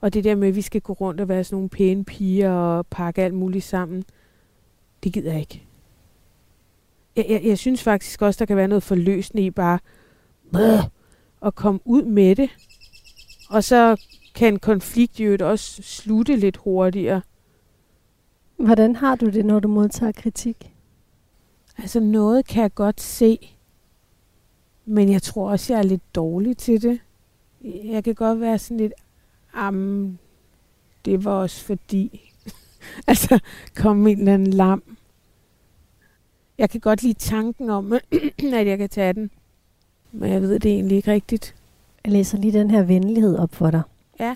Og 0.02 0.14
det 0.14 0.24
der 0.24 0.36
med, 0.36 0.48
at 0.48 0.56
vi 0.56 0.62
skal 0.62 0.82
gå 0.82 0.94
rundt 0.94 1.22
og 1.22 1.30
være 1.30 1.44
sådan 1.44 1.56
nogle 1.56 1.70
pæne 1.70 2.06
piger 2.06 2.52
og 2.52 2.88
pakke 2.88 3.22
alt 3.22 3.34
muligt 3.34 3.64
sammen, 3.64 4.04
det 5.04 5.14
gider 5.14 5.32
jeg 5.32 5.40
ikke. 5.40 5.69
Jeg, 7.20 7.26
jeg, 7.30 7.42
jeg 7.44 7.58
synes 7.58 7.84
faktisk 7.84 8.22
også, 8.22 8.40
der 8.40 8.46
kan 8.46 8.58
være 8.58 8.68
noget 8.68 8.84
forløsende 8.84 9.46
i 9.46 9.52
bare 9.52 9.80
Bæh! 10.54 10.84
at 11.46 11.56
komme 11.56 11.80
ud 11.86 12.04
med 12.04 12.36
det. 12.36 12.50
Og 13.50 13.64
så 13.64 14.02
kan 14.36 14.54
en 14.54 14.60
konflikt 14.60 15.20
jo 15.20 15.38
også 15.42 15.82
slutte 15.82 16.36
lidt 16.36 16.58
hurtigere. 16.58 17.22
Hvordan 18.58 18.96
har 18.96 19.16
du 19.16 19.26
det, 19.26 19.46
når 19.46 19.60
du 19.60 19.68
modtager 19.68 20.12
kritik? 20.12 20.74
Altså 21.78 22.00
noget 22.00 22.48
kan 22.48 22.62
jeg 22.62 22.74
godt 22.74 23.02
se, 23.02 23.56
men 24.86 25.12
jeg 25.12 25.22
tror 25.22 25.52
også, 25.52 25.74
jeg 25.74 25.80
er 25.80 25.84
lidt 25.84 26.16
dårlig 26.16 26.58
til 26.58 26.82
det. 26.82 27.00
Jeg 27.64 28.04
kan 28.04 28.16
godt 28.16 28.40
være 28.40 28.60
sådan 28.60 28.78
lidt, 28.78 28.94
am, 29.54 30.18
det 31.06 31.26
var 31.26 31.32
også 31.32 31.66
fordi. 31.66 32.34
altså, 33.08 33.40
kom 33.76 34.08
en 34.08 34.20
eller 34.20 34.34
anden 34.34 34.54
lam. 34.54 34.98
Jeg 36.60 36.70
kan 36.70 36.80
godt 36.80 37.04
lide 37.04 37.14
tanken 37.14 37.70
om, 37.70 37.94
at 38.54 38.68
jeg 38.68 38.78
kan 38.78 38.90
tage 38.90 39.14
den. 39.14 39.32
Men 40.12 40.32
jeg 40.32 40.42
ved 40.42 40.60
det 40.60 40.72
egentlig 40.72 40.98
ikke 40.98 41.12
rigtigt. 41.12 41.56
Jeg 42.04 42.12
læser 42.12 42.38
lige 42.38 42.60
den 42.60 42.72
her 42.72 42.84
venlighed 42.84 43.38
op 43.38 43.56
for 43.56 43.72
dig. 43.72 43.82
Ja. 44.20 44.36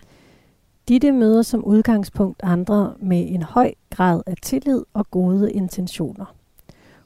Ditte 0.88 1.12
møder 1.12 1.42
som 1.42 1.64
udgangspunkt 1.64 2.40
andre 2.44 2.94
med 3.00 3.26
en 3.30 3.44
høj 3.44 3.74
grad 3.90 4.22
af 4.26 4.36
tillid 4.42 4.84
og 4.94 5.12
gode 5.12 5.52
intentioner. 5.52 6.36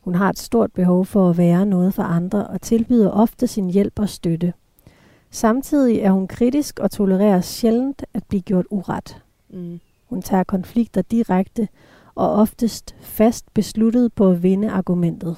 Hun 0.02 0.16
har 0.16 0.30
et 0.30 0.40
stort 0.40 0.72
behov 0.72 1.06
for 1.06 1.30
at 1.30 1.38
være 1.38 1.66
noget 1.66 1.94
for 1.94 2.04
andre 2.04 2.48
og 2.48 2.62
tilbyder 2.62 3.12
ofte 3.12 3.48
sin 3.48 3.70
hjælp 3.70 4.00
og 4.00 4.10
støtte. 4.10 4.54
Samtidig 5.32 6.00
er 6.00 6.12
hun 6.12 6.28
kritisk 6.28 6.80
og 6.80 6.92
tolererer 6.92 7.42
sjældent 7.42 8.06
at 8.14 8.24
blive 8.24 8.42
gjort 8.42 8.66
uret. 8.70 9.22
Mm. 9.50 9.80
Hun 10.06 10.22
tager 10.22 10.44
konflikter 10.44 11.02
direkte 11.02 11.68
og 12.18 12.34
oftest 12.34 12.96
fast 13.02 13.54
besluttet 13.54 14.14
på 14.14 14.30
at 14.32 14.44
vinde 14.44 14.72
argumentet. 14.72 15.38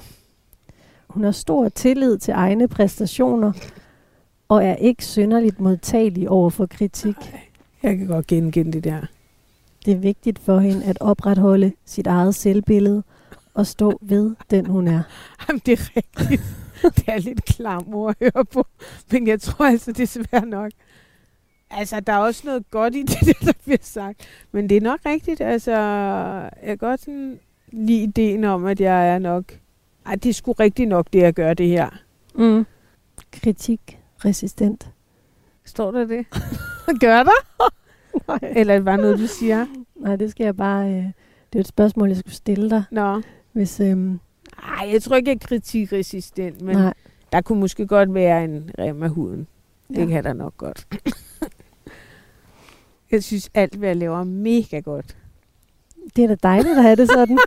Hun 1.08 1.24
har 1.24 1.30
stor 1.30 1.68
tillid 1.68 2.18
til 2.18 2.32
egne 2.32 2.68
præstationer 2.68 3.52
og 4.48 4.64
er 4.64 4.74
ikke 4.74 5.04
synderligt 5.04 5.60
modtagelig 5.60 6.28
over 6.28 6.50
for 6.50 6.66
kritik. 6.66 7.16
Jeg 7.82 7.98
kan 7.98 8.06
godt 8.06 8.26
genkende 8.26 8.72
det 8.72 8.84
der. 8.84 9.00
Det 9.84 9.92
er 9.92 9.98
vigtigt 9.98 10.38
for 10.38 10.58
hende 10.58 10.84
at 10.84 10.98
opretholde 11.00 11.72
sit 11.84 12.06
eget 12.06 12.34
selvbillede 12.34 13.02
og 13.54 13.66
stå 13.66 13.98
ved 14.02 14.34
den, 14.50 14.66
hun 14.66 14.88
er. 14.88 15.02
Jamen, 15.48 15.62
det 15.66 15.72
er 15.72 15.96
rigtigt. 15.96 16.42
det 16.96 17.04
er 17.06 17.18
lidt 17.18 17.44
klam 17.44 17.94
ord 17.94 18.16
at 18.20 18.32
høre 18.34 18.44
på, 18.44 18.66
men 19.12 19.26
jeg 19.26 19.40
tror 19.40 19.64
altså, 19.64 19.92
det 19.92 20.02
er 20.02 20.24
svært 20.24 20.48
nok. 20.48 20.70
Altså, 21.70 22.00
der 22.00 22.12
er 22.12 22.18
også 22.18 22.42
noget 22.44 22.70
godt 22.70 22.94
i 22.94 23.02
det, 23.12 23.36
der 23.40 23.52
bliver 23.64 23.78
sagt. 23.80 24.28
Men 24.52 24.68
det 24.68 24.76
er 24.76 24.80
nok 24.80 25.00
rigtigt. 25.06 25.40
Altså, 25.40 25.72
jeg 25.72 26.50
kan 26.66 26.78
godt 26.78 27.00
sådan 27.00 27.40
lide 27.72 28.02
ideen 28.02 28.44
om, 28.44 28.66
at 28.66 28.80
jeg 28.80 29.08
er 29.14 29.18
nok 29.18 29.44
Ej, 30.06 30.14
det 30.14 30.28
er 30.30 30.34
sgu 30.34 30.52
rigtigt 30.52 30.88
nok, 30.88 31.06
det 31.12 31.22
at 31.22 31.34
gøre 31.34 31.54
det 31.54 31.68
her. 31.68 31.88
Mm. 32.34 32.66
Kritik 33.32 33.98
resistent. 34.24 34.90
Står 35.64 35.90
der 35.90 36.04
det? 36.06 36.26
gør 37.00 37.22
der? 37.22 37.70
Nej. 38.28 38.52
Eller 38.56 38.74
er 38.74 38.78
det 38.78 38.84
bare 38.84 38.96
noget, 38.96 39.18
du 39.18 39.26
siger? 39.26 39.66
Nej, 39.96 40.16
det 40.16 40.30
skal 40.30 40.44
jeg 40.44 40.56
bare... 40.56 40.88
Øh, 40.90 41.04
det 41.52 41.58
er 41.58 41.60
et 41.60 41.66
spørgsmål, 41.66 42.08
jeg 42.08 42.16
skulle 42.16 42.34
stille 42.34 42.70
dig. 42.70 42.84
Nå. 42.90 43.22
Hvis, 43.52 43.80
øhm, 43.80 44.20
Ej, 44.62 44.88
jeg 44.92 45.02
tror 45.02 45.16
ikke, 45.16 45.28
jeg 45.30 45.34
er 45.34 45.46
kritikresistent, 45.46 46.62
men 46.62 46.76
nej. 46.76 46.94
der 47.32 47.40
kunne 47.40 47.60
måske 47.60 47.86
godt 47.86 48.14
være 48.14 48.44
en 48.44 48.70
rem 48.78 49.02
af 49.02 49.10
huden. 49.10 49.46
Det 49.88 49.98
Ja. 49.98 50.06
kan 50.06 50.24
der 50.24 50.32
nok 50.32 50.56
godt. 50.56 50.86
Jeg 53.12 53.24
synes, 53.24 53.50
alt, 53.54 53.74
hvad 53.74 53.88
jeg 53.88 53.96
laver, 53.96 54.20
er 54.20 54.24
mega 54.24 54.78
godt. 54.80 55.16
Det 56.16 56.24
er 56.24 56.28
da 56.28 56.34
dejligt 56.42 56.76
at 56.78 56.82
have 56.82 56.96
det 56.96 57.08
sådan. 57.10 57.38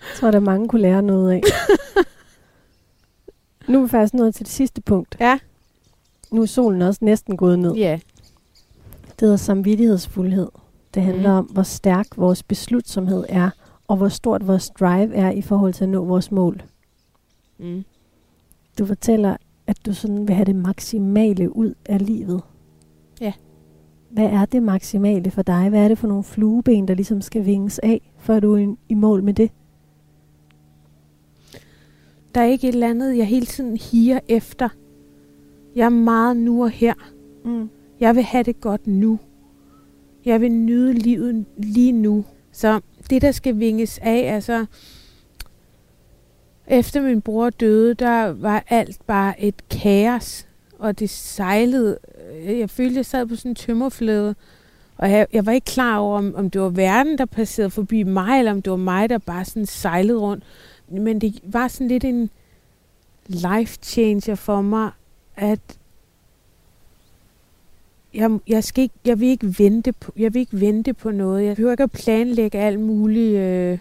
jeg 0.00 0.16
tror, 0.16 0.30
der 0.30 0.40
mange 0.40 0.68
kunne 0.68 0.82
lære 0.82 1.02
noget 1.02 1.32
af. 1.32 1.42
nu 3.68 3.78
er 3.78 3.82
vi 3.82 3.88
faktisk 3.88 4.14
nået 4.14 4.34
til 4.34 4.46
det 4.46 4.52
sidste 4.52 4.80
punkt. 4.80 5.16
Ja. 5.20 5.38
Nu 6.32 6.42
er 6.42 6.46
solen 6.46 6.82
også 6.82 6.98
næsten 7.04 7.36
gået 7.36 7.58
ned. 7.58 7.74
Ja. 7.74 8.00
Det 9.10 9.20
hedder 9.20 9.36
samvittighedsfuldhed. 9.36 10.48
Det 10.94 11.02
handler 11.02 11.28
Mhm. 11.30 11.38
om, 11.38 11.44
hvor 11.44 11.62
stærk 11.62 12.06
vores 12.16 12.42
beslutsomhed 12.42 13.24
er, 13.28 13.50
og 13.88 13.96
hvor 13.96 14.08
stort 14.08 14.46
vores 14.46 14.70
drive 14.80 15.14
er 15.14 15.30
i 15.30 15.42
forhold 15.42 15.72
til 15.74 15.84
at 15.84 15.88
nå 15.88 16.04
vores 16.04 16.30
mål. 16.30 16.62
Mm. 17.58 17.84
Du 18.78 18.86
fortæller, 18.86 19.36
at 19.66 19.86
du 19.86 19.94
sådan 19.94 20.28
vil 20.28 20.34
have 20.36 20.44
det 20.44 20.56
maksimale 20.56 21.56
ud 21.56 21.74
af 21.86 22.06
livet. 22.06 22.42
Ja. 23.20 23.32
Hvad 24.10 24.24
er 24.24 24.44
det 24.44 24.62
maksimale 24.62 25.30
for 25.30 25.42
dig? 25.42 25.68
Hvad 25.68 25.84
er 25.84 25.88
det 25.88 25.98
for 25.98 26.08
nogle 26.08 26.24
flueben, 26.24 26.88
der 26.88 26.94
ligesom 26.94 27.20
skal 27.20 27.44
vinges 27.46 27.78
af, 27.78 28.10
før 28.18 28.40
du 28.40 28.54
er 28.54 28.74
i- 28.88 28.94
mål 28.94 29.22
med 29.22 29.34
det? 29.34 29.50
Der 32.34 32.40
er 32.40 32.44
ikke 32.44 32.68
et 32.68 32.72
eller 32.72 32.88
andet, 32.90 33.16
jeg 33.16 33.26
hele 33.26 33.46
tiden 33.46 33.76
higer 33.76 34.20
efter. 34.28 34.68
Jeg 35.76 35.84
er 35.84 35.88
meget 35.88 36.36
nu 36.36 36.62
og 36.62 36.70
her. 36.70 36.94
Mm. 37.44 37.70
Jeg 38.00 38.14
vil 38.14 38.22
have 38.22 38.42
det 38.44 38.60
godt 38.60 38.86
nu. 38.86 39.18
Jeg 40.24 40.40
vil 40.40 40.52
nyde 40.52 40.92
livet 40.92 41.44
lige 41.56 41.92
nu. 41.92 42.24
Så 42.52 42.80
det, 43.10 43.22
der 43.22 43.30
skal 43.32 43.58
vinges 43.58 43.98
af, 44.02 44.34
altså... 44.34 44.66
Efter 46.66 47.02
min 47.02 47.20
bror 47.20 47.50
døde, 47.50 47.94
der 47.94 48.26
var 48.32 48.64
alt 48.68 48.98
bare 49.06 49.40
et 49.42 49.68
kaos. 49.68 50.46
Og 50.78 50.98
det 50.98 51.10
sejlede. 51.10 51.98
Øh, 52.32 52.58
jeg 52.58 52.70
følte, 52.70 52.96
jeg 52.96 53.06
sad 53.06 53.26
på 53.26 53.36
sådan 53.36 53.50
en 53.50 53.54
tømmerflade. 53.54 54.34
Og 54.96 55.10
jeg, 55.10 55.26
jeg 55.32 55.46
var 55.46 55.52
ikke 55.52 55.64
klar 55.64 55.98
over, 55.98 56.18
om, 56.18 56.34
om 56.34 56.50
det 56.50 56.60
var 56.60 56.68
verden, 56.68 57.18
der 57.18 57.26
passerede 57.26 57.70
forbi 57.70 58.02
mig, 58.02 58.38
eller 58.38 58.52
om 58.52 58.62
det 58.62 58.70
var 58.70 58.76
mig, 58.76 59.10
der 59.10 59.18
bare 59.18 59.44
sådan 59.44 59.66
sejlede 59.66 60.18
rundt. 60.18 60.44
Men 60.88 61.20
det 61.20 61.40
var 61.42 61.68
sådan 61.68 61.88
lidt 61.88 62.04
en 62.04 62.30
life 63.26 63.78
changer 63.82 64.34
for 64.34 64.60
mig, 64.60 64.90
at 65.36 65.60
jeg, 68.14 68.38
jeg, 68.48 68.64
skal 68.64 68.82
ikke, 68.82 68.94
jeg, 69.04 69.20
vil 69.20 69.28
ikke 69.28 69.54
vente 69.58 69.92
på, 69.92 70.12
jeg 70.16 70.34
vil 70.34 70.40
ikke 70.40 70.60
vente 70.60 70.94
på 70.94 71.10
noget. 71.10 71.44
Jeg 71.44 71.56
behøver 71.56 71.72
ikke 71.72 71.82
at 71.82 71.92
planlægge 71.92 72.58
alt 72.58 72.80
muligt. 72.80 73.38
Øh. 73.38 73.78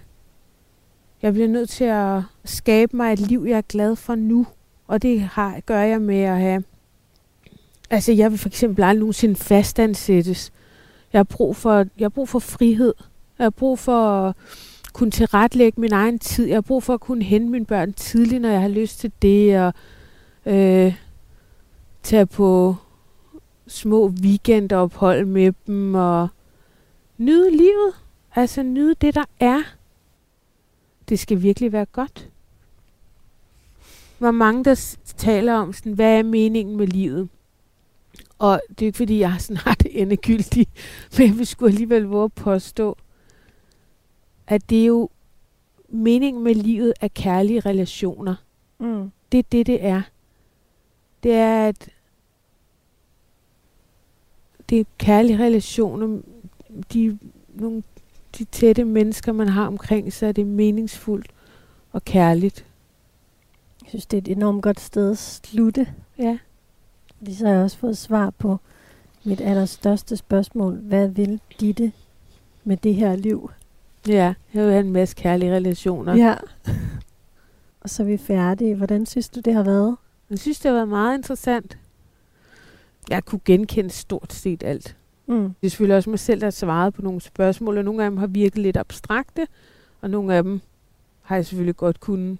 Jeg 1.21 1.33
bliver 1.33 1.47
nødt 1.47 1.69
til 1.69 1.83
at 1.83 2.21
skabe 2.45 2.97
mig 2.97 3.13
et 3.13 3.19
liv, 3.19 3.45
jeg 3.47 3.57
er 3.57 3.61
glad 3.61 3.95
for 3.95 4.15
nu. 4.15 4.47
Og 4.87 5.01
det 5.01 5.21
har, 5.21 5.59
gør 5.65 5.81
jeg 5.81 6.01
med 6.01 6.19
at 6.21 6.39
have... 6.39 6.63
Altså, 7.89 8.11
jeg 8.11 8.31
vil 8.31 8.39
for 8.39 8.49
eksempel 8.49 8.83
aldrig 8.83 8.99
nogensinde 8.99 9.35
fastansættes. 9.35 10.51
Jeg 11.13 11.19
har 11.19 11.23
brug 11.23 11.55
for, 11.55 11.75
jeg 11.77 12.05
har 12.05 12.09
brug 12.09 12.29
for 12.29 12.39
frihed. 12.39 12.93
Jeg 13.39 13.45
har 13.45 13.49
brug 13.49 13.79
for 13.79 14.09
at 14.09 14.35
kunne 14.93 15.11
tilretlægge 15.11 15.81
min 15.81 15.93
egen 15.93 16.19
tid. 16.19 16.45
Jeg 16.45 16.55
har 16.55 16.61
brug 16.61 16.83
for 16.83 16.93
at 16.93 16.99
kunne 16.99 17.23
hente 17.23 17.51
mine 17.51 17.65
børn 17.65 17.93
tidligt, 17.93 18.41
når 18.41 18.49
jeg 18.49 18.61
har 18.61 18.67
lyst 18.67 18.99
til 18.99 19.11
det. 19.21 19.59
Og 19.59 19.73
øh, 20.45 20.95
tage 22.03 22.25
på 22.25 22.75
små 23.67 24.07
weekendophold 24.07 25.25
med 25.25 25.53
dem 25.67 25.95
og 25.95 26.27
nyde 27.17 27.51
livet. 27.51 27.93
Altså 28.35 28.63
nyde 28.63 28.95
det, 29.01 29.15
der 29.15 29.25
er. 29.39 29.61
Det 31.09 31.19
skal 31.19 31.41
virkelig 31.41 31.71
være 31.71 31.85
godt. 31.85 32.29
Hvor 34.17 34.31
mange, 34.31 34.63
der 34.63 34.95
taler 35.17 35.53
om, 35.53 35.73
sådan, 35.73 35.93
hvad 35.93 36.19
er 36.19 36.23
meningen 36.23 36.77
med 36.77 36.87
livet? 36.87 37.29
Og 38.39 38.61
det 38.69 38.81
er 38.81 38.85
ikke, 38.85 38.97
fordi 38.97 39.19
jeg 39.19 39.35
sådan 39.39 39.57
har 39.57 39.73
det 39.73 40.01
endegyldigt, 40.01 40.69
men 41.17 41.27
jeg 41.27 41.37
vil 41.37 41.47
sgu 41.47 41.65
alligevel 41.65 42.03
våge 42.03 42.25
at 42.25 42.33
påstå, 42.33 42.97
at 44.47 44.69
det 44.69 44.81
er 44.81 44.85
jo 44.85 45.09
meningen 45.89 46.43
med 46.43 46.55
livet 46.55 46.93
er 47.01 47.07
kærlige 47.07 47.59
relationer. 47.59 48.35
Mm. 48.79 49.11
Det 49.31 49.37
er 49.37 49.43
det, 49.51 49.67
det 49.67 49.85
er. 49.85 50.01
Det 51.23 51.33
er, 51.33 51.67
at 51.67 51.89
det 54.69 54.79
er 54.79 54.83
kærlige 54.97 55.37
relationer, 55.37 56.21
de, 56.93 57.19
nogle, 57.53 57.83
de 58.37 58.43
tætte 58.43 58.85
mennesker, 58.85 59.31
man 59.31 59.47
har 59.49 59.67
omkring 59.67 60.13
sig, 60.13 60.35
det 60.35 60.41
er 60.41 60.45
meningsfuldt 60.45 61.31
og 61.91 62.05
kærligt. 62.05 62.65
Jeg 63.81 63.89
synes, 63.89 64.05
det 64.05 64.17
er 64.17 64.21
et 64.21 64.37
enormt 64.37 64.63
godt 64.63 64.79
sted 64.79 65.11
at 65.11 65.17
slutte. 65.17 65.93
Ja. 66.17 66.37
Fordi 67.17 67.33
så 67.33 67.45
har 67.45 67.53
jeg 67.53 67.63
også 67.63 67.77
fået 67.77 67.97
svar 67.97 68.29
på 68.29 68.59
mit 69.23 69.41
allerstørste 69.41 70.17
spørgsmål. 70.17 70.73
Hvad 70.75 71.07
vil 71.07 71.41
Ditte 71.59 71.91
med 72.63 72.77
det 72.77 72.95
her 72.95 73.15
liv? 73.15 73.51
Ja, 74.07 74.33
jeg 74.53 74.63
vil 74.63 74.71
have 74.71 74.85
en 74.85 74.91
masse 74.91 75.15
kærlige 75.15 75.55
relationer. 75.55 76.15
Ja. 76.15 76.35
Og 77.81 77.89
så 77.89 78.03
er 78.03 78.07
vi 78.07 78.17
færdige. 78.17 78.75
Hvordan 78.75 79.05
synes 79.05 79.29
du, 79.29 79.39
det 79.39 79.53
har 79.53 79.63
været? 79.63 79.95
Jeg 80.29 80.39
synes, 80.39 80.59
det 80.59 80.69
har 80.69 80.75
været 80.75 80.87
meget 80.87 81.17
interessant. 81.17 81.77
Jeg 83.09 83.25
kunne 83.25 83.41
genkende 83.45 83.89
stort 83.89 84.33
set 84.33 84.63
alt. 84.63 84.97
Mm. 85.27 85.43
Det 85.43 85.67
er 85.67 85.69
selvfølgelig 85.69 85.97
også 85.97 86.09
mig 86.09 86.19
selv, 86.19 86.39
der 86.39 86.45
har 86.45 86.51
svaret 86.51 86.93
på 86.93 87.01
nogle 87.01 87.21
spørgsmål, 87.21 87.77
og 87.77 87.83
nogle 87.83 88.03
af 88.03 88.09
dem 88.09 88.17
har 88.17 88.27
virket 88.27 88.57
lidt 88.57 88.77
abstrakte, 88.77 89.47
og 90.01 90.09
nogle 90.09 90.35
af 90.35 90.43
dem 90.43 90.61
har 91.21 91.35
jeg 91.35 91.45
selvfølgelig 91.45 91.75
godt 91.75 91.99
kunnet 91.99 92.37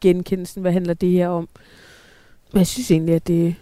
genkende, 0.00 0.46
sådan, 0.46 0.60
hvad 0.60 0.72
handler 0.72 0.94
det 0.94 1.10
her 1.10 1.28
om. 1.28 1.48
Men 2.52 2.58
jeg 2.58 2.66
synes 2.66 2.90
egentlig, 2.90 3.14
at 3.14 3.26
det 3.26 3.54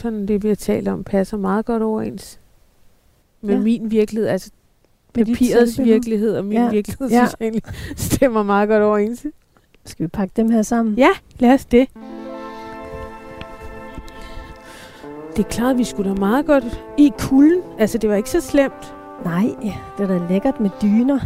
sådan 0.00 0.28
det, 0.28 0.42
vi 0.42 0.48
har 0.48 0.54
talt 0.54 0.88
om, 0.88 1.04
passer 1.04 1.36
meget 1.36 1.64
godt 1.64 1.82
overens 1.82 2.40
med 3.42 3.54
Ja. 3.54 3.60
min 3.60 3.90
virkelighed. 3.90 4.28
Altså 4.28 4.50
papirets 5.14 5.78
virkelighed 5.84 6.36
og 6.36 6.44
min 6.44 6.52
Ja. 6.52 6.70
virkelighed, 6.70 7.08
Ja. 7.08 7.16
synes 7.26 7.36
jeg 7.40 7.46
egentlig 7.46 7.62
stemmer 8.10 8.42
meget 8.42 8.68
godt 8.68 8.82
overens. 8.82 9.26
Skal 9.84 10.04
vi 10.04 10.08
pakke 10.08 10.32
dem 10.36 10.50
her 10.50 10.62
sammen? 10.62 10.94
Ja, 10.94 11.08
lad 11.38 11.54
os 11.54 11.64
det. 11.64 11.88
Det 15.36 15.44
er 15.44 15.48
klart, 15.48 15.78
vi 15.78 15.84
skulle 15.84 16.10
da 16.10 16.14
meget 16.14 16.46
godt 16.46 16.82
i 16.98 17.12
kulden. 17.18 17.62
Altså, 17.78 17.98
det 17.98 18.10
var 18.10 18.16
ikke 18.16 18.30
så 18.30 18.40
slemt. 18.40 18.94
Nej, 19.24 19.46
det 19.98 20.04
er 20.04 20.06
da 20.06 20.20
lækkert 20.30 20.60
med 20.60 20.70
dyner. 20.82 21.18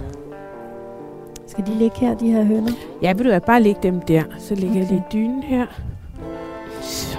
Skal 1.46 1.66
de 1.66 1.74
ligge 1.78 1.96
her, 2.00 2.14
de 2.18 2.32
her 2.32 2.44
høner? 2.44 2.72
Ja, 3.02 3.12
vil 3.12 3.24
du 3.24 3.30
hvad, 3.30 3.40
bare 3.40 3.62
lægge 3.62 3.80
dem 3.82 4.00
der. 4.00 4.22
Så 4.38 4.54
lægger 4.54 4.70
okay. 4.70 4.80
jeg 4.80 4.88
lige 4.90 5.04
dynen 5.12 5.42
her. 5.42 5.66
Så. 6.82 7.18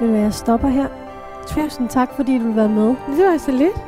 Ved 0.00 0.08
du 0.08 0.12
hvad, 0.12 0.22
jeg 0.22 0.34
stopper 0.34 0.68
her. 0.68 0.88
Tusind 1.46 1.88
tak, 1.88 2.08
fordi 2.16 2.38
du 2.38 2.44
vil 2.44 2.56
være 2.56 2.68
med. 2.68 2.86
Det 2.86 3.24
var 3.26 3.38
så 3.38 3.50
lidt. 3.52 3.84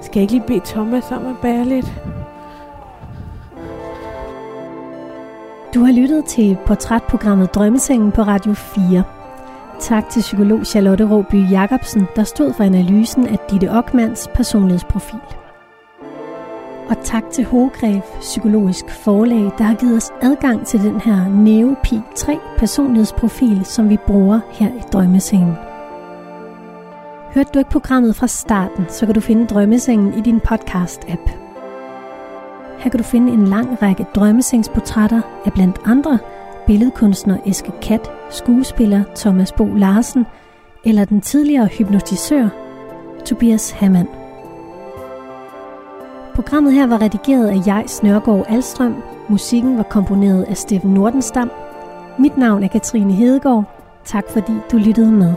Skal 0.00 0.20
jeg 0.20 0.22
ikke 0.22 0.32
lige 0.32 0.46
bede 0.46 0.60
Thomas 0.64 1.12
om 1.12 1.26
at 1.26 1.36
bære 1.42 1.64
lidt? 1.64 1.92
Du 5.74 5.84
har 5.84 5.92
lyttet 5.92 6.24
til 6.24 6.56
portrætprogrammet 6.66 7.54
Drømmesengen 7.54 8.12
på 8.12 8.22
Radio 8.22 8.54
4. 8.54 9.02
Tak 9.80 10.08
til 10.08 10.20
psykolog 10.20 10.66
Charlotte 10.66 11.10
Råby 11.10 11.50
Jacobsen, 11.50 12.06
der 12.16 12.24
stod 12.24 12.52
for 12.52 12.64
analysen 12.64 13.26
af 13.26 13.38
Ditte 13.50 13.70
Ockmans 13.70 14.28
personlighedsprofil. 14.34 15.43
Og 16.88 16.96
tak 17.04 17.30
til 17.30 17.44
Hogref 17.44 18.04
Psykologisk 18.20 18.90
Forlag, 18.90 19.52
der 19.58 19.64
har 19.64 19.74
givet 19.74 19.96
os 19.96 20.12
adgang 20.22 20.66
til 20.66 20.80
den 20.80 21.00
her 21.00 21.28
Neopi 21.28 22.00
3 22.16 22.38
personlighedsprofil, 22.58 23.64
som 23.64 23.88
vi 23.88 23.96
bruger 24.06 24.40
her 24.50 24.68
i 24.68 24.82
Drømmesengen. 24.92 25.54
Hørte 27.34 27.50
du 27.54 27.58
ikke 27.58 27.70
programmet 27.70 28.16
fra 28.16 28.26
starten, 28.26 28.84
så 28.88 29.06
kan 29.06 29.14
du 29.14 29.20
finde 29.20 29.46
Drømmesengen 29.46 30.14
i 30.18 30.20
din 30.20 30.40
podcast-app. 30.40 31.30
Her 32.78 32.90
kan 32.90 32.98
du 32.98 33.04
finde 33.04 33.32
en 33.32 33.48
lang 33.48 33.82
række 33.82 34.06
drømmesengsportrætter 34.14 35.20
af 35.46 35.52
blandt 35.52 35.76
andre 35.84 36.18
billedkunstner 36.66 37.38
Eske 37.46 37.72
Kat, 37.82 38.10
skuespiller 38.30 39.02
Thomas 39.16 39.52
Bo 39.52 39.64
Larsen 39.64 40.26
eller 40.84 41.04
den 41.04 41.20
tidligere 41.20 41.66
hypnotisør 41.66 42.48
Tobias 43.24 43.70
Hammann. 43.70 44.23
Programmet 46.34 46.72
her 46.72 46.86
var 46.86 47.00
redigeret 47.00 47.48
af 47.48 47.66
jeg, 47.66 47.84
Snørgaard 47.86 48.46
Alstrøm. 48.48 49.02
Musikken 49.28 49.76
var 49.76 49.82
komponeret 49.82 50.42
af 50.42 50.56
Steffen 50.56 50.94
Nordenstam. 50.94 51.50
Mit 52.18 52.36
navn 52.36 52.62
er 52.62 52.68
Katrine 52.68 53.12
Hedegaard. 53.12 53.64
Tak 54.04 54.24
fordi 54.30 54.52
du 54.72 54.76
lyttede 54.76 55.12
med. 55.12 55.34